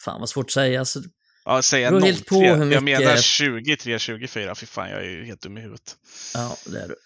fan 0.04 0.20
vad 0.20 0.28
svårt 0.28 0.46
att 0.46 0.52
säga. 0.52 0.80
Alltså, 0.80 1.02
ja, 1.44 1.62
säga 1.62 1.90
03. 1.90 2.06
Helt 2.06 2.26
på 2.26 2.40
hur 2.40 2.56
mycket... 2.56 2.74
Jag 2.74 2.82
menar 2.82 3.16
23-24. 3.16 4.54
Fy 4.54 4.66
fan, 4.66 4.90
jag 4.90 5.00
är 5.00 5.10
ju 5.10 5.24
helt 5.24 5.40
dum 5.40 5.58
i 5.58 5.60
huvudet. 5.60 5.96
Ja, 6.34 6.56
det 6.66 6.80
är 6.80 6.88
du. 6.88 6.96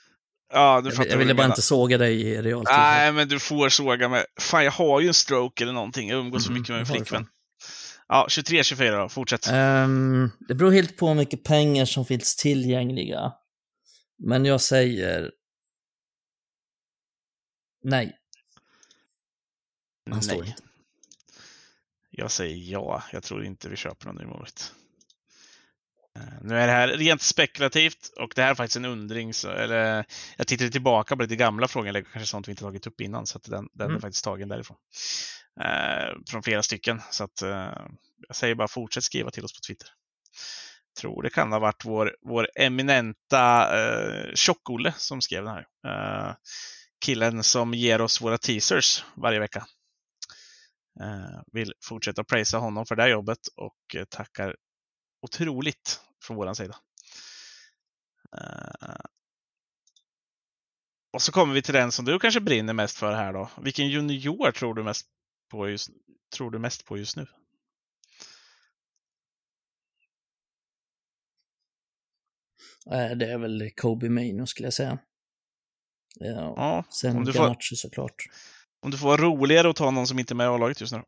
Ja, 0.52 0.80
du 0.80 0.90
jag, 0.90 1.06
jag 1.08 1.18
ville 1.18 1.34
bara 1.34 1.46
inte 1.46 1.62
såga 1.62 1.98
dig 1.98 2.22
i 2.22 2.42
realtid. 2.42 2.74
Nej, 2.76 3.12
men 3.12 3.28
du 3.28 3.38
får 3.38 3.68
såga 3.68 4.08
mig. 4.08 4.24
Fan, 4.40 4.64
jag 4.64 4.72
har 4.72 5.00
ju 5.00 5.08
en 5.08 5.14
stroke 5.14 5.64
eller 5.64 5.72
någonting. 5.72 6.08
Jag 6.08 6.18
umgås 6.18 6.46
mm, 6.48 6.56
så 6.56 6.60
mycket 6.60 6.68
med 6.68 6.78
min 6.78 6.86
flickvän. 6.86 7.26
Ja, 8.08 8.26
23-24 8.30 9.02
då, 9.02 9.08
fortsätt. 9.08 9.48
Um, 9.48 10.30
det 10.48 10.54
beror 10.54 10.70
helt 10.70 10.96
på 10.96 11.08
hur 11.08 11.14
mycket 11.14 11.44
pengar 11.44 11.84
som 11.84 12.04
finns 12.04 12.36
tillgängliga. 12.36 13.32
Men 14.18 14.44
jag 14.44 14.60
säger 14.60 15.30
nej. 17.84 18.16
Han 20.10 20.18
nej. 20.18 20.22
står 20.22 20.46
inte. 20.46 20.62
Jag 22.10 22.30
säger 22.30 22.72
ja. 22.72 23.02
Jag 23.12 23.22
tror 23.22 23.44
inte 23.44 23.68
vi 23.68 23.76
köper 23.76 24.06
någon 24.06 24.16
ny 24.16 24.24
målvakt. 24.24 24.72
Nu 26.44 26.58
är 26.58 26.66
det 26.66 26.72
här 26.72 26.88
rent 26.88 27.22
spekulativt 27.22 28.12
och 28.20 28.32
det 28.34 28.42
här 28.42 28.50
är 28.50 28.54
faktiskt 28.54 28.76
en 28.76 28.84
undring. 28.84 29.34
Så, 29.34 29.50
eller, 29.50 30.04
jag 30.36 30.46
tittade 30.46 30.70
tillbaka 30.70 31.16
på 31.16 31.22
lite 31.22 31.36
gamla 31.36 31.68
frågor, 31.68 31.88
eller 31.88 32.02
kanske 32.02 32.26
sånt 32.26 32.48
vi 32.48 32.50
inte 32.52 32.62
tagit 32.62 32.86
upp 32.86 33.00
innan, 33.00 33.26
så 33.26 33.38
att 33.38 33.44
den, 33.44 33.68
den 33.72 33.86
mm. 33.86 33.96
är 33.96 34.00
faktiskt 34.00 34.24
tagen 34.24 34.48
därifrån. 34.48 34.76
Eh, 35.60 36.16
från 36.30 36.42
flera 36.42 36.62
stycken. 36.62 37.02
Så 37.10 37.24
att, 37.24 37.42
eh, 37.42 37.86
jag 38.28 38.36
säger 38.36 38.54
bara 38.54 38.68
fortsätt 38.68 39.04
skriva 39.04 39.30
till 39.30 39.44
oss 39.44 39.52
på 39.52 39.60
Twitter. 39.66 39.88
Tror 41.00 41.22
det 41.22 41.30
kan 41.30 41.52
ha 41.52 41.58
varit 41.58 41.84
vår, 41.84 42.16
vår 42.22 42.48
eminenta 42.54 43.76
eh, 43.78 44.34
Tjock-Olle 44.34 44.94
som 44.96 45.20
skrev 45.20 45.44
den 45.44 45.54
här. 45.54 45.66
Eh, 45.86 46.34
killen 47.04 47.42
som 47.42 47.74
ger 47.74 48.00
oss 48.00 48.20
våra 48.20 48.38
teasers 48.38 49.04
varje 49.16 49.40
vecka. 49.40 49.66
Eh, 51.00 51.40
vill 51.52 51.72
fortsätta 51.84 52.24
prisa 52.24 52.58
honom 52.58 52.86
för 52.86 52.96
det 52.96 53.02
här 53.02 53.10
jobbet 53.10 53.38
och 53.56 53.96
eh, 53.96 54.04
tackar 54.04 54.56
otroligt 55.22 56.00
från 56.22 56.36
vår 56.36 56.54
sida. 56.54 56.76
Uh, 58.36 59.00
och 61.12 61.22
så 61.22 61.32
kommer 61.32 61.54
vi 61.54 61.62
till 61.62 61.74
den 61.74 61.92
som 61.92 62.04
du 62.04 62.18
kanske 62.18 62.40
brinner 62.40 62.72
mest 62.72 62.96
för 62.96 63.12
här 63.12 63.32
då. 63.32 63.50
Vilken 63.62 63.88
junior 63.88 64.52
tror 64.52 64.74
du 64.74 64.82
mest 64.82 65.06
på 65.50 65.68
just, 65.68 65.90
tror 66.36 66.50
du 66.50 66.58
mest 66.58 66.84
på 66.84 66.98
just 66.98 67.16
nu? 67.16 67.26
Det 73.16 73.32
är 73.32 73.38
väl 73.38 73.70
Kobe 73.76 74.08
Maino 74.08 74.46
skulle 74.46 74.66
jag 74.66 74.74
säga. 74.74 74.98
Ja, 76.14 76.54
ja 76.56 76.84
sen 76.90 77.16
om 77.16 77.24
du 77.24 77.32
såklart. 77.76 78.16
Om 78.80 78.90
du 78.90 78.98
får 78.98 79.06
vara 79.06 79.22
roligare 79.22 79.70
att 79.70 79.76
ta 79.76 79.90
någon 79.90 80.06
som 80.06 80.18
inte 80.18 80.32
är 80.32 80.36
med 80.36 80.44
i 80.44 80.48
A-laget 80.48 80.80
just 80.80 80.92
nu 80.92 81.02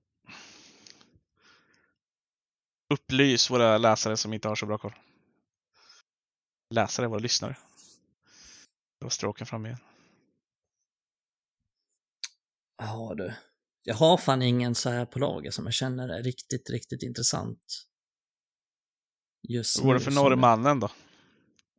Upplys 2.95 3.51
våra 3.51 3.79
läsare 3.79 4.17
som 4.17 4.33
inte 4.33 4.49
har 4.49 4.55
så 4.55 4.67
bra 4.67 4.79
koll. 4.79 4.95
Läsare, 6.75 7.09
våra 7.09 7.19
lyssnare. 7.19 7.57
Det 9.01 9.05
var 9.05 9.11
stråken 9.11 9.47
fram 9.47 9.67
igen. 9.67 9.79
Ja 12.79 13.15
du. 13.17 13.35
Jag 13.83 13.95
har 13.95 14.17
fan 14.17 14.43
ingen 14.43 14.75
så 14.75 14.91
här 14.91 15.07
på 15.07 15.19
laget 15.19 15.55
som 15.55 15.65
jag 15.65 15.75
känner 15.75 16.09
är 16.09 16.23
riktigt, 16.23 16.71
riktigt 16.71 17.03
intressant. 17.03 17.87
Just 19.49 19.79
Hur 19.79 19.85
går 19.85 19.95
det 19.95 20.01
för 20.01 20.11
norrmannen 20.11 20.81
då? 20.81 20.91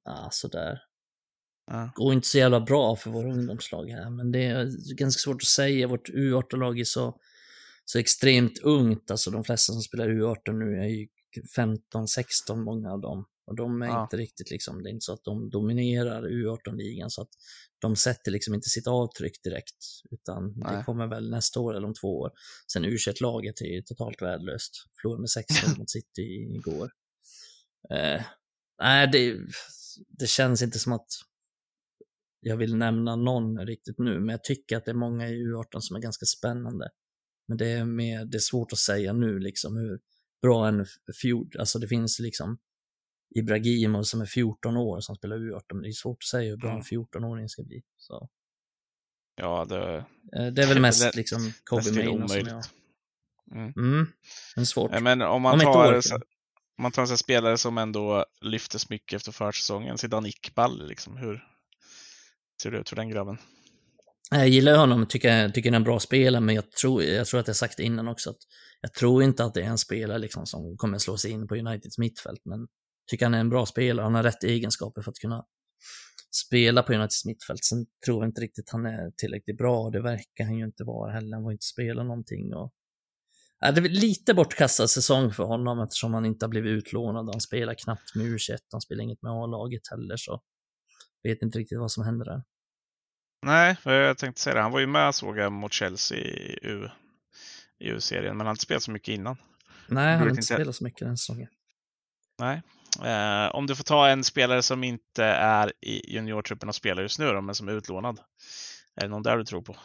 Ja, 0.04 0.30
sådär. 0.32 0.82
Ja. 1.72 1.92
Går 1.96 2.14
inte 2.14 2.28
så 2.28 2.38
jävla 2.38 2.62
bra 2.62 2.96
för 2.96 3.10
våra 3.10 3.32
ungdomslag 3.32 3.86
här, 3.90 4.10
men 4.10 4.32
det 4.32 4.46
är 4.46 4.96
ganska 4.96 5.20
svårt 5.20 5.42
att 5.42 5.48
säga. 5.48 5.88
Vårt 5.88 6.10
U18-lag 6.10 6.80
är 6.80 6.84
så 6.84 7.20
så 7.86 8.00
extremt 8.00 8.60
ungt. 8.60 9.12
Alltså 9.12 9.32
de 9.32 9.44
flesta 9.44 9.74
som 9.74 9.82
spelar 9.82 10.10
U18 10.10 10.54
nu 10.54 10.80
är 10.80 10.88
ju 10.88 11.08
15, 11.56 12.08
16 12.08 12.64
många 12.64 12.92
av 12.92 13.02
dem. 13.02 13.26
Och 13.48 13.56
de 13.56 13.82
är 13.82 13.88
ja. 13.88 14.04
inte 14.04 14.18
riktigt 14.18 14.52
liksom, 14.52 14.84
det 14.84 14.90
är 14.90 14.92
inte 14.92 15.04
så 15.04 15.14
att 15.14 15.24
de 15.24 15.50
dominerar 15.50 16.24
U18-ligan 16.24 17.10
så 17.10 17.22
att 17.22 17.30
de 17.80 17.96
sätter 17.96 18.32
liksom 18.32 18.54
inte 18.54 18.70
sitt 18.70 18.88
avtryck 18.88 19.44
direkt. 19.44 19.78
Utan 20.12 20.54
Nej. 20.56 20.78
det 20.78 20.84
kommer 20.84 21.08
väl 21.08 21.30
nästa 21.30 21.60
år 21.60 21.76
eller 21.76 21.88
om 21.88 21.94
två 21.94 22.20
år. 22.20 22.32
Sen 22.74 22.86
u 22.86 22.98
laget 23.22 23.62
är 23.62 23.66
ju 23.66 23.82
totalt 23.82 24.22
värdelöst. 24.22 24.72
Förlorade 25.02 25.22
med 25.22 25.30
16 25.30 25.74
mot 25.78 25.90
City 25.90 26.22
igår. 26.56 26.92
Eh, 27.90 28.22
nej, 28.82 29.10
det, 29.12 29.38
det 30.10 30.28
känns 30.28 30.62
inte 30.62 30.80
som 30.80 30.94
att 30.94 31.08
jag 32.40 32.58
vill 32.58 32.76
nämna 32.76 33.16
någon 33.16 33.60
riktigt 33.60 34.00
nu, 34.00 34.20
men 34.20 34.30
jag 34.30 34.44
tycker 34.44 34.78
att 34.78 34.86
det 34.86 34.92
är 34.92 34.96
många 34.96 35.30
i 35.30 35.34
U18 35.34 35.80
som 35.80 35.96
är 35.96 36.02
ganska 36.02 36.26
spännande. 36.26 36.90
Men 37.48 37.58
det 37.58 37.68
är, 37.68 37.86
mer, 37.86 38.26
det 38.26 38.38
är 38.38 38.40
svårt 38.40 38.72
att 38.72 38.80
säga 38.80 39.14
nu 39.14 39.40
liksom 39.40 39.78
hur 39.78 40.00
bra 40.42 40.68
en 40.68 40.86
14, 41.22 41.60
alltså 41.60 41.80
det 41.80 41.88
finns 41.88 42.20
liksom 42.20 42.58
Ibrahimov 43.36 44.04
som 44.04 44.22
är 44.22 44.26
14 44.26 44.78
år 44.78 45.00
som 45.00 45.16
spelar 45.16 45.38
U18, 45.38 45.64
men 45.74 45.82
det 45.82 45.90
är 45.90 45.92
svårt 45.92 46.18
att 46.24 46.28
säga 46.28 46.50
hur 46.50 46.58
bra 46.58 46.72
en 46.72 46.82
14-åring 46.82 47.50
ska 47.50 47.64
bli. 47.64 47.82
Så. 47.98 48.30
Ja, 49.36 49.66
det... 49.66 49.98
Eh, 50.36 50.48
det 50.48 50.64
är 50.64 50.68
väl 50.68 50.82
mest 50.82 51.02
det, 51.02 51.16
liksom 51.16 51.54
Kobe 51.64 51.92
Maino 51.92 52.28
som 52.28 52.48
jag... 52.48 52.64
Mm. 53.52 53.74
Mm, 53.78 54.08
det 54.56 54.62
är 54.62 54.66
svårt. 54.66 55.02
Men 55.02 55.22
om 55.22 55.42
man 55.42 55.54
om 55.54 55.60
tar, 55.60 55.94
om 56.78 56.82
man 56.82 56.92
tar 56.92 57.02
en 57.02 57.18
spelare 57.18 57.58
som 57.58 57.78
ändå 57.78 58.26
lyftes 58.42 58.90
mycket 58.90 59.16
efter 59.18 59.32
försäsongen, 59.32 59.98
Zidane 59.98 60.30
Iqbal, 60.30 60.88
liksom, 60.88 61.18
hur 61.18 61.44
ser 62.62 62.72
det 62.72 62.78
ut 62.78 62.90
för 62.90 62.96
den 62.96 63.10
grabben? 63.10 63.38
Jag 64.32 64.48
gillar 64.48 64.78
honom, 64.78 65.06
tycker, 65.08 65.50
tycker 65.50 65.70
han 65.70 65.74
är 65.74 65.80
en 65.80 65.84
bra 65.84 66.00
spelare, 66.00 66.42
men 66.42 66.56
jag 66.56 66.72
tror, 66.72 67.04
jag 67.04 67.28
tror 67.28 67.40
att 67.40 67.48
jag 67.48 67.56
sagt 67.56 67.80
innan 67.80 68.08
också 68.08 68.30
att 68.30 68.40
jag 68.82 68.94
tror 68.94 69.24
inte 69.24 69.44
att 69.44 69.54
det 69.54 69.62
är 69.62 69.66
en 69.66 69.78
spelare 69.78 70.20
liksom 70.20 70.46
som 70.46 70.78
kommer 70.78 70.98
slå 70.98 71.18
sig 71.18 71.32
in 71.32 71.48
på 71.48 71.56
Uniteds 71.56 71.98
mittfält, 71.98 72.42
men 72.46 72.68
tycker 73.12 73.26
han 73.26 73.34
är 73.34 73.40
en 73.40 73.50
bra 73.50 73.66
spelare. 73.66 74.04
Han 74.04 74.16
har 74.16 74.24
rätt 74.24 74.44
egenskaper 74.44 75.02
för 75.02 75.12
att 75.12 75.18
kunna 75.18 75.46
spela 76.46 76.84
på 76.84 76.94
Uniteds 76.94 77.26
mittfält. 77.26 77.64
Sen 77.64 77.86
tror 78.06 78.24
jag 78.24 78.30
inte 78.30 78.42
riktigt 78.42 78.70
han 78.70 78.86
är 78.86 79.12
tillräckligt 79.18 79.58
bra 79.58 79.80
och 79.80 79.92
det 79.92 80.02
verkar 80.02 80.44
han 80.44 80.58
ju 80.58 80.66
inte 80.66 80.84
vara 80.84 81.12
heller. 81.12 81.36
Han 81.36 81.44
var 81.44 81.52
inte 81.52 81.66
spela 81.66 82.04
någonting 82.04 82.54
och 82.54 82.74
Ja, 83.60 83.72
det 83.72 83.82
är 83.82 83.90
lite 83.90 84.34
bortkastad 84.34 84.88
säsong 84.88 85.34
för 85.34 85.44
honom 85.44 85.80
eftersom 85.80 86.14
han 86.14 86.26
inte 86.26 86.46
har 86.46 86.50
blivit 86.50 86.72
utlånad. 86.72 87.30
Han 87.32 87.42
spelar 87.42 87.74
knappt 87.74 88.16
med 88.16 88.26
U21, 88.26 88.58
han 88.72 88.82
spelar 88.82 89.04
inget 89.04 89.22
med 89.22 89.32
A-laget 89.32 89.82
heller, 89.92 90.18
så 90.18 90.42
vet 91.24 91.42
inte 91.42 91.60
riktigt 91.60 91.80
vad 91.80 91.92
som 91.92 92.06
händer 92.06 92.26
där. 92.26 92.44
Nej, 93.46 93.78
jag 93.84 94.18
tänkte 94.18 94.42
säga 94.42 94.54
det. 94.54 94.62
Han 94.62 94.72
var 94.72 94.80
ju 94.80 94.88
med 94.88 95.16
såg 95.16 95.38
jag 95.38 95.52
mot 95.52 95.74
Chelsea 95.74 96.18
i, 96.18 96.60
U, 96.62 96.90
i 97.80 97.90
U-serien, 97.90 98.38
men 98.38 98.40
han 98.40 98.48
har 98.48 98.54
inte 98.54 98.64
spelat 98.64 98.84
så 98.84 98.92
mycket 98.92 99.08
innan. 99.08 99.38
Nej, 99.88 100.12
han 100.12 100.22
har 100.22 100.30
inte 100.30 100.42
spelat 100.42 100.76
så 100.76 100.84
mycket 100.84 101.00
den 101.00 101.18
säsongen. 101.18 101.50
Nej. 102.40 102.62
Eh, 103.04 103.56
om 103.56 103.68
du 103.68 103.76
får 103.76 103.84
ta 103.84 104.08
en 104.08 104.24
spelare 104.24 104.62
som 104.62 104.84
inte 104.84 105.24
är 105.26 105.74
i 105.82 106.14
juniortruppen 106.16 106.70
och 106.70 106.76
spelar 106.76 107.02
just 107.02 107.20
nu 107.20 107.26
då, 107.26 107.42
men 107.42 107.56
som 107.56 107.68
är 107.68 107.72
utlånad. 107.72 108.20
Är 108.96 109.02
det 109.02 109.08
någon 109.08 109.24
där 109.24 109.38
du 109.38 109.44
tror 109.44 109.62
på? 109.62 109.76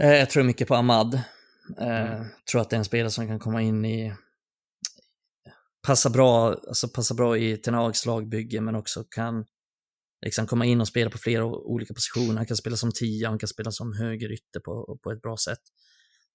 Eh, 0.00 0.14
jag 0.14 0.30
tror 0.30 0.42
mycket 0.42 0.68
på 0.68 0.74
Ahmad. 0.74 1.14
Eh, 1.80 2.12
mm. 2.12 2.26
Tror 2.50 2.60
att 2.60 2.70
det 2.70 2.76
är 2.76 2.78
en 2.78 2.84
spelare 2.84 3.10
som 3.10 3.26
kan 3.26 3.38
komma 3.38 3.62
in 3.62 3.84
i 3.84 4.14
passa 5.86 6.10
bra, 6.10 6.48
alltså 6.48 6.88
passa 6.88 7.14
bra 7.14 7.36
i 7.36 7.56
Tenags 7.56 8.06
lagbygge 8.06 8.60
men 8.60 8.74
också 8.74 9.04
kan 9.04 9.44
liksom 10.22 10.46
komma 10.46 10.64
in 10.64 10.80
och 10.80 10.88
spela 10.88 11.10
på 11.10 11.18
flera 11.18 11.44
olika 11.44 11.94
positioner. 11.94 12.36
Han 12.36 12.46
kan 12.46 12.56
spela 12.56 12.76
som 12.76 12.92
tia, 12.92 13.28
han 13.28 13.38
kan 13.38 13.48
spela 13.48 13.70
som 13.70 13.92
högerytter 13.92 14.60
på, 14.60 14.98
på 15.02 15.10
ett 15.10 15.22
bra 15.22 15.36
sätt. 15.36 15.60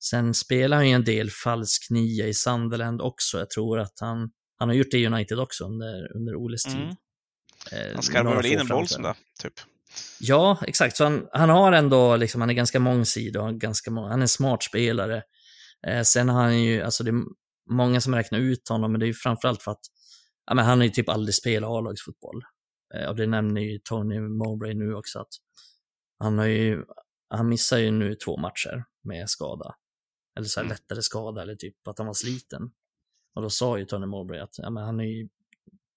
Sen 0.04 0.34
spelar 0.34 0.78
han 0.78 0.90
ju 0.90 0.94
en 0.94 1.04
del 1.04 1.32
falsk 1.32 1.88
nia 1.90 2.28
i 2.28 2.34
Sunderland 2.34 3.02
också. 3.02 3.40
Jag 3.40 3.50
tror 3.50 3.80
att 3.80 4.00
han, 4.00 4.30
han 4.58 4.70
har 4.70 4.76
gjort 4.76 4.92
det 4.92 4.98
i 4.98 5.08
United 5.08 5.40
också 5.40 5.66
under, 5.66 6.16
under 6.16 6.36
Oles 6.36 6.64
tid. 6.64 6.76
Mm. 6.76 6.96
Eh, 7.72 7.94
Han 7.94 8.04
skarvar 8.04 8.36
väl 8.36 8.46
in 8.46 8.60
en 8.60 8.68
boll 8.68 8.88
som 8.88 9.04
där, 9.04 9.16
typ. 9.42 9.54
Ja, 10.20 10.60
exakt. 10.68 10.98
Så 10.98 11.04
han, 11.04 11.28
han 11.32 11.50
har 11.50 11.72
ändå, 11.72 12.16
liksom, 12.16 12.42
han 12.42 12.50
är 12.50 12.54
ganska 12.54 12.80
mångsidig 12.80 13.42
och 13.42 13.56
ganska 13.56 13.92
han 13.92 14.20
är 14.20 14.22
en 14.22 14.28
smart 14.28 14.64
spelare. 14.64 15.24
Eh, 15.88 16.02
sen 16.02 16.30
har 16.30 16.44
han 16.44 16.64
ju, 16.64 16.82
alltså 16.82 17.04
det 17.04 17.12
är 17.12 17.24
många 17.70 18.02
som 18.02 18.16
räknar 18.16 18.40
ut 18.40 18.70
honom, 18.70 18.92
men 18.92 19.00
det 19.00 19.06
är 19.06 19.08
ju 19.08 19.14
framförallt 19.14 19.64
för 19.64 19.72
att 19.72 19.82
ja, 20.46 20.54
men 20.54 20.66
han 20.66 20.78
har 20.78 20.86
ju 20.86 20.92
typ 20.92 21.10
aldrig 21.10 21.36
spelat 21.36 21.70
A-lagsfotboll. 21.70 22.44
Eh, 22.96 23.10
och 23.10 23.16
det 23.16 23.28
nämner 23.28 23.62
ju 23.62 23.80
Tony 23.80 24.20
Mowbray 24.20 24.74
nu 24.74 24.94
också 24.96 25.20
att 25.20 25.34
han 26.20 26.38
har 26.38 26.46
ju, 26.46 26.84
han 27.30 27.50
missar 27.50 27.78
ju 27.78 27.92
nu 27.92 28.16
två 28.16 28.38
matcher 28.38 28.84
med 29.04 29.30
skada. 29.30 29.76
Eller 30.38 30.48
så 30.48 30.60
här 30.60 30.66
Mm. 30.66 30.78
lättare 30.78 31.02
skada 31.02 31.42
eller 31.42 31.56
typ 31.56 31.88
att 31.88 31.98
han 31.98 32.08
var 32.08 32.14
sliten. 32.14 32.62
Och 33.36 33.42
då 33.42 33.50
sa 33.50 33.78
ju 33.78 33.86
Tony 33.86 34.06
Mowbray 34.06 34.40
att 34.40 34.58
ja, 34.58 34.70
men 34.70 34.84
han 34.84 35.00
är 35.00 35.04
ju, 35.04 35.30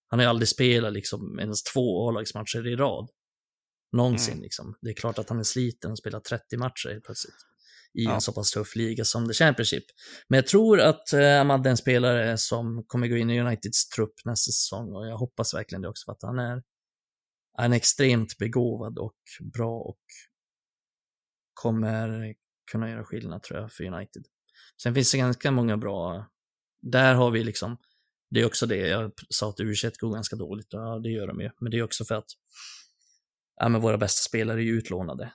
han 0.08 0.18
har 0.18 0.24
ju 0.24 0.30
aldrig 0.30 0.48
spelat 0.48 0.92
liksom 0.92 1.38
ens 1.40 1.62
två 1.62 2.08
A-lagsmatcher 2.08 2.66
i 2.66 2.76
rad. 2.76 3.10
Någonsin 3.92 4.32
Mm. 4.32 4.42
liksom. 4.42 4.74
Det 4.80 4.90
är 4.90 4.94
klart 4.94 5.18
att 5.18 5.28
han 5.28 5.38
är 5.38 5.42
sliten 5.42 5.90
och 5.90 5.98
spelar 5.98 6.20
30 6.20 6.56
matcher 6.56 6.88
helt 6.92 7.04
plötsligt. 7.04 7.34
I 7.94 8.04
Ja. 8.04 8.14
en 8.14 8.20
så 8.20 8.32
pass 8.32 8.50
tuff 8.50 8.76
liga 8.76 9.04
som 9.04 9.26
The 9.28 9.32
Championship. 9.34 9.84
Men 10.28 10.36
jag 10.36 10.46
tror 10.46 10.80
att 10.80 11.12
eh, 11.12 11.40
Ahmad 11.40 11.66
är 11.66 11.70
en 11.70 11.76
spelare 11.76 12.38
som 12.38 12.84
kommer 12.86 13.08
gå 13.08 13.16
in 13.16 13.30
i 13.30 13.40
Uniteds 13.40 13.88
trupp 13.88 14.14
nästa 14.24 14.52
säsong 14.52 14.92
och 14.94 15.06
jag 15.06 15.16
hoppas 15.16 15.54
verkligen 15.54 15.82
det 15.82 15.88
också 15.88 16.04
för 16.04 16.12
att 16.12 16.22
han 16.22 16.38
är, 16.38 16.62
han 17.58 17.72
är 17.72 17.76
extremt 17.76 18.38
begåvad 18.38 18.98
och 18.98 19.18
bra 19.54 19.80
och 19.80 20.00
kommer 21.54 22.34
kunna 22.70 22.90
göra 22.90 23.04
skillnad 23.04 23.42
tror 23.42 23.60
jag 23.60 23.72
för 23.72 23.84
United. 23.84 24.24
Sen 24.82 24.94
finns 24.94 25.12
det 25.12 25.18
ganska 25.18 25.50
många 25.50 25.76
bra, 25.76 26.26
där 26.80 27.14
har 27.14 27.30
vi 27.30 27.44
liksom, 27.44 27.76
det 28.30 28.40
är 28.40 28.46
också 28.46 28.66
det, 28.66 28.76
jag 28.76 29.12
sa 29.28 29.48
att 29.48 29.60
u 29.60 29.74
går 30.00 30.14
ganska 30.14 30.36
dåligt, 30.36 30.66
ja 30.70 30.98
det 30.98 31.08
gör 31.08 31.26
de 31.26 31.40
ju, 31.40 31.50
men 31.60 31.70
det 31.70 31.78
är 31.78 31.82
också 31.82 32.04
för 32.04 32.14
att 32.14 32.30
ja, 33.56 33.68
men 33.68 33.80
våra 33.80 33.98
bästa 33.98 34.28
spelare 34.28 34.62
är 34.62 34.72
utlånade. 34.72 35.32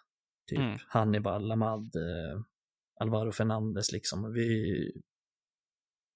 Typ 0.49 0.59
Mm. 0.59 0.77
Hannibal, 0.87 1.51
Ahmad, 1.51 1.95
eh, 1.95 2.41
Alvaro 2.99 3.31
Fernandes 3.31 3.91
liksom. 3.91 4.33
Vi, 4.33 4.91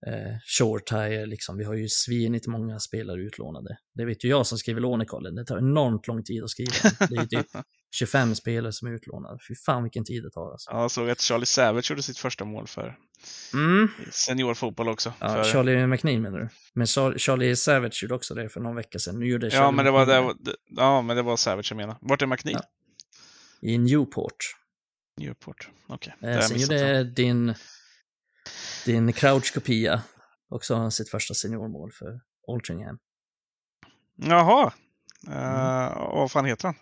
eh, 0.07 0.37
Shortire 0.57 1.25
liksom. 1.25 1.57
Vi 1.57 1.63
har 1.63 1.73
ju 1.73 1.87
svinigt 1.89 2.47
många 2.47 2.79
spelare 2.79 3.21
utlånade. 3.21 3.77
Det 3.95 4.05
vet 4.05 4.23
ju 4.25 4.29
jag 4.29 4.47
som 4.47 4.57
skriver 4.57 4.81
lånekollen. 4.81 5.35
Det 5.35 5.45
tar 5.45 5.57
enormt 5.57 6.07
lång 6.07 6.23
tid 6.23 6.43
att 6.43 6.49
skriva. 6.49 6.71
Det 7.09 7.15
är 7.15 7.21
ju 7.21 7.27
typ 7.27 7.47
25 7.95 8.35
spelare 8.35 8.73
som 8.73 8.87
är 8.87 8.91
utlånade. 8.91 9.37
Fy 9.47 9.55
fan 9.65 9.83
vilken 9.83 10.03
tid 10.05 10.23
det 10.23 10.31
tar 10.31 10.51
alltså. 10.51 10.71
Ja, 10.71 10.81
jag 10.81 10.91
såg 10.91 11.09
att 11.09 11.21
Charlie 11.21 11.45
Savage 11.45 11.89
gjorde 11.91 12.03
sitt 12.03 12.17
första 12.17 12.45
mål 12.45 12.67
för 12.67 12.97
Mm. 13.53 13.87
seniorfotboll 14.11 14.89
också. 14.89 15.13
Ja, 15.19 15.27
för... 15.29 15.43
Charlie 15.43 15.87
McNeil 15.87 16.21
menar 16.21 16.39
du? 16.39 16.49
Men 16.73 16.85
Char- 16.87 17.17
Charlie 17.17 17.55
Savage 17.55 17.99
gjorde 18.03 18.15
också 18.15 18.33
det 18.35 18.49
för 18.49 18.59
någon 18.59 18.75
vecka 18.75 18.99
sedan. 18.99 19.19
Nu 19.19 19.27
gjorde 19.27 19.47
ja, 19.47 19.71
men 19.71 19.85
det 19.85 19.91
var, 19.91 20.05
det, 20.05 20.21
var- 20.21 20.35
ja, 20.75 21.01
men 21.01 21.15
det 21.15 21.21
var 21.23 21.37
Savage 21.37 21.67
jag 21.71 21.77
menar. 21.77 21.97
Vart 22.01 22.21
är 22.21 22.25
McNeil? 22.25 22.57
Ja. 22.59 23.69
i 23.69 23.77
Newport. 23.77 24.35
Newport. 25.19 25.69
Okej, 25.87 26.15
det 26.21 26.27
Eh, 26.33 26.39
sen 26.41 26.59
gjorde 26.59 27.03
din, 27.03 27.53
din 28.87 29.13
Crouch-kopia 29.13 30.01
också 30.49 30.91
sitt 30.91 31.09
första 31.09 31.33
seniormål 31.33 31.91
för 31.91 32.19
Altringham. 32.53 32.97
Jaha. 34.15 34.73
Mm. 35.27 35.37
Uh, 35.39 36.15
vad 36.15 36.31
fan 36.31 36.45
heter 36.45 36.67
han? 36.67 36.75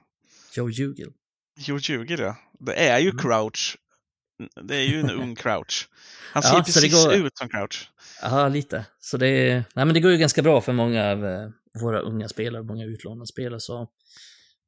Joe 0.56 0.70
Jugel. 0.70 1.14
Jo, 1.58 1.78
ljuger 1.78 2.18
det. 2.18 2.36
Det 2.60 2.74
är 2.90 3.00
ju 3.00 3.10
Mm. 3.10 3.18
Crouch. 3.18 3.78
Det 4.64 4.76
är 4.76 4.82
ju 4.84 5.00
en 5.00 5.10
ung 5.12 5.36
Crouch. 5.42 5.90
Han 6.34 6.42
Ja, 6.46 6.50
ser 6.50 6.58
det 6.58 6.64
precis 6.64 6.94
går- 7.06 7.14
ut 7.14 7.38
som 7.38 7.50
Crouch. 7.50 7.92
Ja, 8.22 8.48
lite. 8.48 8.86
Så 9.00 9.18
det, 9.18 9.54
nej, 9.54 9.86
men 9.86 9.94
det 9.94 10.00
går 10.00 10.12
ju 10.12 10.18
ganska 10.18 10.42
bra 10.42 10.62
för 10.62 10.74
många 10.74 11.12
av 11.12 11.26
eh, 11.26 11.50
våra 11.82 12.00
unga 12.00 12.28
spelare, 12.30 12.64
många 12.64 12.86
utlånade 12.86 13.28
spelare. 13.28 13.60
Så 13.60 13.88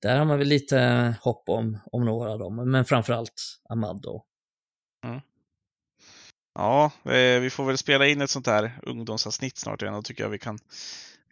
där 0.01 0.17
har 0.17 0.25
man 0.25 0.37
väl 0.39 0.47
lite 0.47 1.15
hopp 1.21 1.49
om, 1.49 1.77
om 1.91 2.05
några 2.05 2.31
av 2.31 2.39
dem, 2.39 2.71
men 2.71 2.85
framförallt 2.85 3.59
Ahmad 3.69 4.01
då. 4.01 4.25
Ja, 6.57 6.91
eh, 7.05 7.39
vi 7.39 7.49
får 7.49 7.65
väl 7.65 7.77
spela 7.77 8.07
in 8.07 8.21
ett 8.21 8.29
sånt 8.29 8.47
här 8.47 8.79
ungdomsavsnitt 8.83 9.57
snart 9.57 9.81
igen 9.81 9.93
och 9.93 10.05
tycker 10.05 10.23
jag 10.23 10.29
vi 10.29 10.39
kan 10.39 10.59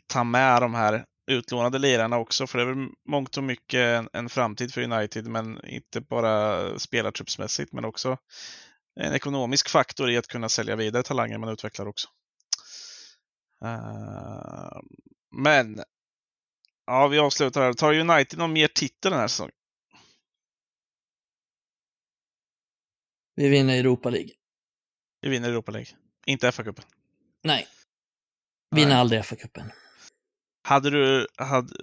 ta 0.07 0.23
med 0.23 0.61
de 0.61 0.73
här 0.73 1.05
utlånade 1.31 1.79
lirarna 1.79 2.17
också, 2.17 2.47
för 2.47 2.57
det 2.57 2.63
är 2.63 2.73
väl 2.73 2.89
mångt 3.09 3.37
och 3.37 3.43
mycket 3.43 4.07
en, 4.13 4.29
framtid 4.29 4.73
för 4.73 4.81
United, 4.81 5.27
men 5.27 5.65
inte 5.67 6.01
bara 6.01 6.79
spelartruppsmässigt, 6.79 7.73
men 7.73 7.85
också 7.85 8.17
en 8.99 9.13
ekonomisk 9.13 9.69
faktor 9.69 10.09
i 10.09 10.17
att 10.17 10.27
kunna 10.27 10.49
sälja 10.49 10.75
vidare 10.75 11.03
talanger 11.03 11.37
man 11.37 11.49
utvecklar 11.49 11.87
också. 11.87 12.07
Eh, 13.63 14.79
men, 15.35 15.83
ja, 16.85 17.07
vi 17.07 17.19
avslutar 17.19 17.61
här. 17.61 17.73
Tar 17.73 17.93
United 17.93 18.39
någon 18.39 18.53
mer 18.53 18.67
titel 18.67 19.11
den 19.11 19.19
här 19.19 19.27
säsongen? 19.27 19.55
Vi 23.35 23.49
vinner 23.49 23.79
Europa 23.79 24.09
League. 24.09 24.31
Vi 25.25 25.31
vinner 25.31 25.49
Europa 25.49 25.71
League. 25.71 25.87
Inte 26.25 26.51
FA-cupen. 26.51 26.83
Nej. 27.43 27.67
Vinner 28.75 28.87
Nej. 28.87 28.97
aldrig 28.97 29.21
FA-cupen. 29.21 29.71
Hade 30.63 30.89
du, 30.89 31.27
hade, 31.37 31.73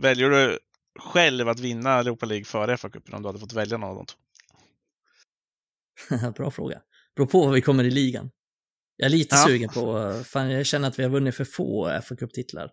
väljer 0.00 0.30
du 0.30 0.58
själv 1.00 1.48
att 1.48 1.60
vinna 1.60 1.98
Europa 1.98 2.26
League 2.26 2.44
före 2.44 2.76
FA-cupen 2.76 3.14
om 3.14 3.22
du 3.22 3.28
hade 3.28 3.38
fått 3.38 3.52
välja 3.52 3.78
någon 3.78 3.90
av 3.90 3.96
dem? 3.96 4.06
Bra 6.36 6.50
fråga. 6.50 6.82
Beror 7.16 7.26
på 7.26 7.44
vad 7.44 7.54
vi 7.54 7.60
kommer 7.62 7.84
i 7.84 7.90
ligan. 7.90 8.30
Jag 8.96 9.06
är 9.06 9.10
lite 9.10 9.36
Ja. 9.36 9.44
sugen 9.46 9.68
på, 9.68 10.12
fan 10.24 10.50
jag 10.50 10.66
känner 10.66 10.88
att 10.88 10.98
vi 10.98 11.02
har 11.02 11.10
vunnit 11.10 11.36
för 11.36 11.44
få 11.44 12.00
fa 12.08 12.16
Cup-titlar. 12.16 12.70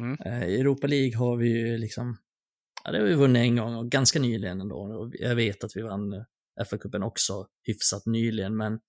Mm. 0.00 0.16
Eh, 0.24 0.48
I 0.48 0.60
Europa 0.60 0.86
League 0.86 1.16
har 1.16 1.36
vi 1.36 1.48
ju 1.48 1.78
liksom, 1.78 2.16
ja 2.84 2.90
det 2.92 2.98
har 2.98 3.04
vi 3.04 3.14
vunnit 3.14 3.40
en 3.40 3.56
gång 3.56 3.74
och 3.74 3.90
ganska 3.90 4.18
nyligen 4.18 4.60
ändå. 4.60 4.76
Och 4.76 5.12
jag 5.14 5.34
vet 5.34 5.64
att 5.64 5.76
vi 5.76 5.82
vann 5.82 6.24
fa 6.70 6.78
cupen 6.78 7.02
också 7.02 7.46
hyfsat 7.62 8.06
nyligen, 8.06 8.56
men 8.56 8.80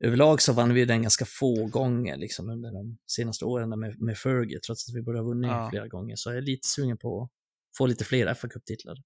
överlag 0.00 0.42
så 0.42 0.52
vann 0.52 0.74
vi 0.74 0.84
den 0.84 1.02
ganska 1.02 1.24
få 1.24 1.66
gånger 1.66 2.16
liksom 2.16 2.50
under 2.50 2.72
de 2.72 2.98
senaste 3.06 3.44
åren 3.44 3.80
med, 3.80 4.00
med 4.00 4.18
Fergie, 4.18 4.60
trots 4.60 4.88
att 4.88 4.94
vi 4.94 5.02
borde 5.02 5.18
ha 5.18 5.24
vunnit 5.26 5.50
Ja. 5.50 5.70
flera 5.70 5.88
gånger. 5.88 6.16
Så 6.16 6.30
jag 6.30 6.36
är 6.36 6.42
lite 6.42 6.68
sugen 6.68 6.98
på 6.98 7.22
att 7.22 7.30
få 7.76 7.86
lite 7.86 8.04
fler 8.04 8.34
fa 8.34 8.48
Cup-titlar. 8.48 8.96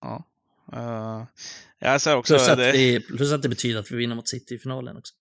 Ja. 0.00 0.24
Uh, 0.72 1.26
jag 1.78 2.00
säger 2.00 2.16
också 2.16 2.34
Plus, 2.34 2.48
att 2.48 2.58
det, 2.58 2.72
det, 2.72 3.00
plus 3.00 3.32
att 3.32 3.42
det 3.42 3.48
betyder 3.48 3.80
att 3.80 3.90
vi 3.90 3.96
vinner 3.96 4.14
mot 4.16 4.28
City 4.28 4.54
i 4.54 4.58
finalen 4.58 4.96
också. 4.96 5.14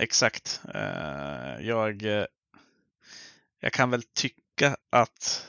exakt. 0.00 0.60
Eh, 0.74 1.66
jag, 1.66 2.02
eh, 2.04 2.26
jag 3.60 3.72
kan 3.72 3.90
väl 3.90 4.02
tycka 4.02 4.76
att 4.90 5.46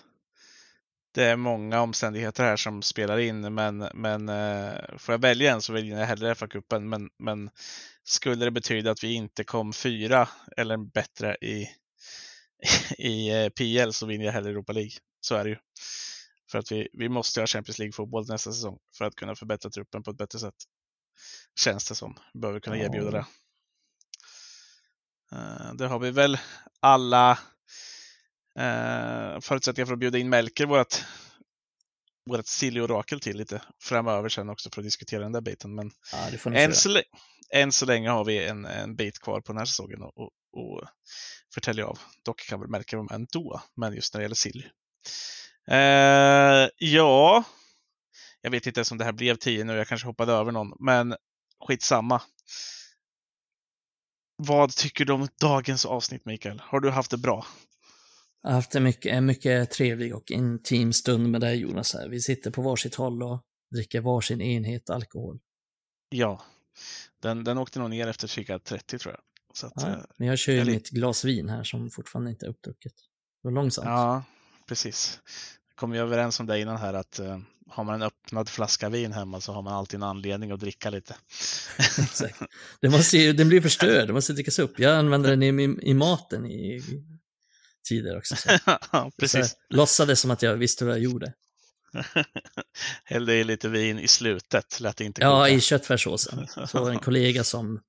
det 1.14 1.24
är 1.24 1.36
många 1.36 1.82
omständigheter 1.82 2.44
här 2.44 2.56
som 2.56 2.82
spelar 2.82 3.18
in, 3.18 3.54
men, 3.54 3.78
men 3.94 4.30
uh, 4.30 4.98
får 4.98 5.14
jag 5.14 5.20
välja 5.20 5.54
en 5.54 5.62
så 5.62 5.74
väljer 5.74 6.00
jag 6.00 6.06
hellre 6.06 6.34
FA-cupen. 6.34 6.80
Men, 6.80 7.10
men 7.20 7.50
skulle 8.04 8.46
det 8.46 8.52
betyda 8.52 8.92
att 8.92 9.04
vi 9.04 9.14
inte 9.14 9.44
kom 9.44 9.74
fyra 9.74 10.30
eller 10.58 10.78
bättre 10.78 11.38
i, 11.42 11.68
i 12.98 13.30
eh, 13.30 13.50
PL 13.50 13.92
så 13.92 14.06
vinner 14.06 14.26
jag 14.26 14.34
hellre 14.34 14.50
Europa 14.50 14.74
League. 14.74 14.92
Så 15.22 15.36
är 15.36 15.44
det 15.44 15.50
ju. 15.50 15.58
För 16.52 16.60
att 16.60 16.72
vi, 16.72 16.90
vi 16.94 17.10
måste 17.10 17.40
ha 17.40 17.48
Champions 17.48 17.80
League-fotboll 17.80 18.26
nästa 18.28 18.52
säsong 18.54 18.78
för 18.98 19.06
att 19.06 19.16
kunna 19.16 19.36
förbättra 19.36 19.72
truppen 19.72 20.04
på 20.04 20.12
ett 20.12 20.18
bättre 20.18 20.40
sätt. 20.40 20.56
Känns 21.60 21.90
det 21.90 21.96
som. 21.96 22.18
Vi 22.34 22.40
behöver 22.40 22.60
kunna 22.60 22.78
erbjuda 22.78 23.12
det. 23.12 23.26
Eh, 25.32 25.74
Det 25.74 25.88
har 25.88 26.00
vi 26.00 26.12
väl 26.12 26.38
alla 26.80 27.32
eh, 28.60 29.40
förutsättningar 29.40 29.86
för 29.86 29.94
att 29.94 30.00
bjuda 30.00 30.18
in 30.18 30.30
Melker, 30.30 30.66
vårt, 30.66 31.04
vårt 32.30 32.48
Silly-orakel 32.48 33.20
till 33.20 33.38
lite 33.38 33.62
framöver 33.82 34.30
sen 34.30 34.50
också 34.50 34.70
för 34.74 34.82
att 34.82 34.86
diskutera 34.86 35.24
den 35.24 35.32
där 35.32 35.42
biten. 35.42 35.76
Men 35.76 35.92
Ja, 36.12 36.30
än 36.64 36.74
så, 36.76 36.90
lä- 36.90 37.04
än 37.54 37.72
så 37.72 37.86
länge 37.86 38.10
har 38.10 38.26
vi 38.26 38.46
en, 38.48 38.66
en 38.66 38.96
bit 38.96 39.20
kvar 39.20 39.42
på 39.42 39.52
den 39.52 39.58
här 39.58 39.66
säsongen 39.66 40.02
och, 40.02 40.18
och, 40.18 40.32
och 40.54 40.84
förtälja 41.54 41.86
av. 41.88 42.00
Dock 42.26 42.48
kan 42.50 42.60
Melker 42.72 42.98
vara 42.98 43.06
med 43.06 43.16
ändå, 43.16 43.62
men 43.76 43.94
just 43.96 44.14
när 44.14 44.20
det 44.20 44.24
gäller 44.24 44.36
Silly. 44.36 44.66
Eh, 45.68 46.70
ja, 46.78 47.44
jag 48.42 48.52
vet 48.52 48.68
inte 48.68 48.80
ens 48.80 48.92
om 48.92 48.98
det 48.98 49.06
här 49.06 49.12
blev 49.12 49.36
10 49.36 49.64
nu, 49.64 49.74
jag 49.74 49.88
kanske 49.88 50.08
hoppade 50.08 50.34
över 50.34 50.52
någon, 50.52 50.74
men 50.80 51.16
skitsamma. 51.68 52.22
Vad 54.36 54.76
tycker 54.76 55.06
du 55.06 55.14
om 55.14 55.28
dagens 55.40 55.86
avsnitt 55.86 56.26
Mikael? 56.26 56.60
Har 56.66 56.80
du 56.80 56.90
haft 56.90 57.12
det 57.12 57.18
bra? 57.18 57.46
Jag 58.44 58.50
har 58.50 58.56
haft 58.56 58.76
en 58.76 58.84
mycket, 58.84 59.14
en 59.14 59.26
mycket 59.26 59.72
trevlig 59.72 60.16
och 60.16 60.32
intim 60.32 60.94
stund 60.94 61.30
med 61.30 61.42
dig 61.42 61.58
Jonas. 61.58 61.94
Här. 61.94 62.08
Vi 62.10 62.22
sitter 62.22 62.52
på 62.52 62.62
varsitt 62.62 62.96
håll 62.96 63.24
och 63.24 63.42
dricker 63.72 64.02
varsin 64.02 64.42
enhet 64.42 64.90
alkohol. 64.90 65.40
Ja. 66.10 66.44
Den, 67.22 67.44
den 67.44 67.58
åkte 67.58 67.80
nog 67.80 67.90
ner 67.90 68.08
efter 68.08 68.28
cirka 68.28 68.60
30 68.60 69.00
tror 69.00 69.14
jag. 69.14 69.22
Så 69.54 69.68
att, 69.68 69.74
Ja, 69.76 69.90
eh, 69.90 69.98
men 70.18 70.28
jag 70.28 70.40
kör 70.40 70.54
ju 70.54 70.66
mitt 70.66 70.90
glas 70.90 71.26
vin 71.26 71.50
här 71.50 71.64
som 71.64 71.90
fortfarande 71.90 72.32
inte 72.32 72.46
är 72.46 72.50
uppdrucket. 72.50 72.94
Det 73.42 73.48
var 73.48 73.52
långsamt. 73.52 73.88
Ja, 73.88 74.24
precis. 74.68 75.20
Kom 75.76 75.92
vi 75.92 76.00
överens 76.00 76.40
om 76.40 76.46
det 76.46 76.60
innan 76.60 76.78
här 76.78 76.94
att 76.94 77.20
eh, 77.20 77.40
har 77.68 77.84
man 77.84 77.96
en 77.96 78.02
öppnad 78.02 78.50
flaska 78.50 78.90
vin 78.90 79.12
hemma 79.12 79.42
så 79.42 79.54
har 79.54 79.62
man 79.62 79.74
alltid 79.74 79.98
en 79.98 80.04
anledning 80.04 80.52
att 80.52 80.60
dricka 80.60 80.90
lite. 80.90 81.16
Exakt. 81.78 82.42
Det 82.82 82.90
måste 82.90 83.18
ju, 83.18 83.34
den 83.34 83.48
blir 83.48 83.62
förstörd, 83.62 84.08
den 84.08 84.14
måste 84.14 84.34
drickas 84.34 84.60
upp. 84.60 84.80
Jag 84.80 84.98
använder 84.98 85.30
den 85.30 85.44
i, 85.44 85.78
i 85.82 85.94
maten 85.94 86.46
i 86.46 86.82
tider 87.84 88.18
också. 88.18 88.36
Så. 88.36 88.50
ja, 88.92 89.12
precis. 89.20 89.50
Så 89.50 89.56
jag 89.70 89.78
låtsades 89.78 90.20
som 90.20 90.32
att 90.32 90.42
jag 90.42 90.56
visste 90.56 90.86
vad 90.86 90.94
jag 90.94 91.02
gjorde. 91.04 91.34
Hällde 93.04 93.34
i 93.36 93.44
lite 93.44 93.70
vin 93.70 94.00
i 94.00 94.08
slutet, 94.08 94.80
lät 94.80 94.98
det 94.98 95.04
inte 95.04 95.22
Ja, 95.22 95.42
koka. 95.44 95.50
i 95.54 95.62
köttfärssåsen. 95.62 96.48
Så 96.68 96.80
var 96.80 96.86
det 96.90 96.96
en 96.96 97.00
kollega 97.00 97.44
som, 97.44 97.82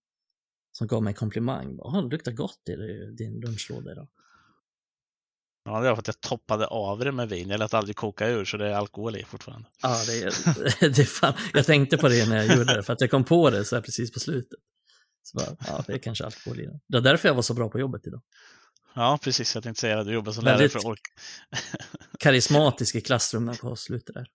som 0.73 0.87
gav 0.87 1.03
mig 1.03 1.11
en 1.11 1.15
komplimang. 1.15 1.77
Bara, 1.77 1.89
"Åh, 1.89 2.03
det 2.05 2.09
luktar 2.17 2.33
gott 2.33 2.69
i 2.69 2.73
din 3.19 3.41
lunchlåda 3.41 3.93
idag. 3.93 4.09
Ja, 5.65 5.81
det 5.81 5.89
var 5.89 5.95
för 5.97 6.01
att 6.03 6.07
jag 6.07 6.21
toppade 6.21 6.67
av 6.67 6.99
det 6.99 7.13
med 7.13 7.29
vin. 7.29 7.49
Jag 7.49 7.59
lät 7.59 7.75
aldrig 7.75 7.97
koka 7.97 8.29
ur, 8.29 8.45
så 8.45 8.57
det 8.57 8.69
är 8.69 8.75
alkohol 8.75 9.17
i 9.17 9.25
fortfarande. 9.25 9.69
Ja, 9.83 10.03
det, 10.07 10.13
är- 10.23 10.89
det 10.89 10.99
är 10.99 11.05
fan, 11.05 11.35
jag 11.53 11.67
tänkte 11.67 11.97
på 11.99 12.09
det 12.09 12.29
när 12.29 12.37
jag 12.45 12.57
gjorde 12.59 12.75
det, 12.77 12.83
för 12.83 12.93
att 12.93 13.01
jag 13.01 13.11
kom 13.11 13.25
på 13.25 13.51
det 13.51 13.65
så 13.65 13.75
här 13.77 13.83
precis 13.83 14.13
på 14.13 14.21
slutet. 14.21 14.59
Så 15.23 15.39
bara, 15.39 15.57
ja, 15.67 15.85
det 15.87 15.93
är 15.93 15.99
kanske 15.99 16.25
alkohol 16.25 16.61
i 16.61 16.67
den. 16.67 16.81
Det 16.89 16.97
var 16.97 17.01
därför 17.01 17.29
jag 17.29 17.35
var 17.35 17.43
så 17.43 17.55
bra 17.55 17.69
på 17.71 17.79
jobbet 17.79 18.07
idag. 18.07 18.23
Ja, 18.95 19.19
precis. 19.23 19.55
Jag 19.55 19.65
tänkte 19.65 19.81
säga 19.81 19.99
att 19.99 20.07
du 20.07 20.13
jobbar 20.13 20.33
som 20.33 20.45
lärare 20.45 20.69
för 20.69 20.79
att, 20.79 20.85
orka, 20.85 21.11
Karismatisk 22.19 22.95
i 22.95 23.01
klassrummet 23.01 23.61
på 23.61 23.77
slutet 23.77 24.15
där. 24.15 24.27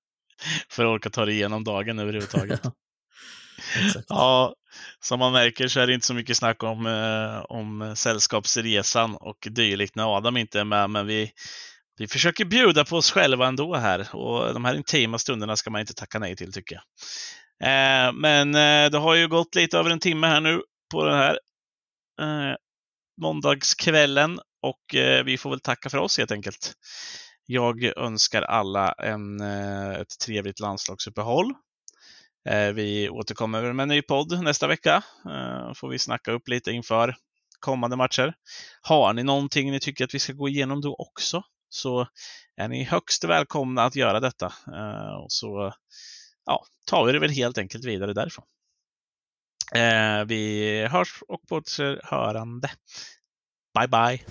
för 0.70 0.86
att 0.86 0.90
orka 0.90 1.10
ta 1.10 1.26
dig 1.26 1.36
igenom 1.36 1.64
dagen 1.64 2.00
överhuvudtaget. 2.00 2.62
Exakt. 3.86 4.06
Ja, 4.10 4.54
som 5.00 5.20
man 5.20 5.32
märker 5.32 5.68
så 5.68 5.80
är 5.80 5.88
det 5.88 5.94
inte 5.94 6.06
så 6.06 6.14
mycket 6.14 6.38
snack 6.38 6.64
om, 6.64 6.86
eh, 6.86 7.40
om 7.40 7.94
sällskapsresan 7.96 9.16
och 9.16 9.48
dylikt 9.50 9.96
när 9.96 10.18
Adam 10.18 10.38
inte 10.38 10.60
är 10.60 10.64
med, 10.64 10.90
men 10.90 11.08
vi, 11.08 11.32
vi 11.98 12.08
försöker 12.08 12.46
bjuda 12.46 12.86
på 12.86 12.98
oss 12.98 13.12
själva 13.12 13.48
ändå 13.48 13.76
här 13.76 14.16
och 14.16 14.54
de 14.54 14.66
här 14.66 14.76
intima 14.76 15.18
stunderna 15.18 15.56
ska 15.56 15.70
man 15.70 15.82
inte 15.82 15.94
tacka 15.94 16.20
nej 16.20 16.36
till 16.36 16.54
tycker 16.54 16.76
jag. 16.76 16.84
Eh, 17.64 18.14
men 18.14 18.56
eh, 18.56 18.92
det 18.92 18.98
har 18.98 19.16
ju 19.16 19.28
gått 19.28 19.56
lite 19.56 19.78
över 19.78 19.90
en 19.90 20.00
timme 20.00 20.28
här 20.28 20.42
nu 20.42 20.62
på 20.92 21.06
den 21.06 21.18
här 21.18 21.40
eh, 22.22 22.56
måndagskvällen 23.22 24.40
och 24.62 24.96
eh, 24.96 25.24
vi 25.24 25.38
får 25.38 25.50
väl 25.50 25.60
tacka 25.60 25.90
för 25.90 25.98
oss 25.98 26.18
helt 26.18 26.32
enkelt. 26.32 26.74
Jag 27.46 27.84
önskar 27.98 28.42
alla 28.42 28.92
en, 28.92 29.42
eh, 29.42 29.92
ett 29.92 30.20
trevligt 30.26 30.60
landslagsuppehåll. 30.60 31.54
Eh, 32.50 32.70
Vi 32.70 33.10
återkommer 33.10 33.74
med 33.74 33.84
en 33.84 33.90
ny 33.90 34.02
podd 34.02 34.44
nästa 34.44 34.68
vecka. 34.68 35.04
Eh, 35.26 35.74
Får 35.76 35.90
vi 35.90 36.00
snacka 36.00 36.32
upp 36.32 36.48
lite 36.48 36.72
inför 36.72 37.16
kommande 37.60 37.96
matcher. 37.96 38.34
Har 38.82 39.14
ni 39.14 39.24
någonting 39.24 39.72
ni 39.72 39.80
tycker 39.80 40.04
att 40.06 40.14
vi 40.14 40.20
ska 40.20 40.34
gå 40.34 40.50
igenom 40.50 40.82
då 40.82 40.96
också 40.96 41.44
så 41.70 42.08
är 42.56 42.68
ni 42.68 42.84
högst 42.84 43.24
välkomna 43.24 43.84
att 43.84 43.96
göra 43.96 44.20
detta. 44.20 44.46
Eh, 44.68 45.16
Och 45.24 45.32
så 45.32 45.74
ja, 46.46 46.66
tar 46.88 47.06
vi 47.06 47.12
det 47.12 47.20
väl 47.20 47.30
helt 47.30 47.58
enkelt 47.58 47.86
vidare 47.86 48.14
därifrån. 48.14 48.46
Eh, 49.76 50.26
Vi 50.26 50.88
hörs 50.92 51.24
och 51.28 51.42
på 51.48 51.62
hörande. 52.04 52.70
bye-bye. 53.74 54.22